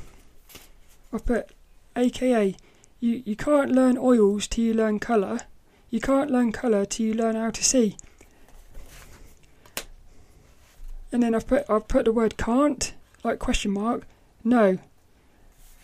I 1.13 1.19
put, 1.19 1.51
AKA, 1.95 2.57
you, 3.07 3.23
you 3.25 3.37
can't 3.37 3.71
learn 3.71 3.97
oils 3.97 4.47
till 4.49 4.65
you 4.65 4.75
learn 4.75 4.99
colour. 4.99 5.41
You 5.91 6.01
can't 6.01 6.31
learn 6.31 6.51
colour 6.51 6.85
till 6.85 7.07
you 7.07 7.15
learn 7.15 7.37
how 7.37 7.51
to 7.51 7.65
see. 7.65 7.97
And 11.13 11.23
then 11.23 11.35
I've 11.35 11.47
put 11.47 11.65
I've 11.71 11.87
put 11.87 12.05
the 12.05 12.13
word 12.13 12.37
can't, 12.37 12.93
like 13.23 13.39
question 13.39 13.71
mark. 13.71 14.07
No. 14.43 14.79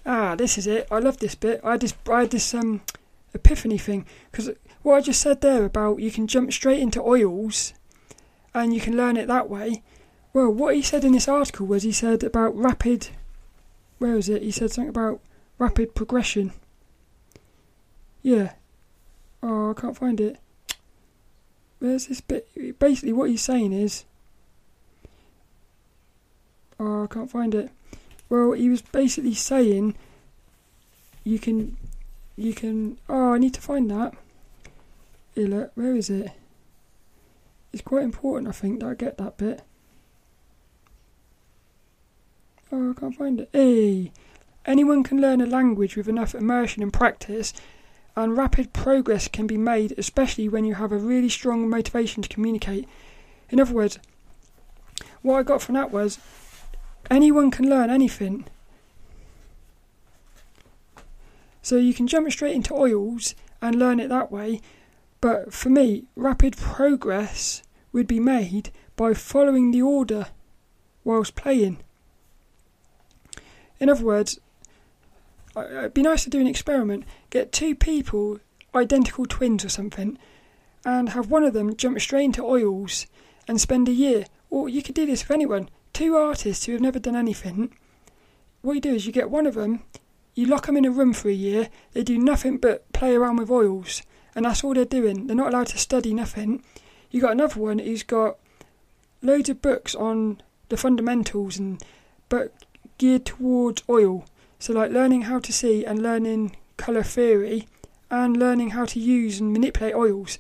Ah, 0.05 0.35
this 0.35 0.59
is 0.59 0.66
it. 0.66 0.89
I 0.91 0.99
love 0.99 1.18
this 1.18 1.37
bit. 1.37 1.61
I 1.62 1.77
this 1.77 1.95
I 2.11 2.20
had 2.20 2.33
this 2.33 2.53
um 2.55 2.81
epiphany 3.33 3.79
thing 3.79 4.05
because 4.31 4.51
what 4.83 4.97
I 4.97 5.01
just 5.01 5.20
said 5.20 5.41
there 5.41 5.64
about 5.64 6.01
you 6.01 6.11
can 6.11 6.27
jump 6.27 6.53
straight 6.53 6.81
into 6.81 7.01
oils 7.01 7.73
and 8.53 8.75
you 8.75 8.81
can 8.81 8.97
learn 8.97 9.16
it 9.16 9.29
that 9.29 9.49
way. 9.49 9.83
Well, 10.33 10.51
what 10.51 10.75
he 10.75 10.83
said 10.83 11.05
in 11.05 11.12
this 11.12 11.29
article 11.29 11.66
was 11.66 11.85
he 11.85 11.93
said 11.93 12.25
about 12.25 12.57
rapid. 12.57 13.09
Where 13.99 14.16
was 14.16 14.29
it? 14.29 14.43
He 14.43 14.51
said 14.51 14.73
something 14.73 14.89
about 14.89 15.20
rapid 15.59 15.95
progression. 15.95 16.53
Yeah. 18.23 18.53
Oh, 19.43 19.70
I 19.70 19.75
can't 19.81 19.97
find 19.97 20.20
it. 20.20 20.39
Where's 21.81 22.07
this 22.07 22.20
bit? 22.20 22.49
Basically, 22.79 23.12
what 23.12 23.31
he's 23.31 23.43
saying 23.43 23.73
is. 23.73 24.05
Oh, 26.79 27.05
I 27.05 27.07
can't 27.09 27.31
find 27.31 27.55
it. 27.55 27.70
Well, 28.29 28.53
he 28.53 28.68
was 28.68 28.83
basically 28.83 29.35
saying 29.35 29.97
you 31.25 31.39
can. 31.39 31.77
You 32.37 32.55
can. 32.55 32.99
Oh, 33.09 33.33
I 33.35 33.39
need 33.39 33.55
to 33.55 33.61
find 33.61 33.91
that. 33.91 34.14
Here, 35.35 35.49
look, 35.49 35.73
where 35.75 35.97
is 35.97 36.09
it? 36.09 36.31
It's 37.73 37.83
quite 37.83 38.05
important, 38.05 38.49
I 38.49 38.53
think, 38.53 38.81
that 38.81 38.89
I 38.89 38.95
get 38.95 39.18
that 39.18 39.39
bit. 39.39 39.62
Oh, 42.70 42.91
I 42.91 43.01
can't 43.01 43.16
find 43.16 43.41
it. 43.41 43.49
Hey! 43.53 44.12
Anyone 44.64 45.03
can 45.03 45.20
learn 45.20 45.41
a 45.41 45.47
language 45.47 45.97
with 45.97 46.09
enough 46.09 46.35
immersion 46.35 46.83
and 46.83 46.93
practice 46.93 47.53
and 48.16 48.36
rapid 48.36 48.72
progress 48.72 49.28
can 49.28 49.46
be 49.46 49.56
made, 49.56 49.94
especially 49.96 50.48
when 50.48 50.64
you 50.64 50.74
have 50.74 50.92
a 50.92 50.98
really 50.98 51.28
strong 51.28 51.68
motivation 51.68 52.22
to 52.22 52.28
communicate. 52.28 52.88
In 53.50 53.60
other 53.60 53.74
words, 53.74 53.98
what 55.22 55.38
I 55.38 55.42
got 55.42 55.62
from 55.62 55.74
that 55.74 55.90
was 55.90 56.18
anyone 57.10 57.50
can 57.50 57.68
learn 57.68 57.90
anything. 57.90 58.46
So 61.62 61.76
you 61.76 61.94
can 61.94 62.06
jump 62.06 62.30
straight 62.30 62.54
into 62.54 62.74
oils 62.74 63.34
and 63.60 63.76
learn 63.76 64.00
it 64.00 64.08
that 64.08 64.32
way. 64.32 64.60
But 65.20 65.52
for 65.52 65.70
me, 65.70 66.04
rapid 66.16 66.56
progress 66.56 67.62
would 67.92 68.08
be 68.08 68.18
made 68.18 68.70
by 68.96 69.14
following 69.14 69.70
the 69.70 69.82
order 69.82 70.26
whilst 71.04 71.36
playing. 71.36 71.78
In 73.78 73.88
other 73.88 74.04
words, 74.04 74.40
it'd 75.57 75.94
be 75.94 76.03
nice 76.03 76.24
to 76.24 76.30
do 76.30 76.40
an 76.40 76.46
experiment. 76.46 77.05
Get 77.30 77.53
two 77.53 77.74
people, 77.74 78.40
identical 78.74 79.26
twins 79.26 79.64
or 79.64 79.68
something, 79.68 80.18
and 80.84 81.11
have 81.11 81.30
one 81.30 81.44
of 81.44 81.53
them 81.53 81.76
jump 81.76 82.00
straight 82.00 82.24
into 82.24 82.44
oils 82.44 83.07
and 83.46 83.61
spend 83.61 83.88
a 83.88 83.92
year. 83.92 84.24
Or 84.50 84.68
you 84.68 84.82
could 84.82 84.94
do 84.94 85.07
this 85.07 85.22
with 85.22 85.34
anyone. 85.34 85.68
Two 85.92 86.16
artists 86.16 86.66
who 86.66 86.72
have 86.72 86.80
never 86.80 86.98
done 86.98 87.16
anything. 87.16 87.74
What 88.62 88.74
you 88.74 88.80
do 88.80 88.94
is 88.94 89.07
you 89.07 89.12
get 89.12 89.30
one 89.30 89.46
of 89.46 89.55
them, 89.55 89.82
you 90.34 90.46
lock 90.46 90.66
them 90.66 90.76
in 90.76 90.84
a 90.84 90.90
room 90.90 91.12
for 91.12 91.28
a 91.28 91.32
year. 91.32 91.68
They 91.92 92.03
do 92.03 92.18
nothing 92.18 92.57
but 92.59 92.90
play 92.92 93.14
around 93.14 93.36
with 93.36 93.50
oils, 93.50 94.03
and 94.34 94.44
that's 94.44 94.64
all 94.64 94.74
they're 94.74 94.84
doing. 94.84 95.26
They're 95.26 95.36
not 95.36 95.53
allowed 95.53 95.66
to 95.68 95.78
study 95.78 96.14
nothing. 96.14 96.62
You 97.11 97.20
got 97.20 97.32
another 97.32 97.61
one 97.61 97.78
who's 97.78 98.03
got 98.03 98.38
loads 99.20 99.48
of 99.48 99.61
books 99.61 99.94
on 99.94 100.40
the 100.68 100.76
fundamentals 100.76 101.59
and 101.59 101.82
but 102.28 102.55
geared 102.96 103.26
towards 103.26 103.82
oil 103.90 104.24
so, 104.62 104.72
like 104.72 104.92
learning 104.92 105.22
how 105.22 105.40
to 105.40 105.52
see 105.52 105.84
and 105.84 106.00
learning 106.00 106.54
colour 106.76 107.02
theory 107.02 107.66
and 108.12 108.36
learning 108.36 108.70
how 108.70 108.84
to 108.84 109.00
use 109.00 109.40
and 109.40 109.52
manipulate 109.52 109.92
oils. 109.92 110.38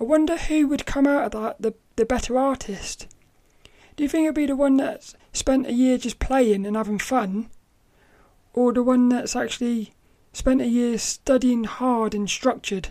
I 0.00 0.04
wonder 0.04 0.38
who 0.38 0.66
would 0.68 0.86
come 0.86 1.06
out 1.06 1.24
of 1.24 1.32
that 1.32 1.60
the, 1.60 1.74
the 1.96 2.06
better 2.06 2.38
artist. 2.38 3.06
Do 3.96 4.02
you 4.02 4.08
think 4.08 4.24
it'd 4.24 4.34
be 4.34 4.46
the 4.46 4.56
one 4.56 4.78
that's 4.78 5.14
spent 5.34 5.66
a 5.66 5.74
year 5.74 5.98
just 5.98 6.18
playing 6.18 6.64
and 6.64 6.74
having 6.74 6.98
fun? 6.98 7.50
Or 8.54 8.72
the 8.72 8.82
one 8.82 9.10
that's 9.10 9.36
actually 9.36 9.92
spent 10.32 10.62
a 10.62 10.66
year 10.66 10.96
studying 10.96 11.64
hard 11.64 12.14
and 12.14 12.30
structured? 12.30 12.88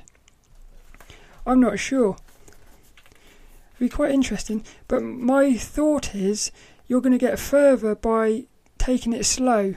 I'm 1.48 1.60
not 1.60 1.80
sure. 1.80 2.16
It'd 3.72 3.80
be 3.80 3.90
quite 3.90 4.12
interesting, 4.12 4.64
but 4.88 5.02
my 5.02 5.56
thought 5.56 6.14
is 6.14 6.52
you're 6.88 7.02
going 7.02 7.18
to 7.18 7.18
get 7.18 7.40
further 7.40 7.96
by 7.96 8.44
taking 8.78 9.14
it 9.14 9.26
slow 9.26 9.74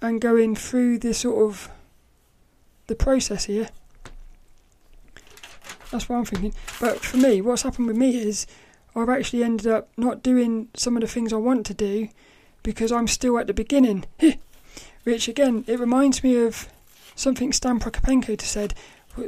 and 0.00 0.20
going 0.20 0.54
through 0.54 0.98
the 0.98 1.14
sort 1.14 1.44
of 1.44 1.70
the 2.86 2.94
process 2.94 3.44
here. 3.44 3.68
That's 5.90 6.08
what 6.08 6.16
I'm 6.16 6.24
thinking. 6.24 6.54
But 6.80 7.00
for 7.00 7.16
me, 7.16 7.40
what's 7.40 7.62
happened 7.62 7.88
with 7.88 7.96
me 7.96 8.16
is 8.16 8.46
I've 8.94 9.08
actually 9.08 9.44
ended 9.44 9.66
up 9.66 9.88
not 9.96 10.22
doing 10.22 10.68
some 10.74 10.96
of 10.96 11.00
the 11.00 11.08
things 11.08 11.32
I 11.32 11.36
want 11.36 11.66
to 11.66 11.74
do 11.74 12.08
because 12.62 12.92
I'm 12.92 13.08
still 13.08 13.38
at 13.38 13.46
the 13.46 13.54
beginning. 13.54 14.04
Which 15.04 15.28
again, 15.28 15.64
it 15.66 15.80
reminds 15.80 16.22
me 16.22 16.36
of 16.36 16.68
something 17.14 17.52
Stan 17.52 17.80
Prokopenko 17.80 18.40
said. 18.40 18.74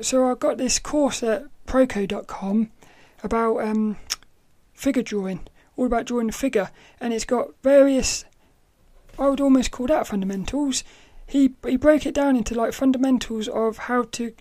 So 0.03 0.31
I 0.31 0.35
got 0.35 0.59
this 0.59 0.79
course 0.79 1.23
at 1.23 1.45
Proko.com 1.67 2.71
about 3.23 3.59
um, 3.59 3.97
figure 4.75 5.03
drawing, 5.03 5.41
all 5.77 5.87
about 5.87 6.07
drawing 6.07 6.29
a 6.29 6.33
figure, 6.33 6.71
and 7.01 7.13
it's 7.13 7.25
got 7.25 7.51
various. 7.63 8.25
I 9.21 9.29
would 9.29 9.41
almost 9.41 9.71
call 9.71 9.87
that 9.89 10.07
fundamentals. 10.07 10.83
He 11.27 11.55
he 11.65 11.77
broke 11.77 12.07
it 12.07 12.15
down 12.15 12.37
into 12.37 12.55
like 12.55 12.73
fundamentals 12.73 13.49
of 13.49 13.77
how 13.77 14.05
to 14.13 14.33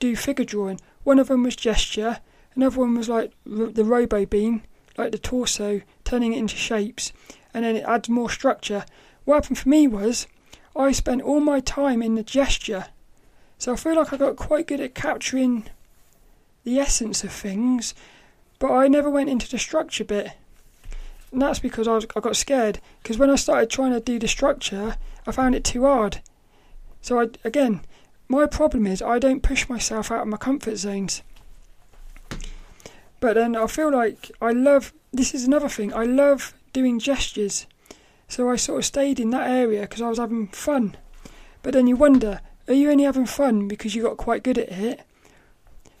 do 0.00 0.16
figure 0.16 0.46
drawing. 0.46 0.80
One 1.04 1.18
of 1.18 1.28
them 1.28 1.42
was 1.42 1.54
gesture. 1.54 2.20
Another 2.54 2.80
one 2.80 2.94
was 2.94 3.10
like 3.10 3.32
the 3.44 3.84
robo 3.84 4.24
bean, 4.24 4.62
like 4.96 5.12
the 5.12 5.18
torso, 5.18 5.82
turning 6.04 6.32
it 6.32 6.38
into 6.38 6.56
shapes, 6.56 7.12
and 7.52 7.64
then 7.64 7.76
it 7.76 7.84
adds 7.84 8.08
more 8.08 8.30
structure. 8.30 8.84
What 9.24 9.44
happened 9.44 9.58
for 9.58 9.68
me 9.68 9.86
was 9.86 10.26
I 10.74 10.92
spent 10.92 11.22
all 11.22 11.40
my 11.40 11.60
time 11.60 12.02
in 12.02 12.14
the 12.14 12.22
gesture, 12.22 12.86
so 13.58 13.74
I 13.74 13.76
feel 13.76 13.96
like 13.96 14.12
I 14.12 14.16
got 14.16 14.36
quite 14.36 14.66
good 14.66 14.80
at 14.80 14.94
capturing 14.94 15.66
the 16.64 16.78
essence 16.78 17.22
of 17.22 17.32
things, 17.32 17.94
but 18.58 18.72
I 18.72 18.88
never 18.88 19.10
went 19.10 19.28
into 19.28 19.48
the 19.48 19.58
structure 19.58 20.04
bit. 20.04 20.32
And 21.32 21.40
that's 21.40 21.58
because 21.58 21.88
I, 21.88 21.94
was, 21.94 22.06
I 22.14 22.20
got 22.20 22.36
scared. 22.36 22.78
Because 23.02 23.18
when 23.18 23.30
I 23.30 23.36
started 23.36 23.70
trying 23.70 23.92
to 23.92 24.00
do 24.00 24.18
the 24.18 24.28
structure, 24.28 24.96
I 25.26 25.32
found 25.32 25.54
it 25.54 25.64
too 25.64 25.84
hard. 25.84 26.20
So 27.00 27.20
I, 27.20 27.28
again, 27.42 27.80
my 28.28 28.46
problem 28.46 28.86
is 28.86 29.02
I 29.02 29.18
don't 29.18 29.42
push 29.42 29.68
myself 29.68 30.10
out 30.10 30.22
of 30.22 30.28
my 30.28 30.36
comfort 30.36 30.76
zones. 30.76 31.22
But 33.20 33.34
then 33.34 33.56
I 33.56 33.66
feel 33.66 33.90
like 33.90 34.30
I 34.40 34.50
love. 34.50 34.92
This 35.12 35.34
is 35.34 35.44
another 35.44 35.68
thing. 35.68 35.92
I 35.94 36.04
love 36.04 36.54
doing 36.72 36.98
gestures. 36.98 37.66
So 38.28 38.50
I 38.50 38.56
sort 38.56 38.78
of 38.78 38.84
stayed 38.84 39.20
in 39.20 39.30
that 39.30 39.50
area 39.50 39.82
because 39.82 40.00
I 40.00 40.08
was 40.08 40.18
having 40.18 40.48
fun. 40.48 40.96
But 41.62 41.74
then 41.74 41.86
you 41.86 41.96
wonder, 41.96 42.40
are 42.66 42.74
you 42.74 42.90
only 42.90 43.04
having 43.04 43.26
fun 43.26 43.68
because 43.68 43.94
you 43.94 44.02
got 44.02 44.16
quite 44.16 44.42
good 44.42 44.58
at 44.58 44.70
it? 44.70 45.02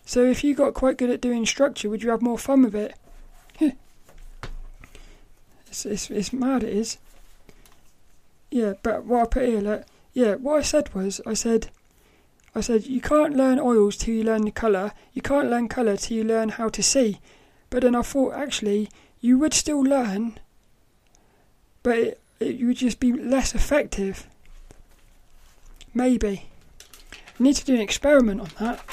So 0.04 0.24
if 0.24 0.42
you 0.42 0.54
got 0.54 0.74
quite 0.74 0.96
good 0.98 1.10
at 1.10 1.20
doing 1.20 1.46
structure, 1.46 1.88
would 1.88 2.02
you 2.02 2.10
have 2.10 2.22
more 2.22 2.38
fun 2.38 2.62
with 2.62 2.74
it? 2.74 2.94
It's, 5.72 5.86
it's, 5.86 6.10
it's 6.10 6.32
mad, 6.34 6.62
it 6.62 6.72
is. 6.72 6.98
Yeah, 8.50 8.74
but 8.82 9.04
what 9.04 9.22
I 9.22 9.26
put 9.26 9.48
here, 9.48 9.60
look, 9.60 9.84
yeah, 10.12 10.34
what 10.34 10.58
I 10.58 10.62
said 10.62 10.94
was, 10.94 11.22
I 11.24 11.32
said, 11.32 11.70
I 12.54 12.60
said, 12.60 12.86
you 12.86 13.00
can't 13.00 13.34
learn 13.34 13.58
oils 13.58 13.96
till 13.96 14.14
you 14.14 14.22
learn 14.22 14.42
the 14.42 14.50
colour. 14.50 14.92
You 15.14 15.22
can't 15.22 15.48
learn 15.48 15.68
colour 15.68 15.96
till 15.96 16.18
you 16.18 16.24
learn 16.24 16.50
how 16.50 16.68
to 16.68 16.82
see. 16.82 17.20
But 17.70 17.82
then 17.82 17.94
I 17.94 18.02
thought, 18.02 18.34
actually, 18.34 18.90
you 19.22 19.38
would 19.38 19.54
still 19.54 19.80
learn, 19.80 20.38
but 21.82 21.96
it, 21.98 22.20
it 22.38 22.60
would 22.62 22.76
just 22.76 23.00
be 23.00 23.14
less 23.14 23.54
effective. 23.54 24.26
Maybe. 25.94 26.50
Need 27.38 27.56
to 27.56 27.64
do 27.64 27.74
an 27.74 27.80
experiment 27.80 28.42
on 28.42 28.50
that. 28.60 28.84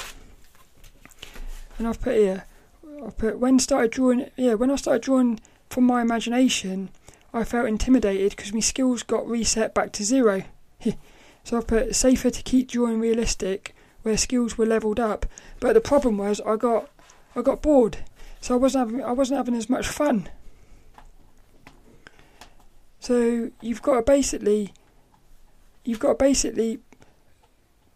And 1.78 1.86
I've 1.86 2.00
put 2.00 2.16
here, 2.16 2.44
I've 3.04 3.18
put 3.18 3.38
when 3.38 3.58
started 3.58 3.90
drawing. 3.90 4.30
Yeah, 4.36 4.54
when 4.54 4.70
I 4.70 4.76
started 4.76 5.02
drawing 5.02 5.40
from 5.70 5.84
my 5.84 6.02
imagination, 6.02 6.90
I 7.32 7.44
felt 7.44 7.68
intimidated 7.68 8.36
because 8.36 8.52
my 8.52 8.60
skills 8.60 9.02
got 9.02 9.26
reset 9.26 9.72
back 9.72 9.92
to 9.92 10.04
zero. 10.04 10.42
So 11.42 11.56
I 11.56 11.62
put 11.62 11.96
safer 11.96 12.30
to 12.30 12.42
keep 12.42 12.68
drawing 12.68 13.00
realistic 13.00 13.74
where 14.02 14.16
skills 14.16 14.58
were 14.58 14.66
leveled 14.66 15.00
up. 15.00 15.24
But 15.58 15.72
the 15.72 15.80
problem 15.80 16.18
was 16.18 16.40
I 16.42 16.56
got 16.56 16.90
I 17.34 17.42
got 17.42 17.62
bored. 17.62 17.98
So 18.40 18.54
I 18.54 18.58
wasn't 18.58 18.88
having 18.88 19.04
I 19.04 19.12
wasn't 19.12 19.38
having 19.38 19.54
as 19.54 19.70
much 19.70 19.88
fun. 19.88 20.28
So 22.98 23.50
you've 23.62 23.82
got 23.82 23.94
to 23.94 24.02
basically 24.02 24.74
you've 25.84 25.98
got 25.98 26.18
to 26.18 26.24
basically 26.24 26.80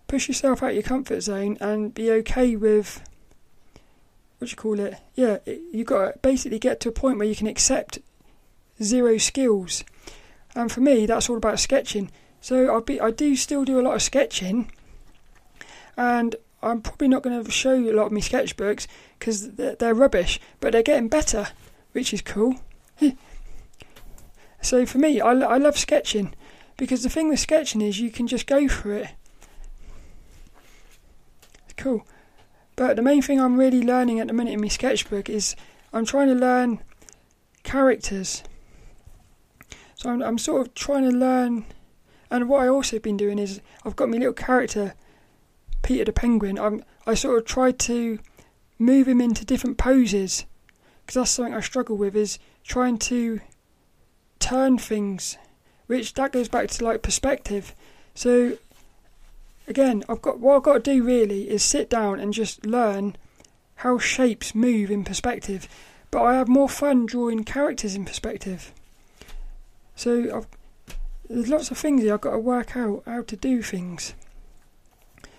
push 0.06 0.28
yourself 0.28 0.62
out 0.62 0.70
of 0.70 0.74
your 0.74 0.82
comfort 0.82 1.20
zone 1.20 1.58
and 1.60 1.92
be 1.92 2.10
okay 2.10 2.56
with 2.56 3.02
what 4.44 4.50
you 4.50 4.56
call 4.56 4.80
it? 4.80 4.94
Yeah, 5.14 5.38
you've 5.72 5.86
got 5.86 6.12
to 6.12 6.18
basically 6.20 6.58
get 6.58 6.80
to 6.80 6.88
a 6.88 6.92
point 6.92 7.18
where 7.18 7.26
you 7.26 7.34
can 7.34 7.46
accept 7.46 7.98
zero 8.82 9.18
skills. 9.18 9.84
And 10.54 10.70
for 10.70 10.80
me, 10.80 11.06
that's 11.06 11.28
all 11.28 11.36
about 11.36 11.60
sketching. 11.60 12.10
So 12.40 12.76
I 12.76 12.80
be 12.80 13.00
I 13.00 13.10
do 13.10 13.36
still 13.36 13.64
do 13.64 13.80
a 13.80 13.82
lot 13.82 13.94
of 13.94 14.02
sketching, 14.02 14.70
and 15.96 16.36
I'm 16.62 16.82
probably 16.82 17.08
not 17.08 17.22
going 17.22 17.42
to 17.42 17.50
show 17.50 17.74
you 17.74 17.92
a 17.92 17.96
lot 17.96 18.06
of 18.06 18.12
my 18.12 18.20
sketchbooks 18.20 18.86
because 19.18 19.52
they're, 19.52 19.76
they're 19.76 19.94
rubbish, 19.94 20.38
but 20.60 20.72
they're 20.72 20.82
getting 20.82 21.08
better, 21.08 21.48
which 21.92 22.12
is 22.12 22.20
cool. 22.20 22.56
so 24.60 24.84
for 24.84 24.98
me, 24.98 25.20
I, 25.20 25.30
I 25.30 25.56
love 25.56 25.78
sketching 25.78 26.34
because 26.76 27.02
the 27.02 27.08
thing 27.08 27.30
with 27.30 27.40
sketching 27.40 27.80
is 27.80 28.00
you 28.00 28.10
can 28.10 28.26
just 28.26 28.46
go 28.46 28.68
for 28.68 28.92
it. 28.92 29.08
Cool. 31.76 32.06
But 32.76 32.96
the 32.96 33.02
main 33.02 33.22
thing 33.22 33.40
I'm 33.40 33.56
really 33.56 33.82
learning 33.82 34.20
at 34.20 34.26
the 34.26 34.32
minute 34.32 34.54
in 34.54 34.60
my 34.60 34.68
sketchbook 34.68 35.28
is 35.28 35.54
I'm 35.92 36.04
trying 36.04 36.28
to 36.28 36.34
learn 36.34 36.80
characters. 37.62 38.42
So 39.94 40.10
I'm, 40.10 40.22
I'm 40.22 40.38
sort 40.38 40.66
of 40.66 40.74
trying 40.74 41.08
to 41.08 41.16
learn 41.16 41.66
and 42.34 42.48
what 42.48 42.64
I 42.64 42.68
also 42.68 42.98
been 42.98 43.16
doing 43.16 43.38
is 43.38 43.60
I've 43.84 43.94
got 43.94 44.08
my 44.08 44.16
little 44.16 44.32
character, 44.32 44.94
Peter 45.82 46.04
the 46.04 46.12
Penguin. 46.12 46.58
I'm 46.58 46.84
I 47.06 47.14
sort 47.14 47.38
of 47.38 47.44
tried 47.44 47.78
to 47.80 48.18
move 48.76 49.06
him 49.06 49.20
into 49.20 49.44
different 49.44 49.78
poses 49.78 50.44
because 51.02 51.14
that's 51.14 51.30
something 51.30 51.54
I 51.54 51.60
struggle 51.60 51.96
with 51.96 52.16
is 52.16 52.40
trying 52.64 52.98
to 52.98 53.40
turn 54.40 54.78
things, 54.78 55.36
which 55.86 56.14
that 56.14 56.32
goes 56.32 56.48
back 56.48 56.68
to 56.70 56.84
like 56.84 57.02
perspective. 57.02 57.72
So 58.14 58.58
again, 59.66 60.04
I've 60.08 60.22
got 60.22 60.40
what 60.40 60.56
I've 60.56 60.62
got 60.62 60.84
to 60.84 60.94
do 60.94 61.02
really 61.02 61.50
is 61.50 61.62
sit 61.62 61.88
down 61.90 62.20
and 62.20 62.32
just 62.32 62.66
learn 62.66 63.16
how 63.76 63.98
shapes 63.98 64.54
move 64.54 64.90
in 64.90 65.04
perspective. 65.04 65.68
But 66.10 66.22
I 66.22 66.34
have 66.34 66.48
more 66.48 66.68
fun 66.68 67.06
drawing 67.06 67.44
characters 67.44 67.94
in 67.94 68.04
perspective. 68.04 68.72
So 69.96 70.36
I've 70.36 70.46
there's 71.28 71.48
lots 71.48 71.70
of 71.70 71.78
things 71.78 72.02
here 72.02 72.14
I've 72.14 72.20
got 72.20 72.32
to 72.32 72.38
work 72.38 72.76
out 72.76 73.02
how 73.06 73.22
to 73.22 73.36
do 73.36 73.62
things. 73.62 74.14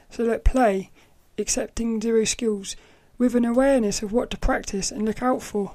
So 0.09 0.23
let 0.23 0.43
play, 0.43 0.89
accepting 1.37 2.01
zero 2.01 2.23
skills, 2.23 2.75
with 3.17 3.35
an 3.35 3.45
awareness 3.45 4.01
of 4.01 4.11
what 4.11 4.29
to 4.31 4.37
practice 4.37 4.91
and 4.91 5.05
look 5.05 5.21
out 5.21 5.41
for. 5.41 5.73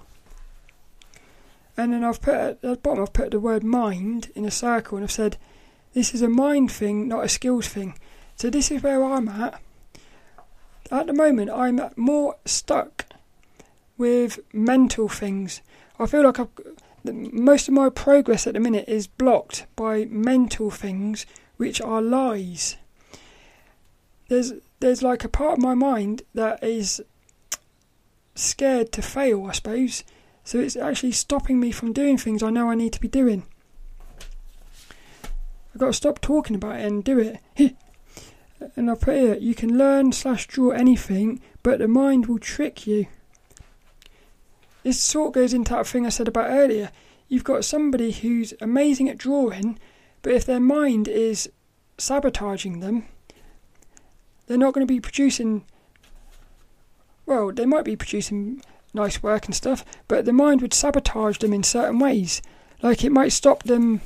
And 1.77 1.93
then 1.93 2.05
I've 2.05 2.21
put 2.21 2.35
at 2.35 2.61
the 2.61 2.77
bottom 2.77 3.03
I've 3.03 3.13
put 3.13 3.31
the 3.31 3.41
word 3.41 3.63
mind 3.63 4.31
in 4.35 4.45
a 4.45 4.51
circle 4.51 4.99
and 4.99 5.05
I've 5.05 5.13
said 5.13 5.37
this 5.95 6.13
is 6.13 6.23
a 6.23 6.29
mind 6.29 6.71
thing, 6.71 7.09
not 7.09 7.25
a 7.25 7.29
skills 7.29 7.69
thing. 7.69 7.95
So 8.41 8.49
this 8.49 8.71
is 8.71 8.83
where 8.83 9.05
I'm 9.05 9.29
at. 9.29 9.61
At 10.91 11.07
the 11.07 11.13
moment 11.13 11.51
I'm 11.51 11.79
more 11.95 12.37
stuck 12.47 13.05
with 13.99 14.39
mental 14.55 15.11
things. 15.11 15.61
I 15.99 16.07
feel 16.07 16.25
like 16.25 16.41
I've 16.41 16.49
most 17.05 17.69
of 17.69 17.75
my 17.75 17.91
progress 17.91 18.47
at 18.47 18.55
the 18.55 18.61
minute 18.61 18.89
is 18.89 19.07
blocked 19.07 19.67
by 19.77 20.07
mental 20.07 20.71
things 20.71 21.27
which 21.59 21.83
are 21.83 22.01
lies. 22.01 22.79
There's 24.31 24.55
there's 24.79 25.03
like 25.03 25.23
a 25.23 25.29
part 25.29 25.59
of 25.59 25.63
my 25.63 25.75
mind 25.75 26.23
that 26.33 26.65
is 26.65 27.03
scared 28.35 28.91
to 28.93 29.03
fail, 29.03 29.45
I 29.45 29.53
suppose. 29.53 30.03
So 30.45 30.59
it's 30.61 30.77
actually 30.77 31.13
stopping 31.13 31.61
me 31.61 31.73
from 31.73 31.93
doing 31.93 32.17
things 32.17 32.43
I 32.43 32.49
know 32.49 32.71
I 32.71 32.75
need 32.75 32.95
to 32.95 33.01
be 33.03 33.09
doing. 33.09 33.43
I've 35.75 35.81
got 35.81 35.89
to 35.89 35.93
stop 35.93 36.23
talking 36.23 36.57
about 36.57 36.77
it 36.77 36.87
and 36.87 37.05
do 37.05 37.19
it. 37.19 37.77
and 38.77 38.91
I 38.91 38.95
put 38.95 39.17
here, 39.17 39.37
you 39.37 39.55
can 39.55 39.79
learn 39.79 40.13
slash 40.13 40.47
draw 40.47 40.71
anything, 40.71 41.41
but 41.63 41.79
the 41.79 41.89
mind 41.89 42.27
will 42.27 42.39
trick 42.39 42.87
you. 42.87 43.07
This 44.83 45.01
sort 45.01 45.35
goes 45.35 45.53
into 45.53 45.73
that 45.73 45.87
thing 45.87 46.07
I 46.07 46.11
said 46.11 46.29
about 46.29 46.51
earlier. 46.51 46.91
You've 47.29 47.45
got 47.45 47.65
somebody 47.65 48.13
who's 48.13 48.55
amazing 48.61 49.09
at 49.09 49.19
drawing, 49.19 49.79
but 50.23 50.33
if 50.33 50.45
their 50.45 50.61
mind 50.61 51.07
is 51.09 51.51
sabotaging 51.99 52.81
them, 52.81 53.07
they're 54.47 54.59
not 54.59 54.75
going 54.75 54.87
to 54.87 54.93
be 54.93 55.01
producing. 55.01 55.65
Well, 57.27 57.53
they 57.53 57.67
might 57.67 57.85
be 57.85 57.97
producing 57.97 58.63
nice 58.93 59.23
work 59.23 59.47
and 59.47 59.55
stuff, 59.55 59.85
but 60.09 60.25
the 60.25 60.33
mind 60.33 60.61
would 60.63 60.75
sabotage 60.75 61.39
them 61.39 61.53
in 61.53 61.63
certain 61.63 61.99
ways. 61.99 62.43
Like 62.83 63.05
it 63.05 63.13
might 63.13 63.33
stop 63.33 63.63
them. 63.63 64.01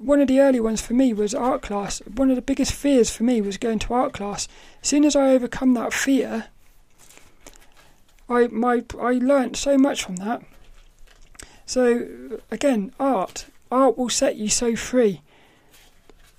One 0.00 0.20
of 0.20 0.28
the 0.28 0.40
early 0.40 0.60
ones 0.60 0.80
for 0.80 0.94
me 0.94 1.12
was 1.12 1.34
art 1.34 1.62
class. 1.62 1.98
One 2.00 2.30
of 2.30 2.36
the 2.36 2.42
biggest 2.42 2.72
fears 2.72 3.10
for 3.10 3.24
me 3.24 3.40
was 3.40 3.56
going 3.56 3.80
to 3.80 3.94
art 3.94 4.12
class. 4.12 4.46
As 4.82 4.88
soon 4.88 5.04
as 5.04 5.16
I 5.16 5.30
overcome 5.30 5.74
that 5.74 5.92
fear, 5.92 6.46
I 8.28 8.46
my 8.48 8.84
I 9.00 9.12
learnt 9.12 9.56
so 9.56 9.76
much 9.76 10.04
from 10.04 10.16
that. 10.16 10.42
So 11.66 12.40
again, 12.50 12.92
art 13.00 13.46
art 13.70 13.98
will 13.98 14.08
set 14.08 14.36
you 14.36 14.48
so 14.48 14.76
free. 14.76 15.20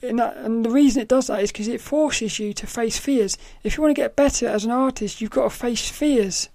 And, 0.01 0.19
that, 0.19 0.37
and 0.37 0.63
the 0.63 0.69
reason 0.69 1.01
it 1.01 1.09
does 1.09 1.27
that 1.27 1.43
is 1.43 1.51
because 1.51 1.67
it 1.67 1.81
forces 1.81 2.39
you 2.39 2.53
to 2.53 2.65
face 2.65 2.97
fears. 2.97 3.37
If 3.63 3.75
you 3.75 3.83
want 3.83 3.95
to 3.95 4.01
get 4.01 4.15
better 4.15 4.47
as 4.47 4.63
an 4.63 4.71
artist, 4.71 5.19
you've 5.19 5.31
got 5.31 5.43
to 5.43 5.49
face 5.49 5.89
fears, 5.89 6.47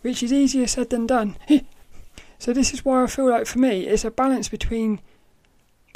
which 0.00 0.22
is 0.22 0.32
easier 0.32 0.66
said 0.66 0.88
than 0.88 1.06
done. 1.06 1.36
so 2.38 2.54
this 2.54 2.72
is 2.72 2.84
why 2.84 3.02
I 3.02 3.08
feel 3.08 3.28
like 3.28 3.46
for 3.46 3.58
me 3.58 3.86
it's 3.86 4.06
a 4.06 4.10
balance 4.10 4.48
between 4.48 5.00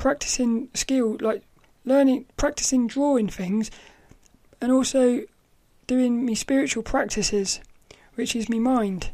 practicing 0.00 0.70
skill, 0.72 1.18
like 1.20 1.42
learning, 1.84 2.24
practicing 2.38 2.86
drawing 2.86 3.28
things, 3.28 3.70
and 4.60 4.72
also 4.72 5.20
doing 5.86 6.24
me 6.24 6.34
spiritual 6.34 6.82
practices, 6.82 7.60
which 8.14 8.34
is 8.34 8.48
me 8.48 8.58
mind. 8.58 9.10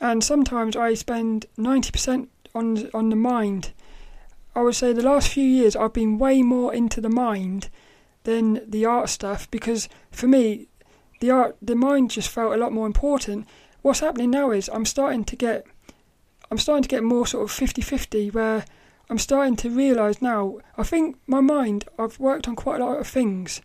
And 0.00 0.22
sometimes 0.22 0.76
I 0.76 0.94
spend 0.94 1.46
ninety 1.56 1.92
percent 1.92 2.28
on 2.54 2.90
on 2.92 3.08
the 3.08 3.16
mind. 3.16 3.72
I 4.56 4.62
would 4.62 4.74
say 4.74 4.92
the 4.92 5.02
last 5.02 5.28
few 5.28 5.44
years 5.44 5.76
I've 5.76 5.92
been 5.92 6.18
way 6.18 6.42
more 6.42 6.74
into 6.74 7.00
the 7.00 7.08
mind 7.08 7.70
than 8.24 8.68
the 8.68 8.84
art 8.84 9.08
stuff 9.08 9.50
because 9.50 9.88
for 10.10 10.26
me 10.26 10.68
the 11.20 11.30
art 11.30 11.56
the 11.62 11.76
mind 11.76 12.10
just 12.10 12.28
felt 12.28 12.52
a 12.52 12.56
lot 12.56 12.72
more 12.72 12.86
important. 12.86 13.46
What's 13.82 14.00
happening 14.00 14.30
now 14.30 14.50
is 14.50 14.68
I'm 14.72 14.86
starting 14.86 15.24
to 15.24 15.36
get 15.36 15.66
I'm 16.50 16.58
starting 16.58 16.82
to 16.82 16.88
get 16.88 17.04
more 17.04 17.26
sort 17.26 17.44
of 17.44 17.56
50-50 17.56 18.34
where 18.34 18.64
I'm 19.10 19.18
starting 19.18 19.56
to 19.56 19.70
realise 19.70 20.22
now 20.22 20.58
I 20.78 20.82
think 20.82 21.16
my 21.26 21.40
mind 21.40 21.86
I've 21.98 22.18
worked 22.18 22.48
on 22.48 22.56
quite 22.56 22.80
a 22.80 22.84
lot 22.84 23.00
of 23.00 23.06
things. 23.06 23.60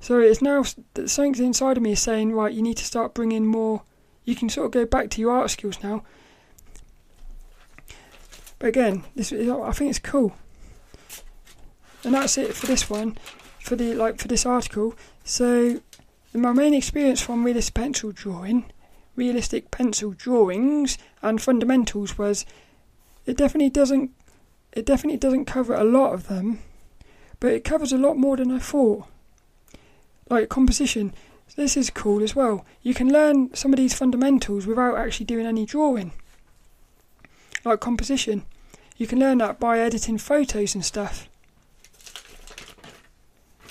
So 0.00 0.18
it's 0.18 0.42
now 0.42 0.64
something 1.06 1.44
inside 1.44 1.76
of 1.76 1.82
me 1.82 1.92
is 1.92 2.00
saying 2.00 2.32
right 2.32 2.52
you 2.52 2.62
need 2.62 2.76
to 2.78 2.84
start 2.84 3.14
bringing 3.14 3.46
more 3.46 3.82
you 4.24 4.36
can 4.36 4.48
sort 4.48 4.66
of 4.66 4.72
go 4.72 4.86
back 4.86 5.10
to 5.10 5.20
your 5.20 5.32
art 5.32 5.50
skills 5.50 5.82
now. 5.82 6.04
But 8.58 8.68
again, 8.68 9.04
this 9.16 9.32
I 9.32 9.72
think 9.72 9.90
it's 9.90 9.98
cool. 9.98 10.34
And 12.04 12.14
that's 12.14 12.38
it 12.38 12.54
for 12.54 12.66
this 12.66 12.88
one, 12.88 13.16
for 13.60 13.76
the 13.76 13.94
like 13.94 14.18
for 14.18 14.28
this 14.28 14.46
article. 14.46 14.94
So 15.24 15.80
my 16.32 16.52
main 16.52 16.74
experience 16.74 17.20
from 17.20 17.44
realistic 17.44 17.74
pencil 17.74 18.12
drawing, 18.12 18.72
realistic 19.16 19.70
pencil 19.70 20.12
drawings 20.12 20.98
and 21.20 21.42
fundamentals 21.42 22.16
was 22.16 22.46
it 23.26 23.36
definitely 23.36 23.70
doesn't 23.70 24.10
it 24.72 24.86
definitely 24.86 25.18
doesn't 25.18 25.44
cover 25.44 25.74
a 25.74 25.84
lot 25.84 26.14
of 26.14 26.28
them, 26.28 26.60
but 27.40 27.52
it 27.52 27.64
covers 27.64 27.92
a 27.92 27.98
lot 27.98 28.16
more 28.16 28.36
than 28.36 28.50
I 28.50 28.58
thought. 28.58 29.04
Like 30.30 30.48
composition, 30.48 31.12
this 31.56 31.76
is 31.76 31.90
cool 31.90 32.22
as 32.22 32.34
well. 32.34 32.64
You 32.82 32.94
can 32.94 33.12
learn 33.12 33.54
some 33.54 33.72
of 33.72 33.76
these 33.76 33.94
fundamentals 33.94 34.66
without 34.66 34.96
actually 34.96 35.26
doing 35.26 35.46
any 35.46 35.66
drawing. 35.66 36.12
Like 37.64 37.80
composition, 37.80 38.44
you 38.96 39.06
can 39.06 39.18
learn 39.18 39.38
that 39.38 39.60
by 39.60 39.78
editing 39.78 40.18
photos 40.18 40.74
and 40.74 40.84
stuff. 40.84 41.28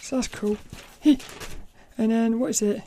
So 0.02 0.18
that's 0.18 0.28
cool. 0.28 0.58
and 1.04 2.12
then 2.12 2.40
what 2.40 2.52
is 2.52 2.62
it? 2.62 2.84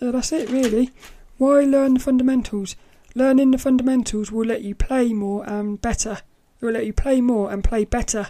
Uh, 0.00 0.10
that's 0.12 0.32
it 0.32 0.48
really. 0.48 0.90
Why 1.36 1.60
learn 1.64 1.94
the 1.94 2.00
fundamentals? 2.00 2.76
Learning 3.14 3.50
the 3.50 3.58
fundamentals 3.58 4.32
will 4.32 4.46
let 4.46 4.62
you 4.62 4.74
play 4.74 5.12
more 5.12 5.44
and 5.48 5.80
better. 5.80 6.18
Will 6.64 6.72
let 6.72 6.86
you 6.86 6.94
play 6.94 7.20
more 7.20 7.52
and 7.52 7.62
play 7.62 7.84
better. 7.84 8.28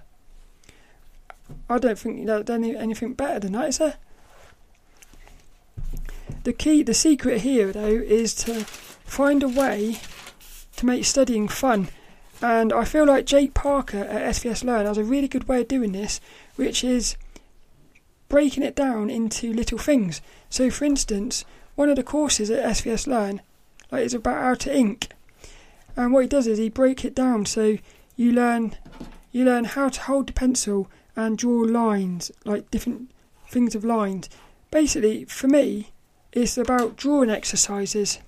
I 1.70 1.78
don't 1.78 1.96
think 1.96 2.18
you 2.18 2.26
there's 2.26 2.50
anything 2.50 3.12
better 3.12 3.38
than 3.38 3.52
that, 3.52 3.68
is 3.68 3.78
there? 3.78 3.94
The 6.42 6.52
key, 6.52 6.82
the 6.82 6.94
secret 6.94 7.42
here, 7.42 7.70
though, 7.70 7.86
is 7.86 8.34
to 8.34 8.64
find 8.64 9.44
a 9.44 9.48
way 9.48 9.98
to 10.74 10.84
make 10.84 11.04
studying 11.04 11.46
fun. 11.46 11.90
And 12.42 12.72
I 12.72 12.84
feel 12.84 13.06
like 13.06 13.24
Jake 13.24 13.54
Parker 13.54 13.98
at 13.98 14.34
SVS 14.34 14.64
Learn 14.64 14.86
has 14.86 14.98
a 14.98 15.04
really 15.04 15.28
good 15.28 15.46
way 15.46 15.60
of 15.60 15.68
doing 15.68 15.92
this, 15.92 16.20
which 16.56 16.82
is 16.82 17.16
breaking 18.28 18.64
it 18.64 18.74
down 18.74 19.10
into 19.10 19.52
little 19.52 19.78
things. 19.78 20.20
So, 20.50 20.72
for 20.72 20.84
instance, 20.84 21.44
one 21.76 21.88
of 21.88 21.94
the 21.94 22.02
courses 22.02 22.50
at 22.50 22.64
SVS 22.64 23.06
Learn 23.06 23.42
like 23.92 24.02
is 24.04 24.12
about 24.12 24.42
how 24.42 24.54
to 24.54 24.76
ink, 24.76 25.10
and 25.94 26.12
what 26.12 26.22
he 26.22 26.28
does 26.28 26.48
is 26.48 26.58
he 26.58 26.68
breaks 26.68 27.04
it 27.04 27.14
down 27.14 27.46
so 27.46 27.78
you 28.16 28.32
learn 28.32 28.76
you 29.32 29.44
learn 29.44 29.64
how 29.64 29.88
to 29.88 30.00
hold 30.02 30.28
the 30.28 30.32
pencil 30.32 30.88
and 31.16 31.36
draw 31.36 31.60
lines, 31.62 32.30
like 32.44 32.70
different 32.70 33.10
things 33.48 33.74
of 33.74 33.84
lines. 33.84 34.28
Basically, 34.70 35.24
for 35.24 35.48
me, 35.48 35.92
it's 36.32 36.56
about 36.56 36.96
drawing 36.96 37.30
exercises. 37.30 38.20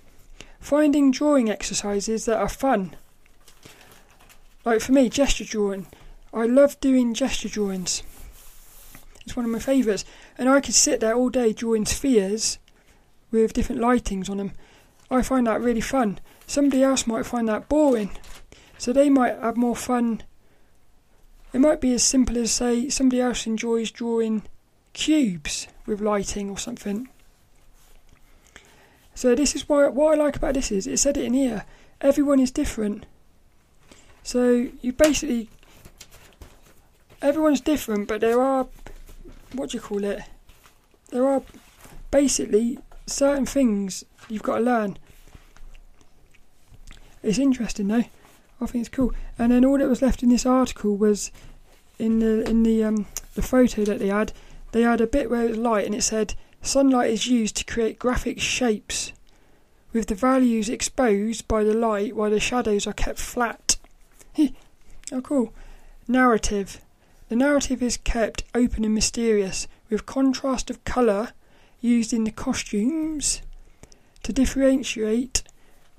Finding 0.59 1.13
drawing 1.13 1.49
exercises 1.49 2.25
that 2.25 2.39
are 2.39 2.49
fun. 2.49 2.97
Like 4.65 4.81
for 4.81 4.93
me, 4.93 5.09
gesture 5.09 5.45
drawing. 5.45 5.87
I 6.35 6.47
love 6.47 6.81
doing 6.81 7.15
gesture 7.15 7.49
drawings. 7.49 8.03
It's 9.25 9.37
one 9.37 9.45
of 9.45 9.51
my 9.51 9.61
favourites. 9.61 10.05
And 10.37 10.49
I 10.49 10.61
could 10.61 10.75
sit 10.75 11.01
there 11.01 11.15
all 11.15 11.29
day 11.29 11.53
drawing 11.53 11.87
spheres 11.87 12.59
with 13.31 13.53
different 13.53 13.81
lightings 13.81 14.29
on 14.29 14.39
them. 14.39 14.53
I 15.11 15.23
find 15.23 15.47
that 15.47 15.61
really 15.61 15.81
fun. 15.81 16.19
Somebody 16.47 16.83
else 16.83 17.07
might 17.07 17.27
find 17.27 17.49
that 17.49 17.69
boring. 17.69 18.11
So 18.79 18.93
they 18.93 19.11
might 19.11 19.39
have 19.39 19.57
more 19.57 19.77
fun. 19.77 20.23
It 21.53 21.61
might 21.61 21.81
be 21.81 21.95
as 21.95 22.03
simple 22.05 22.37
as, 22.39 22.51
say, 22.51 22.89
somebody 22.89 23.21
else 23.21 23.47
enjoys 23.47 23.91
drawing 23.91 24.43
cubes 24.93 25.69
with 25.87 26.01
lighting 26.01 26.51
or 26.51 26.59
something. 26.59 27.09
So 29.15 29.35
this 29.35 29.55
is 29.55 29.67
why 29.67 29.89
what 29.89 30.19
I 30.19 30.23
like 30.23 30.37
about 30.37 30.55
this 30.55 30.71
is 30.71 30.87
it 30.87 30.99
said 30.99 31.17
it 31.17 31.25
in 31.25 31.33
here. 31.33 31.65
Everyone 32.03 32.39
is 32.39 32.51
different. 32.51 33.07
So 34.23 34.69
you 34.83 34.93
basically 34.93 35.49
everyone's 37.23 37.63
different, 37.63 38.09
but 38.09 38.21
there 38.21 38.41
are 38.41 38.67
what 39.53 39.71
do 39.71 39.79
you 39.79 39.81
call 39.81 40.05
it? 40.05 40.21
There 41.11 41.27
are 41.27 41.43
basically 42.11 42.79
certain 43.07 43.47
things 43.47 44.05
you've 44.29 44.43
got 44.43 44.59
to 44.59 44.65
learn. 44.65 44.99
It's 47.23 47.39
interesting 47.39 47.89
though. 47.89 48.05
I 48.61 48.67
think 48.67 48.87
it's 48.87 48.95
cool. 48.95 49.13
And 49.39 49.53
then 49.53 49.65
all 49.65 49.79
that 49.79 49.89
was 49.89 50.03
left 50.03 50.23
in 50.23 50.31
this 50.31 50.47
article 50.47 50.97
was 50.97 51.31
in 51.99 52.21
the 52.21 52.49
in 52.49 52.63
the 52.63 52.85
um, 52.85 53.07
the 53.35 53.43
photo 53.43 53.85
that 53.85 53.99
they 53.99 54.09
had. 54.09 54.33
They 54.73 54.83
had 54.83 55.01
a 55.01 55.07
bit 55.07 55.31
where 55.31 55.45
it 55.45 55.51
was 55.51 55.59
light, 55.59 55.87
and 55.87 55.95
it 55.95 56.03
said 56.03 56.35
Sunlight 56.63 57.11
is 57.11 57.27
used 57.27 57.57
to 57.57 57.65
create 57.65 57.99
graphic 57.99 58.41
shapes, 58.41 59.13
with 59.93 60.09
the 60.09 60.15
values 60.15 60.69
exposed 60.69 61.47
by 61.47 61.63
the 61.63 61.75
light 61.75 62.17
while 62.17 62.31
the 62.31 62.41
shadows 62.41 62.87
are 62.87 62.93
kept 62.93 63.19
flat. 63.19 63.77
oh, 64.39 65.21
cool. 65.23 65.53
Narrative. 66.09 66.81
The 67.29 67.37
narrative 67.37 67.83
is 67.83 67.97
kept 67.97 68.45
open 68.55 68.85
and 68.85 68.95
mysterious, 68.95 69.67
with 69.91 70.07
contrast 70.07 70.71
of 70.71 70.85
colour 70.85 71.33
used 71.81 72.13
in 72.13 72.25
the 72.25 72.31
costumes 72.31 73.43
to 74.23 74.33
differentiate 74.33 75.43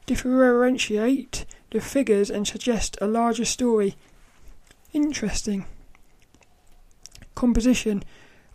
differentiate 0.06 1.46
the 1.72 1.82
figures 1.82 2.30
and 2.30 2.48
suggest 2.48 2.98
a 3.02 3.08
larger 3.08 3.46
story. 3.46 3.96
Interesting. 4.94 5.66
Composition. 7.36 8.04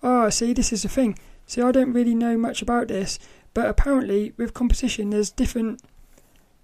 Ah, 0.02 0.28
see, 0.30 0.52
this 0.52 0.72
is 0.72 0.82
the 0.82 0.88
thing. 0.88 1.18
See, 1.46 1.60
I 1.60 1.72
don't 1.72 1.92
really 1.92 2.14
know 2.14 2.36
much 2.36 2.62
about 2.62 2.88
this, 2.88 3.18
but 3.54 3.66
apparently 3.66 4.32
with 4.36 4.54
composition, 4.54 5.10
there's 5.10 5.30
different, 5.30 5.82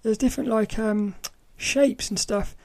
there's 0.03 0.18
different 0.18 0.49
like 0.49 0.78
um, 0.78 1.14
shapes 1.57 2.09
and 2.09 2.18
stuff. 2.18 2.57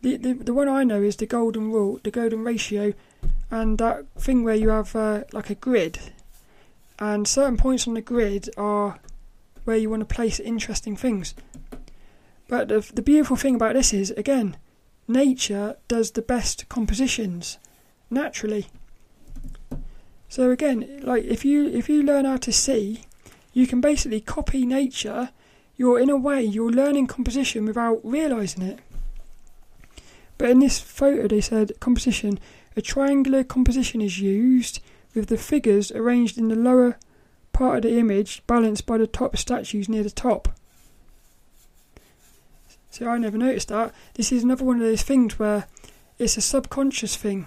The, 0.00 0.16
the 0.16 0.32
the 0.32 0.54
one 0.54 0.68
I 0.68 0.84
know 0.84 1.02
is 1.02 1.16
the 1.16 1.26
golden 1.26 1.72
rule, 1.72 2.00
the 2.04 2.10
golden 2.10 2.44
ratio, 2.44 2.94
and 3.50 3.78
that 3.78 4.06
thing 4.16 4.44
where 4.44 4.54
you 4.54 4.68
have 4.68 4.94
uh, 4.94 5.24
like 5.32 5.50
a 5.50 5.56
grid, 5.56 5.98
and 6.98 7.26
certain 7.26 7.56
points 7.56 7.88
on 7.88 7.94
the 7.94 8.00
grid 8.00 8.48
are 8.56 9.00
where 9.64 9.76
you 9.76 9.90
want 9.90 10.08
to 10.08 10.14
place 10.14 10.38
interesting 10.40 10.96
things. 10.96 11.34
But 12.48 12.68
the 12.68 12.80
the 12.92 13.02
beautiful 13.02 13.36
thing 13.36 13.54
about 13.54 13.74
this 13.74 13.92
is 13.92 14.10
again, 14.12 14.56
nature 15.06 15.76
does 15.86 16.10
the 16.10 16.22
best 16.22 16.68
compositions 16.68 17.58
naturally. 18.10 18.66
So 20.28 20.50
again, 20.50 21.00
like 21.02 21.24
if 21.24 21.44
you 21.44 21.68
if 21.68 21.88
you 21.88 22.02
learn 22.02 22.24
how 22.24 22.38
to 22.38 22.52
see, 22.52 23.02
you 23.52 23.66
can 23.66 23.80
basically 23.80 24.20
copy 24.20 24.66
nature. 24.66 25.30
You're 25.76 26.00
in 26.00 26.10
a 26.10 26.16
way 26.16 26.42
you're 26.42 26.72
learning 26.72 27.06
composition 27.06 27.64
without 27.64 28.00
realizing 28.02 28.64
it. 28.64 28.80
But 30.38 30.50
in 30.50 30.58
this 30.58 30.80
photo, 30.80 31.28
they 31.28 31.40
said 31.40 31.78
composition. 31.80 32.40
A 32.76 32.82
triangular 32.82 33.44
composition 33.44 34.00
is 34.00 34.20
used 34.20 34.80
with 35.14 35.26
the 35.26 35.36
figures 35.36 35.92
arranged 35.92 36.38
in 36.38 36.48
the 36.48 36.56
lower 36.56 36.96
part 37.52 37.78
of 37.78 37.82
the 37.82 37.98
image, 37.98 38.42
balanced 38.46 38.86
by 38.86 38.98
the 38.98 39.06
top 39.06 39.36
statues 39.36 39.88
near 39.88 40.02
the 40.02 40.10
top. 40.10 40.57
See, 42.90 43.04
I 43.04 43.18
never 43.18 43.38
noticed 43.38 43.68
that. 43.68 43.94
This 44.14 44.32
is 44.32 44.42
another 44.42 44.64
one 44.64 44.76
of 44.76 44.82
those 44.82 45.02
things 45.02 45.38
where 45.38 45.66
it's 46.18 46.36
a 46.36 46.40
subconscious 46.40 47.16
thing. 47.16 47.46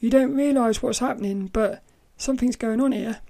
You 0.00 0.10
don't 0.10 0.34
realise 0.34 0.82
what's 0.82 0.98
happening, 0.98 1.46
but 1.46 1.82
something's 2.16 2.56
going 2.56 2.80
on 2.80 2.92
here. 2.92 3.20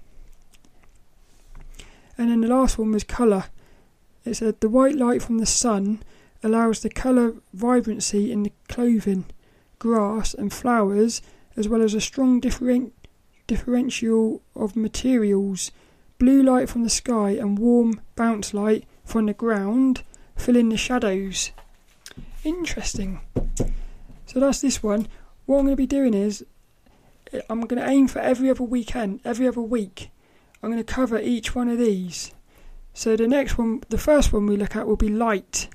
And 2.17 2.29
then 2.29 2.41
the 2.41 2.47
last 2.47 2.77
one 2.77 2.91
was 2.91 3.03
colour. 3.03 3.45
It 4.25 4.35
said 4.35 4.59
the 4.59 4.69
white 4.69 4.95
light 4.95 5.21
from 5.21 5.37
the 5.37 5.45
sun 5.45 6.01
allows 6.43 6.81
the 6.81 6.89
colour 6.89 7.35
vibrancy 7.53 8.31
in 8.31 8.43
the 8.43 8.51
clothing, 8.67 9.25
grass, 9.79 10.33
and 10.33 10.51
flowers, 10.51 11.21
as 11.55 11.67
well 11.67 11.81
as 11.81 11.93
a 11.93 12.01
strong 12.01 12.39
different, 12.39 12.93
differential 13.47 14.41
of 14.55 14.75
materials. 14.75 15.71
Blue 16.19 16.43
light 16.43 16.69
from 16.69 16.83
the 16.83 16.89
sky 16.89 17.31
and 17.31 17.57
warm 17.57 18.01
bounce 18.15 18.53
light 18.53 18.85
from 19.03 19.25
the 19.25 19.33
ground, 19.33 20.03
fill 20.35 20.55
in 20.55 20.69
the 20.69 20.77
shadows. 20.77 21.51
Interesting. 22.43 23.21
So 24.25 24.39
that's 24.39 24.61
this 24.61 24.81
one. 24.81 25.07
What 25.45 25.59
I'm 25.59 25.65
going 25.65 25.75
to 25.75 25.81
be 25.81 25.87
doing 25.87 26.13
is 26.13 26.45
I'm 27.49 27.61
going 27.61 27.81
to 27.81 27.89
aim 27.89 28.07
for 28.07 28.19
every 28.19 28.49
other 28.49 28.63
weekend, 28.63 29.19
every 29.23 29.47
other 29.47 29.61
week. 29.61 30.09
I'm 30.61 30.71
going 30.71 30.83
to 30.83 30.93
cover 30.93 31.19
each 31.19 31.55
one 31.55 31.69
of 31.69 31.77
these. 31.77 32.31
So 32.93 33.15
the 33.15 33.27
next 33.27 33.57
one, 33.57 33.81
the 33.89 33.97
first 33.97 34.31
one 34.31 34.45
we 34.45 34.57
look 34.57 34.75
at 34.75 34.87
will 34.87 34.95
be 34.95 35.09
light. 35.09 35.67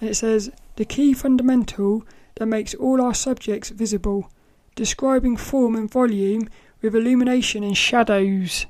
And 0.00 0.10
it 0.10 0.14
says 0.14 0.50
the 0.76 0.84
key 0.84 1.12
fundamental 1.12 2.04
that 2.36 2.46
makes 2.46 2.74
all 2.74 3.00
our 3.00 3.14
subjects 3.14 3.70
visible, 3.70 4.30
describing 4.74 5.36
form 5.36 5.74
and 5.74 5.90
volume 5.90 6.48
with 6.82 6.94
illumination 6.94 7.64
and 7.64 7.76
shadows. 7.76 8.66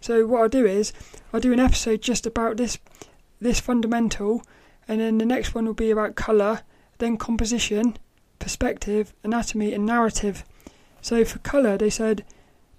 So 0.00 0.26
what 0.26 0.42
I'll 0.42 0.48
do 0.48 0.66
is 0.66 0.92
I'll 1.32 1.40
do 1.40 1.52
an 1.52 1.60
episode 1.60 2.02
just 2.02 2.26
about 2.26 2.56
this 2.56 2.78
this 3.40 3.60
fundamental 3.60 4.42
and 4.88 5.00
then 5.00 5.18
the 5.18 5.26
next 5.26 5.54
one 5.54 5.66
will 5.66 5.74
be 5.74 5.90
about 5.90 6.14
colour, 6.14 6.60
then 6.98 7.16
composition, 7.16 7.96
perspective, 8.38 9.12
anatomy 9.24 9.72
and 9.74 9.84
narrative. 9.84 10.44
So 11.00 11.24
for 11.24 11.38
colour 11.40 11.76
they 11.76 11.90
said 11.90 12.24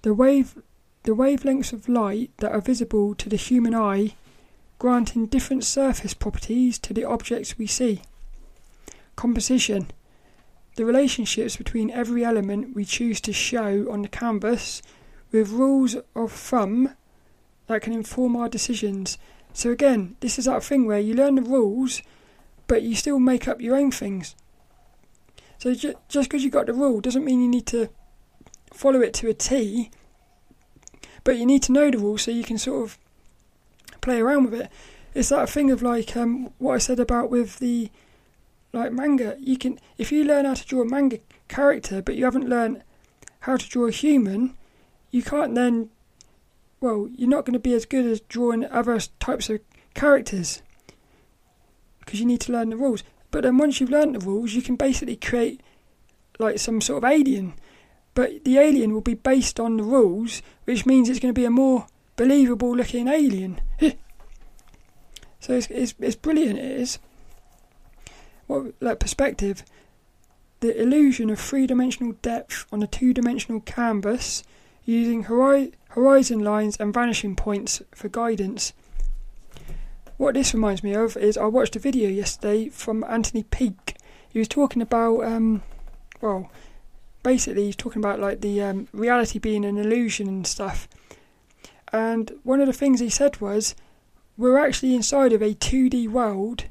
the 0.02 0.14
wave 0.14 0.62
the 1.04 1.14
wavelengths 1.14 1.72
of 1.72 1.88
light 1.88 2.30
that 2.38 2.52
are 2.52 2.60
visible 2.60 3.14
to 3.14 3.28
the 3.28 3.36
human 3.36 3.74
eye 3.74 4.14
granting 4.78 5.26
different 5.26 5.64
surface 5.64 6.14
properties 6.14 6.78
to 6.78 6.92
the 6.92 7.04
objects 7.04 7.58
we 7.58 7.66
see. 7.66 8.02
Composition 9.16 9.90
the 10.78 10.84
relationships 10.84 11.56
between 11.56 11.90
every 11.90 12.24
element 12.24 12.72
we 12.72 12.84
choose 12.84 13.20
to 13.20 13.32
show 13.32 13.90
on 13.90 14.02
the 14.02 14.08
canvas 14.08 14.80
with 15.32 15.50
rules 15.50 15.96
of 16.14 16.30
thumb 16.30 16.94
that 17.66 17.82
can 17.82 17.92
inform 17.92 18.36
our 18.36 18.48
decisions. 18.48 19.18
So, 19.58 19.72
again, 19.72 20.14
this 20.20 20.38
is 20.38 20.44
that 20.44 20.62
thing 20.62 20.86
where 20.86 21.00
you 21.00 21.14
learn 21.14 21.34
the 21.34 21.42
rules, 21.42 22.00
but 22.68 22.82
you 22.82 22.94
still 22.94 23.18
make 23.18 23.48
up 23.48 23.60
your 23.60 23.74
own 23.74 23.90
things. 23.90 24.36
So, 25.58 25.74
ju- 25.74 25.96
just 26.08 26.28
because 26.30 26.44
you 26.44 26.50
got 26.50 26.66
the 26.66 26.72
rule 26.72 27.00
doesn't 27.00 27.24
mean 27.24 27.42
you 27.42 27.48
need 27.48 27.66
to 27.66 27.88
follow 28.72 29.00
it 29.00 29.12
to 29.14 29.28
a 29.28 29.34
T, 29.34 29.90
but 31.24 31.38
you 31.38 31.44
need 31.44 31.64
to 31.64 31.72
know 31.72 31.90
the 31.90 31.98
rules 31.98 32.22
so 32.22 32.30
you 32.30 32.44
can 32.44 32.56
sort 32.56 32.84
of 32.84 32.98
play 34.00 34.20
around 34.20 34.44
with 34.44 34.60
it. 34.60 34.70
It's 35.12 35.30
that 35.30 35.50
thing 35.50 35.72
of 35.72 35.82
like 35.82 36.16
um, 36.16 36.52
what 36.58 36.74
I 36.74 36.78
said 36.78 37.00
about 37.00 37.28
with 37.28 37.58
the 37.58 37.90
like 38.72 38.92
manga. 38.92 39.34
You 39.40 39.58
can 39.58 39.80
if 39.96 40.12
you 40.12 40.22
learn 40.22 40.44
how 40.44 40.54
to 40.54 40.64
draw 40.64 40.82
a 40.82 40.88
manga 40.88 41.18
character, 41.48 42.00
but 42.00 42.14
you 42.14 42.24
haven't 42.26 42.48
learned 42.48 42.84
how 43.40 43.56
to 43.56 43.68
draw 43.68 43.88
a 43.88 43.90
human, 43.90 44.54
you 45.10 45.24
can't 45.24 45.56
then. 45.56 45.90
Well, 46.80 47.08
you're 47.14 47.28
not 47.28 47.44
going 47.44 47.54
to 47.54 47.58
be 47.58 47.74
as 47.74 47.84
good 47.84 48.06
as 48.06 48.20
drawing 48.20 48.64
other 48.64 49.00
types 49.18 49.50
of 49.50 49.60
characters 49.94 50.62
because 52.00 52.20
you 52.20 52.26
need 52.26 52.40
to 52.42 52.52
learn 52.52 52.70
the 52.70 52.76
rules. 52.76 53.02
But 53.30 53.42
then 53.42 53.58
once 53.58 53.80
you've 53.80 53.90
learned 53.90 54.14
the 54.14 54.24
rules, 54.24 54.54
you 54.54 54.62
can 54.62 54.76
basically 54.76 55.16
create 55.16 55.60
like 56.38 56.58
some 56.58 56.80
sort 56.80 57.04
of 57.04 57.10
alien. 57.10 57.54
But 58.14 58.44
the 58.44 58.58
alien 58.58 58.94
will 58.94 59.00
be 59.00 59.14
based 59.14 59.60
on 59.60 59.76
the 59.76 59.82
rules, 59.82 60.42
which 60.64 60.86
means 60.86 61.08
it's 61.08 61.20
going 61.20 61.34
to 61.34 61.38
be 61.38 61.44
a 61.44 61.50
more 61.50 61.86
believable 62.16 62.74
looking 62.74 63.08
alien. 63.08 63.60
so 65.40 65.54
it's, 65.54 65.66
it's, 65.68 65.94
it's 66.00 66.16
brilliant, 66.16 66.58
it 66.58 66.80
is. 66.80 66.98
What, 68.46 68.74
like 68.80 68.98
perspective, 68.98 69.62
the 70.60 70.80
illusion 70.80 71.30
of 71.30 71.38
three 71.38 71.66
dimensional 71.66 72.12
depth 72.22 72.66
on 72.72 72.82
a 72.82 72.86
two 72.86 73.12
dimensional 73.12 73.60
canvas 73.60 74.42
using 74.84 75.24
hori- 75.24 75.72
horizon 75.98 76.38
lines 76.44 76.76
and 76.78 76.94
vanishing 76.94 77.34
points 77.34 77.82
for 77.92 78.08
guidance. 78.08 78.72
What 80.16 80.34
this 80.34 80.54
reminds 80.54 80.84
me 80.84 80.94
of 80.94 81.16
is 81.16 81.36
I 81.36 81.46
watched 81.46 81.74
a 81.74 81.80
video 81.80 82.08
yesterday 82.08 82.68
from 82.68 83.04
Anthony 83.08 83.42
Peake. 83.42 83.96
He 84.28 84.38
was 84.38 84.46
talking 84.46 84.80
about, 84.80 85.24
um, 85.24 85.62
well, 86.20 86.52
basically 87.24 87.66
he's 87.66 87.76
talking 87.76 88.00
about 88.00 88.20
like 88.20 88.42
the 88.42 88.62
um, 88.62 88.86
reality 88.92 89.40
being 89.40 89.64
an 89.64 89.76
illusion 89.76 90.28
and 90.28 90.46
stuff. 90.46 90.88
And 91.92 92.30
one 92.44 92.60
of 92.60 92.68
the 92.68 92.72
things 92.72 93.00
he 93.00 93.10
said 93.10 93.40
was, 93.40 93.74
we're 94.36 94.58
actually 94.58 94.94
inside 94.94 95.32
of 95.32 95.42
a 95.42 95.54
2D 95.54 96.08
world. 96.08 96.64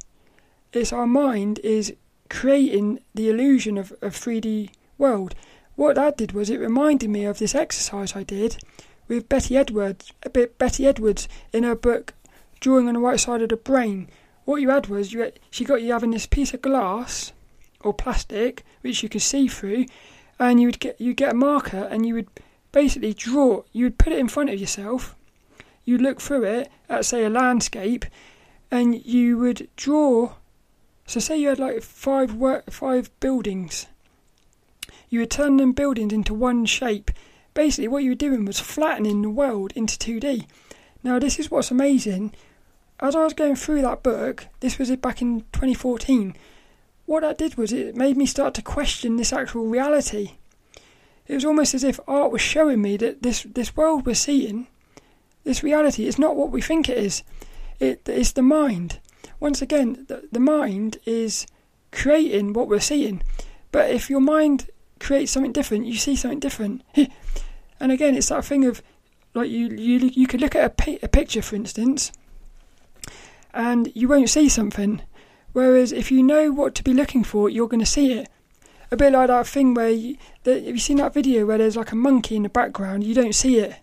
It's 0.72 0.94
our 0.94 1.08
mind 1.08 1.60
is 1.66 1.94
creating 2.30 3.02
the 3.14 3.30
illusion 3.30 3.78
of 3.78 3.92
a 4.02 4.08
3D 4.08 4.70
world. 4.98 5.36
What 5.76 5.96
that 5.98 6.16
did 6.18 6.32
was 6.32 6.50
it 6.50 6.62
reminded 6.62 7.10
me 7.10 7.26
of 7.26 7.40
this 7.40 7.56
exercise 7.56 8.16
I 8.16 8.24
did 8.24 8.58
with 9.08 9.30
Betty 9.30 9.58
Edwards, 9.58 10.12
a 10.24 10.30
bit 10.30 10.58
Betty 10.58 10.86
Edwards 10.86 11.28
in 11.54 11.64
her 11.64 11.76
book 11.76 12.14
Drawing 12.60 12.88
on 12.88 12.96
the 12.96 13.00
Right 13.00 13.20
Side 13.20 13.42
of 13.42 13.50
the 13.50 13.58
Brain. 13.58 14.08
What 14.46 14.62
you 14.62 14.70
had 14.70 14.88
was 14.88 15.14
you 15.14 15.22
had, 15.22 15.40
she 15.52 15.66
got 15.66 15.82
you 15.82 15.92
having 15.92 16.12
this 16.12 16.26
piece 16.26 16.54
of 16.54 16.62
glass 16.62 17.34
or 17.82 17.94
plastic 17.94 18.64
which 18.82 19.04
you 19.04 19.10
could 19.10 19.22
see 19.22 19.48
through, 19.48 19.86
and 20.40 20.60
you 20.60 20.68
would 20.68 20.80
get 20.80 21.00
you 21.00 21.14
get 21.14 21.32
a 21.32 21.36
marker 21.36 21.88
and 21.92 22.06
you 22.06 22.14
would 22.14 22.28
basically 22.72 23.14
draw. 23.14 23.64
You 23.72 23.86
would 23.86 23.98
put 23.98 24.14
it 24.14 24.20
in 24.20 24.28
front 24.28 24.50
of 24.50 24.60
yourself. 24.60 25.16
You'd 25.86 26.02
look 26.02 26.22
through 26.22 26.44
it 26.44 26.70
at 26.90 27.06
say 27.06 27.24
a 27.24 27.30
landscape, 27.30 28.06
and 28.72 29.06
you 29.06 29.38
would 29.38 29.70
draw. 29.76 30.34
So 31.06 31.20
say 31.20 31.38
you 31.38 31.50
had 31.50 31.60
like 31.60 31.82
five 31.82 32.34
work, 32.34 32.72
five 32.72 33.10
buildings. 33.20 33.88
You 35.10 35.22
would 35.22 35.32
turn 35.32 35.58
them 35.58 35.72
buildings 35.72 36.12
into 36.12 36.34
one 36.34 36.66
shape. 36.66 37.12
Basically, 37.58 37.88
what 37.88 38.04
you 38.04 38.12
were 38.12 38.16
doing 38.16 38.46
was 38.46 38.60
flattening 38.60 39.24
the 39.24 39.30
world 39.30 39.74
into 39.76 39.98
2D. 39.98 40.46
Now, 41.04 41.18
this 41.18 41.40
is 41.40 41.50
what's 41.50 41.72
amazing. 41.72 42.34
As 43.00 43.16
I 43.16 43.24
was 43.24 43.34
going 43.34 43.56
through 43.56 43.82
that 43.82 44.04
book, 44.04 44.46
this 44.60 44.78
was 44.78 44.92
it 44.92 45.02
back 45.02 45.22
in 45.22 45.42
2014 45.54 46.36
what 47.08 47.22
that 47.22 47.38
did 47.38 47.56
was 47.56 47.72
it 47.72 47.96
made 47.96 48.18
me 48.18 48.26
start 48.26 48.54
to 48.54 48.62
question 48.62 49.16
this 49.16 49.32
actual 49.32 49.66
reality. 49.66 50.34
It 51.26 51.36
was 51.36 51.46
almost 51.46 51.74
as 51.74 51.84
if 51.86 52.02
art 52.06 52.32
was 52.32 52.42
showing 52.42 52.82
me 52.82 52.98
that 52.98 53.24
this, 53.24 53.44
this 53.44 53.76
world 53.76 54.06
we're 54.06 54.14
seeing, 54.14 54.68
this 55.46 55.64
reality, 55.64 56.06
is 56.06 56.20
not 56.20 56.36
what 56.36 56.52
we 56.52 56.62
think 56.62 56.90
it 56.90 56.98
is. 56.98 57.24
It, 57.80 58.02
it's 58.08 58.34
the 58.34 58.42
mind. 58.42 59.00
Once 59.40 59.62
again, 59.62 60.06
the, 60.10 60.28
the 60.32 60.40
mind 60.42 60.98
is 61.06 61.48
creating 61.92 62.52
what 62.52 62.68
we're 62.68 62.82
seeing. 62.82 63.24
But 63.72 63.90
if 63.90 64.10
your 64.10 64.22
mind 64.22 64.70
creates 65.00 65.32
something 65.32 65.54
different, 65.54 65.86
you 65.86 65.96
see 65.96 66.18
something 66.18 66.40
different. 66.40 66.82
and 67.80 67.92
again, 67.92 68.16
it's 68.16 68.30
that 68.30 68.46
thing 68.46 68.66
of 68.66 68.82
like 69.34 69.50
you 69.50 69.68
you 69.70 70.12
you 70.14 70.28
could 70.28 70.42
look 70.42 70.56
at 70.56 70.66
a, 70.66 70.70
pi- 70.70 71.00
a 71.04 71.08
picture, 71.08 71.42
for 71.42 71.56
instance, 71.56 72.12
and 73.54 73.92
you 73.96 74.08
won't 74.08 74.30
see 74.30 74.50
something 74.50 75.02
Whereas 75.58 75.92
if 75.92 76.12
you 76.12 76.22
know 76.22 76.52
what 76.52 76.76
to 76.76 76.84
be 76.84 76.94
looking 76.94 77.24
for, 77.24 77.50
you're 77.50 77.68
going 77.68 77.80
to 77.80 77.86
see 77.86 78.14
it. 78.14 78.30
A 78.92 78.96
bit 78.96 79.14
like 79.14 79.28
that 79.30 79.48
thing 79.48 79.74
where 79.74 79.90
you, 79.90 80.16
that, 80.44 80.64
have 80.64 80.76
you 80.76 80.80
seen 80.80 80.98
that 80.98 81.16
video 81.16 81.48
where 81.48 81.58
there's 81.58 81.76
like 81.76 81.92
a 81.92 81.96
monkey 81.96 82.36
in 82.36 82.44
the 82.44 82.50
background? 82.50 83.04
You 83.04 83.16
don't 83.16 83.34
see 83.34 83.58
it, 83.58 83.76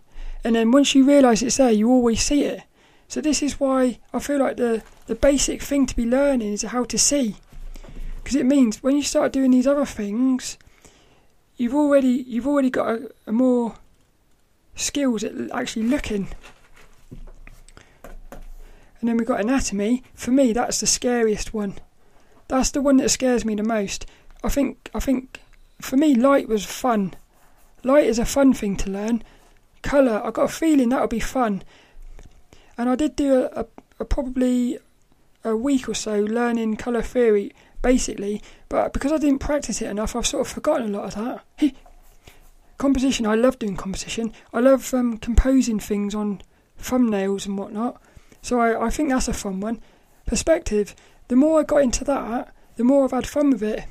and 0.45 0.55
then 0.55 0.71
once 0.71 0.95
you 0.95 1.05
realise 1.05 1.41
it's 1.41 1.57
there, 1.57 1.71
you 1.71 1.89
always 1.89 2.23
see 2.23 2.45
it. 2.45 2.63
So 3.09 3.19
this 3.19 3.43
is 3.43 3.59
why 3.59 3.99
I 4.13 4.19
feel 4.19 4.39
like 4.39 4.55
the 4.55 4.83
the 5.07 5.15
basic 5.15 5.61
thing 5.61 5.85
to 5.85 5.95
be 5.97 6.05
learning 6.05 6.53
is 6.53 6.61
how 6.61 6.85
to 6.85 6.97
see, 6.97 7.35
because 8.23 8.37
it 8.37 8.45
means 8.45 8.81
when 8.81 8.95
you 8.95 9.03
start 9.03 9.33
doing 9.33 9.51
these 9.51 9.67
other 9.67 9.85
things, 9.85 10.57
you've 11.57 11.75
already 11.75 12.23
you've 12.25 12.47
already 12.47 12.69
got 12.69 12.87
a, 12.87 13.11
a 13.27 13.33
more 13.33 13.75
skills 14.75 15.23
at 15.23 15.33
actually 15.51 15.87
looking. 15.87 16.27
And 18.99 19.09
then 19.09 19.17
we've 19.17 19.27
got 19.27 19.41
anatomy. 19.41 20.03
For 20.13 20.31
me, 20.31 20.53
that's 20.53 20.79
the 20.79 20.87
scariest 20.87 21.53
one. 21.53 21.77
That's 22.47 22.71
the 22.71 22.81
one 22.81 22.97
that 22.97 23.09
scares 23.09 23.45
me 23.45 23.55
the 23.55 23.63
most. 23.63 24.05
I 24.43 24.49
think 24.49 24.89
I 24.93 24.99
think 24.99 25.39
for 25.81 25.97
me 25.97 26.15
light 26.15 26.47
was 26.47 26.65
fun. 26.65 27.13
Light 27.83 28.05
is 28.05 28.19
a 28.19 28.25
fun 28.25 28.53
thing 28.53 28.77
to 28.77 28.89
learn. 28.89 29.23
Colour, 29.81 30.21
I 30.23 30.31
got 30.31 30.45
a 30.45 30.47
feeling 30.53 30.89
that 30.89 31.01
would 31.01 31.09
be 31.09 31.19
fun. 31.19 31.63
And 32.77 32.89
I 32.89 32.95
did 32.95 33.15
do 33.15 33.43
a, 33.43 33.61
a, 33.61 33.65
a 33.99 34.05
probably 34.05 34.79
a 35.43 35.55
week 35.55 35.87
or 35.87 35.93
so 35.93 36.19
learning 36.19 36.75
colour 36.77 37.03
theory 37.03 37.53
basically, 37.83 38.41
but 38.67 38.91
because 38.93 39.11
I 39.11 39.19
didn't 39.19 39.39
practice 39.39 39.79
it 39.79 39.89
enough, 39.91 40.15
I've 40.15 40.25
sort 40.25 40.41
of 40.41 40.51
forgotten 40.51 40.95
a 40.95 40.97
lot 40.97 41.15
of 41.15 41.39
that. 41.59 41.75
composition, 42.77 43.25
I 43.25 43.35
love 43.35 43.59
doing 43.59 43.77
composition. 43.77 44.33
I 44.53 44.59
love 44.59 44.93
um, 44.93 45.17
composing 45.17 45.79
things 45.79 46.13
on 46.13 46.41
thumbnails 46.81 47.45
and 47.45 47.57
whatnot. 47.57 48.01
So 48.41 48.59
I, 48.59 48.87
I 48.87 48.89
think 48.89 49.09
that's 49.09 49.27
a 49.27 49.33
fun 49.33 49.59
one. 49.59 49.81
Perspective, 50.25 50.95
the 51.27 51.35
more 51.35 51.59
I 51.59 51.63
got 51.63 51.81
into 51.81 52.03
that, 52.05 52.53
the 52.75 52.83
more 52.83 53.05
I've 53.05 53.11
had 53.11 53.27
fun 53.27 53.51
with 53.51 53.63
it. 53.63 53.85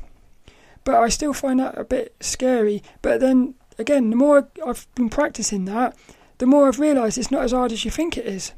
But 0.85 0.97
I 0.97 1.09
still 1.09 1.32
find 1.32 1.61
that 1.61 1.78
a 1.78 1.85
bit 1.85 2.14
scary. 2.20 2.82
But 3.01 3.20
then 3.20 3.55
again, 3.78 4.11
the 4.11 4.16
more 4.16 4.49
I've 4.64 4.87
been 4.95 5.11
practicing 5.11 5.64
that, 5.64 5.97
the 6.39 6.47
more 6.47 6.68
I've 6.68 6.80
realised 6.80 7.16
it's 7.18 7.30
not 7.30 7.45
as 7.45 7.53
hard 7.53 7.72
as 7.72 7.85
you 7.85 7.91
think 7.91 8.18
it 8.18 8.26
is. 8.26 8.53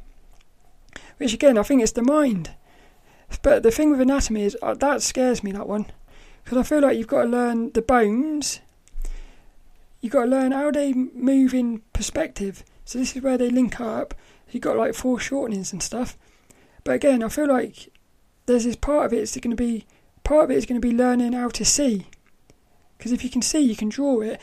Which 1.17 1.33
again, 1.33 1.57
I 1.57 1.63
think 1.63 1.81
it's 1.81 1.93
the 1.93 2.01
mind. 2.01 2.51
But 3.41 3.63
the 3.63 3.71
thing 3.71 3.91
with 3.91 4.01
anatomy 4.01 4.43
is 4.43 4.57
uh, 4.61 4.73
that 4.75 5.01
scares 5.01 5.43
me, 5.43 5.51
that 5.51 5.67
one. 5.67 5.87
Because 6.43 6.57
I 6.57 6.63
feel 6.63 6.81
like 6.81 6.97
you've 6.97 7.07
got 7.07 7.23
to 7.23 7.29
learn 7.29 7.71
the 7.71 7.81
bones, 7.81 8.61
you've 10.01 10.13
got 10.13 10.25
to 10.25 10.29
learn 10.29 10.51
how 10.51 10.71
they 10.71 10.93
move 10.93 11.53
in 11.53 11.81
perspective. 11.93 12.63
So 12.85 12.99
this 12.99 13.15
is 13.15 13.21
where 13.21 13.37
they 13.37 13.49
link 13.49 13.79
up. 13.79 14.13
You've 14.49 14.63
got 14.63 14.77
like 14.77 14.91
foreshortenings 14.91 15.71
and 15.73 15.83
stuff. 15.83 16.17
But 16.83 16.95
again, 16.95 17.21
I 17.21 17.29
feel 17.29 17.47
like 17.47 17.89
there's 18.45 18.63
this 18.63 18.75
part 18.75 19.07
of 19.07 19.13
it 19.13 19.19
is 19.19 19.35
going 19.35 19.51
to 19.51 19.57
be 19.57 19.85
part 20.23 20.45
of 20.45 20.51
it 20.51 20.57
is 20.57 20.65
going 20.65 20.79
to 20.79 20.87
be 20.87 20.95
learning 20.95 21.33
how 21.33 21.49
to 21.49 21.65
see. 21.65 22.07
Because 22.97 23.11
if 23.11 23.23
you 23.23 23.29
can 23.29 23.41
see, 23.41 23.59
you 23.59 23.75
can 23.75 23.89
draw 23.89 24.21
it, 24.21 24.41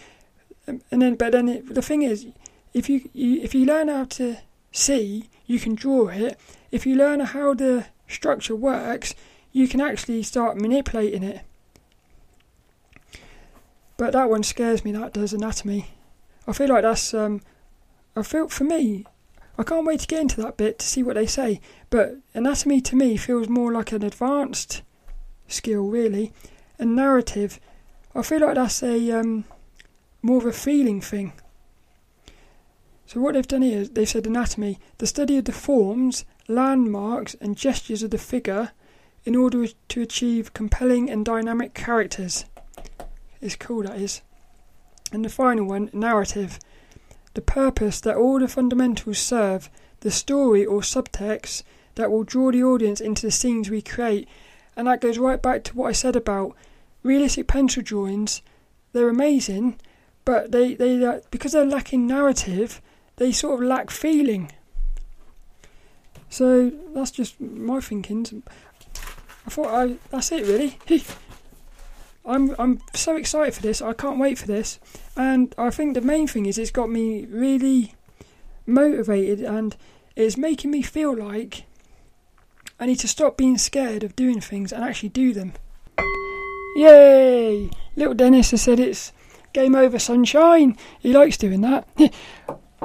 and 0.66 0.82
then 0.90 1.16
but 1.16 1.32
then 1.32 1.48
it, 1.48 1.74
the 1.74 1.82
thing 1.82 2.02
is, 2.02 2.26
if 2.72 2.88
you, 2.88 3.08
you 3.12 3.40
if 3.40 3.54
you 3.54 3.64
learn 3.64 3.88
how 3.88 4.04
to 4.04 4.36
see, 4.72 5.28
you 5.46 5.58
can 5.58 5.74
draw 5.74 6.08
it. 6.08 6.38
If 6.70 6.86
you 6.86 6.96
learn 6.96 7.20
how 7.20 7.54
the 7.54 7.86
structure 8.08 8.56
works, 8.56 9.14
you 9.52 9.68
can 9.68 9.80
actually 9.80 10.22
start 10.22 10.56
manipulating 10.56 11.22
it. 11.22 11.42
But 13.96 14.12
that 14.12 14.30
one 14.30 14.42
scares 14.42 14.84
me. 14.84 14.92
That 14.92 15.12
does 15.12 15.32
anatomy. 15.32 15.90
I 16.46 16.52
feel 16.52 16.68
like 16.68 16.82
that's. 16.82 17.14
Um, 17.14 17.40
I 18.16 18.22
feel 18.22 18.48
for 18.48 18.64
me. 18.64 19.06
I 19.56 19.62
can't 19.62 19.86
wait 19.86 20.00
to 20.00 20.06
get 20.08 20.20
into 20.20 20.40
that 20.42 20.56
bit 20.56 20.80
to 20.80 20.86
see 20.86 21.02
what 21.02 21.14
they 21.14 21.26
say. 21.26 21.60
But 21.88 22.16
anatomy 22.34 22.80
to 22.82 22.96
me 22.96 23.16
feels 23.16 23.48
more 23.48 23.72
like 23.72 23.92
an 23.92 24.02
advanced 24.02 24.82
skill, 25.46 25.86
really. 25.86 26.32
And 26.78 26.96
narrative, 26.96 27.60
I 28.16 28.22
feel 28.22 28.40
like 28.40 28.56
that's 28.56 28.82
a 28.82 29.12
um, 29.12 29.44
more 30.22 30.38
of 30.38 30.46
a 30.46 30.52
feeling 30.52 31.00
thing. 31.00 31.32
So 33.06 33.20
what 33.20 33.34
they've 33.34 33.46
done 33.46 33.62
here 33.62 33.80
is 33.80 33.90
they've 33.90 34.08
said 34.08 34.26
anatomy, 34.26 34.78
the 34.98 35.06
study 35.06 35.36
of 35.38 35.44
the 35.44 35.52
forms, 35.52 36.24
landmarks, 36.48 37.34
and 37.34 37.56
gestures 37.56 38.02
of 38.02 38.10
the 38.10 38.18
figure 38.18 38.72
in 39.24 39.36
order 39.36 39.66
to 39.66 40.02
achieve 40.02 40.54
compelling 40.54 41.10
and 41.10 41.24
dynamic 41.24 41.74
characters. 41.74 42.44
It's 43.44 43.56
cool, 43.56 43.82
that 43.82 43.98
is. 44.00 44.22
And 45.12 45.22
the 45.22 45.28
final 45.28 45.66
one, 45.66 45.90
narrative. 45.92 46.58
The 47.34 47.42
purpose 47.42 48.00
that 48.00 48.16
all 48.16 48.40
the 48.40 48.48
fundamentals 48.48 49.18
serve, 49.18 49.68
the 50.00 50.10
story 50.10 50.64
or 50.64 50.80
subtext 50.80 51.62
that 51.96 52.10
will 52.10 52.24
draw 52.24 52.50
the 52.50 52.64
audience 52.64 53.02
into 53.02 53.20
the 53.20 53.30
scenes 53.30 53.68
we 53.68 53.82
create. 53.82 54.26
And 54.76 54.88
that 54.88 55.02
goes 55.02 55.18
right 55.18 55.42
back 55.42 55.62
to 55.64 55.76
what 55.76 55.88
I 55.88 55.92
said 55.92 56.16
about 56.16 56.56
realistic 57.02 57.46
pencil 57.46 57.82
drawings. 57.82 58.40
They're 58.94 59.10
amazing, 59.10 59.78
but 60.24 60.50
they, 60.50 60.72
they 60.72 61.04
uh, 61.04 61.20
because 61.30 61.52
they're 61.52 61.66
lacking 61.66 62.06
narrative, 62.06 62.80
they 63.16 63.30
sort 63.30 63.60
of 63.60 63.68
lack 63.68 63.90
feeling. 63.90 64.52
So 66.30 66.72
that's 66.94 67.10
just 67.10 67.38
my 67.38 67.80
thinking. 67.80 68.42
I 69.46 69.50
thought 69.50 69.74
I 69.74 69.96
that's 70.10 70.32
it 70.32 70.46
really. 70.46 70.78
I'm 72.26 72.54
I'm 72.58 72.80
so 72.94 73.16
excited 73.16 73.54
for 73.54 73.62
this. 73.62 73.82
I 73.82 73.92
can't 73.92 74.18
wait 74.18 74.38
for 74.38 74.46
this, 74.46 74.78
and 75.16 75.54
I 75.58 75.70
think 75.70 75.94
the 75.94 76.00
main 76.00 76.26
thing 76.26 76.46
is 76.46 76.58
it's 76.58 76.70
got 76.70 76.90
me 76.90 77.26
really 77.26 77.94
motivated, 78.66 79.40
and 79.40 79.76
it's 80.16 80.36
making 80.36 80.70
me 80.70 80.82
feel 80.82 81.14
like 81.14 81.64
I 82.80 82.86
need 82.86 83.00
to 83.00 83.08
stop 83.08 83.36
being 83.36 83.58
scared 83.58 84.02
of 84.02 84.16
doing 84.16 84.40
things 84.40 84.72
and 84.72 84.82
actually 84.82 85.10
do 85.10 85.32
them. 85.32 85.52
Yay! 86.76 87.70
Little 87.94 88.14
Dennis 88.14 88.50
has 88.50 88.62
said 88.62 88.80
it's 88.80 89.12
game 89.52 89.74
over, 89.74 89.98
sunshine. 89.98 90.76
He 90.98 91.12
likes 91.12 91.36
doing 91.36 91.60
that. 91.60 91.86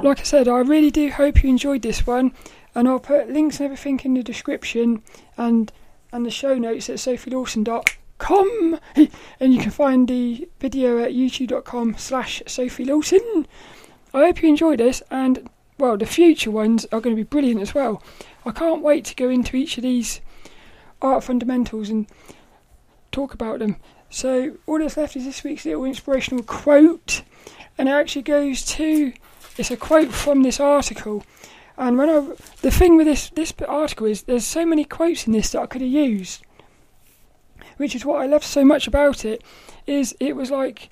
like 0.02 0.20
I 0.20 0.22
said, 0.22 0.48
I 0.48 0.60
really 0.60 0.90
do 0.90 1.10
hope 1.10 1.42
you 1.42 1.50
enjoyed 1.50 1.82
this 1.82 2.06
one, 2.06 2.32
and 2.74 2.86
I'll 2.86 3.00
put 3.00 3.30
links 3.30 3.58
and 3.58 3.64
everything 3.64 4.00
in 4.04 4.14
the 4.14 4.22
description 4.22 5.02
and 5.36 5.72
and 6.12 6.26
the 6.26 6.30
show 6.30 6.58
notes 6.58 6.90
at 6.90 6.96
sophielawson.com, 6.96 7.84
and 8.28 9.54
you 9.54 9.60
can 9.60 9.70
find 9.70 10.08
the 10.08 10.48
video 10.60 11.02
at 11.02 11.12
youtube.com 11.12 11.96
slash 11.96 12.42
sophielawson. 12.46 13.46
I 14.12 14.26
hope 14.26 14.42
you 14.42 14.48
enjoyed 14.48 14.78
this, 14.78 15.02
and 15.10 15.48
well, 15.78 15.96
the 15.96 16.06
future 16.06 16.50
ones 16.50 16.84
are 16.92 17.00
going 17.00 17.16
to 17.16 17.22
be 17.22 17.28
brilliant 17.28 17.60
as 17.60 17.74
well. 17.74 18.02
I 18.44 18.50
can't 18.50 18.82
wait 18.82 19.04
to 19.06 19.14
go 19.14 19.28
into 19.28 19.56
each 19.56 19.76
of 19.78 19.82
these 19.82 20.20
art 21.00 21.24
fundamentals 21.24 21.88
and 21.88 22.06
talk 23.12 23.34
about 23.34 23.58
them. 23.58 23.76
So 24.10 24.56
all 24.66 24.78
that's 24.78 24.96
left 24.96 25.16
is 25.16 25.24
this 25.24 25.44
week's 25.44 25.64
little 25.64 25.84
inspirational 25.84 26.42
quote, 26.42 27.22
and 27.78 27.88
it 27.88 27.92
actually 27.92 28.22
goes 28.22 28.64
to 28.66 29.12
it's 29.56 29.70
a 29.70 29.76
quote 29.76 30.12
from 30.12 30.42
this 30.42 30.60
article. 30.60 31.24
And 31.76 31.96
when 31.96 32.10
I, 32.10 32.34
the 32.60 32.70
thing 32.70 32.96
with 32.96 33.06
this 33.06 33.30
this 33.30 33.54
article 33.66 34.06
is 34.06 34.22
there's 34.22 34.44
so 34.44 34.66
many 34.66 34.84
quotes 34.84 35.26
in 35.26 35.32
this 35.32 35.50
that 35.50 35.62
I 35.62 35.66
could 35.66 35.80
have 35.80 35.90
used, 35.90 36.42
which 37.80 37.94
is 37.94 38.04
what 38.04 38.20
I 38.20 38.26
love 38.26 38.44
so 38.44 38.62
much 38.62 38.86
about 38.86 39.24
it. 39.24 39.42
Is 39.86 40.14
it 40.20 40.36
was 40.36 40.50
like 40.50 40.90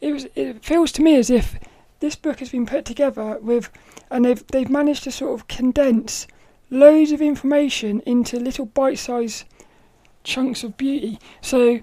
it 0.00 0.12
was 0.12 0.28
it 0.36 0.64
feels 0.64 0.92
to 0.92 1.02
me 1.02 1.16
as 1.16 1.30
if 1.30 1.58
this 1.98 2.14
book 2.14 2.38
has 2.38 2.50
been 2.50 2.64
put 2.64 2.84
together 2.84 3.38
with, 3.42 3.70
and 4.08 4.24
they've 4.24 4.46
they've 4.46 4.70
managed 4.70 5.02
to 5.02 5.10
sort 5.10 5.34
of 5.34 5.48
condense 5.48 6.28
loads 6.70 7.10
of 7.10 7.20
information 7.20 8.00
into 8.06 8.38
little 8.38 8.66
bite-sized 8.66 9.46
chunks 10.22 10.62
of 10.62 10.76
beauty. 10.76 11.18
So 11.40 11.80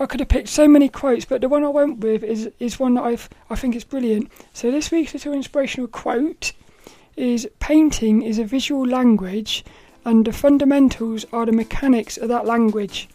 I 0.00 0.06
could 0.06 0.20
have 0.20 0.30
picked 0.30 0.48
so 0.48 0.66
many 0.66 0.88
quotes, 0.88 1.26
but 1.26 1.42
the 1.42 1.48
one 1.50 1.62
I 1.62 1.68
went 1.68 1.98
with 1.98 2.24
is 2.24 2.50
is 2.58 2.80
one 2.80 2.94
that 2.94 3.04
I've 3.04 3.28
I 3.50 3.54
think 3.54 3.76
is 3.76 3.84
brilliant. 3.84 4.32
So 4.54 4.70
this 4.70 4.90
week's 4.90 5.12
little 5.12 5.34
inspirational 5.34 5.88
quote 5.88 6.54
is 7.18 7.46
painting 7.60 8.22
is 8.22 8.38
a 8.38 8.44
visual 8.44 8.86
language 8.86 9.62
and 10.06 10.24
the 10.24 10.32
fundamentals 10.32 11.26
are 11.34 11.44
the 11.44 11.52
mechanics 11.52 12.16
of 12.16 12.28
that 12.28 12.46
language. 12.46 13.08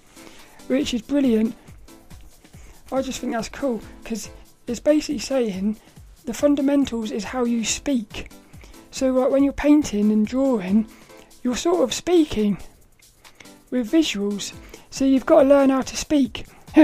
Which 0.70 0.94
is 0.94 1.02
brilliant. 1.02 1.56
I 2.92 3.02
just 3.02 3.20
think 3.20 3.34
that's 3.34 3.50
cool 3.50 3.82
because 4.04 4.30
it's 4.68 4.80
basically 4.80 5.18
saying 5.18 5.78
the 6.26 6.34
fundamentals 6.36 7.10
is 7.10 7.24
how 7.24 7.44
you 7.44 7.66
speak. 7.66 8.30
So 8.92 9.12
like 9.12 9.32
when 9.32 9.44
you're 9.44 9.52
painting 9.52 10.12
and 10.12 10.28
drawing, 10.28 10.88
you're 11.42 11.56
sort 11.56 11.82
of 11.82 11.92
speaking 11.92 12.60
with 13.72 13.92
visuals. 13.92 14.54
So 14.92 15.06
you've 15.06 15.26
got 15.26 15.42
to 15.42 15.50
learn 15.50 15.72
how 15.72 15.82
to 15.82 15.98
speak. 15.98 16.46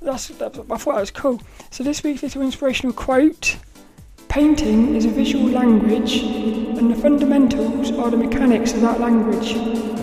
That's, 0.00 0.26
that, 0.26 0.58
I 0.68 0.76
thought 0.78 0.94
that 0.94 1.00
was 1.00 1.12
cool. 1.12 1.40
So 1.70 1.84
this 1.84 2.02
week's 2.02 2.24
little 2.24 2.42
inspirational 2.42 2.92
quote: 2.92 3.56
"Painting 4.26 4.96
is 4.96 5.04
a 5.04 5.10
visual 5.10 5.46
language, 5.46 6.16
and 6.16 6.90
the 6.90 6.96
fundamentals 6.96 7.92
are 7.92 8.10
the 8.10 8.16
mechanics 8.16 8.74
of 8.74 8.80
that 8.80 8.98
language." 8.98 10.01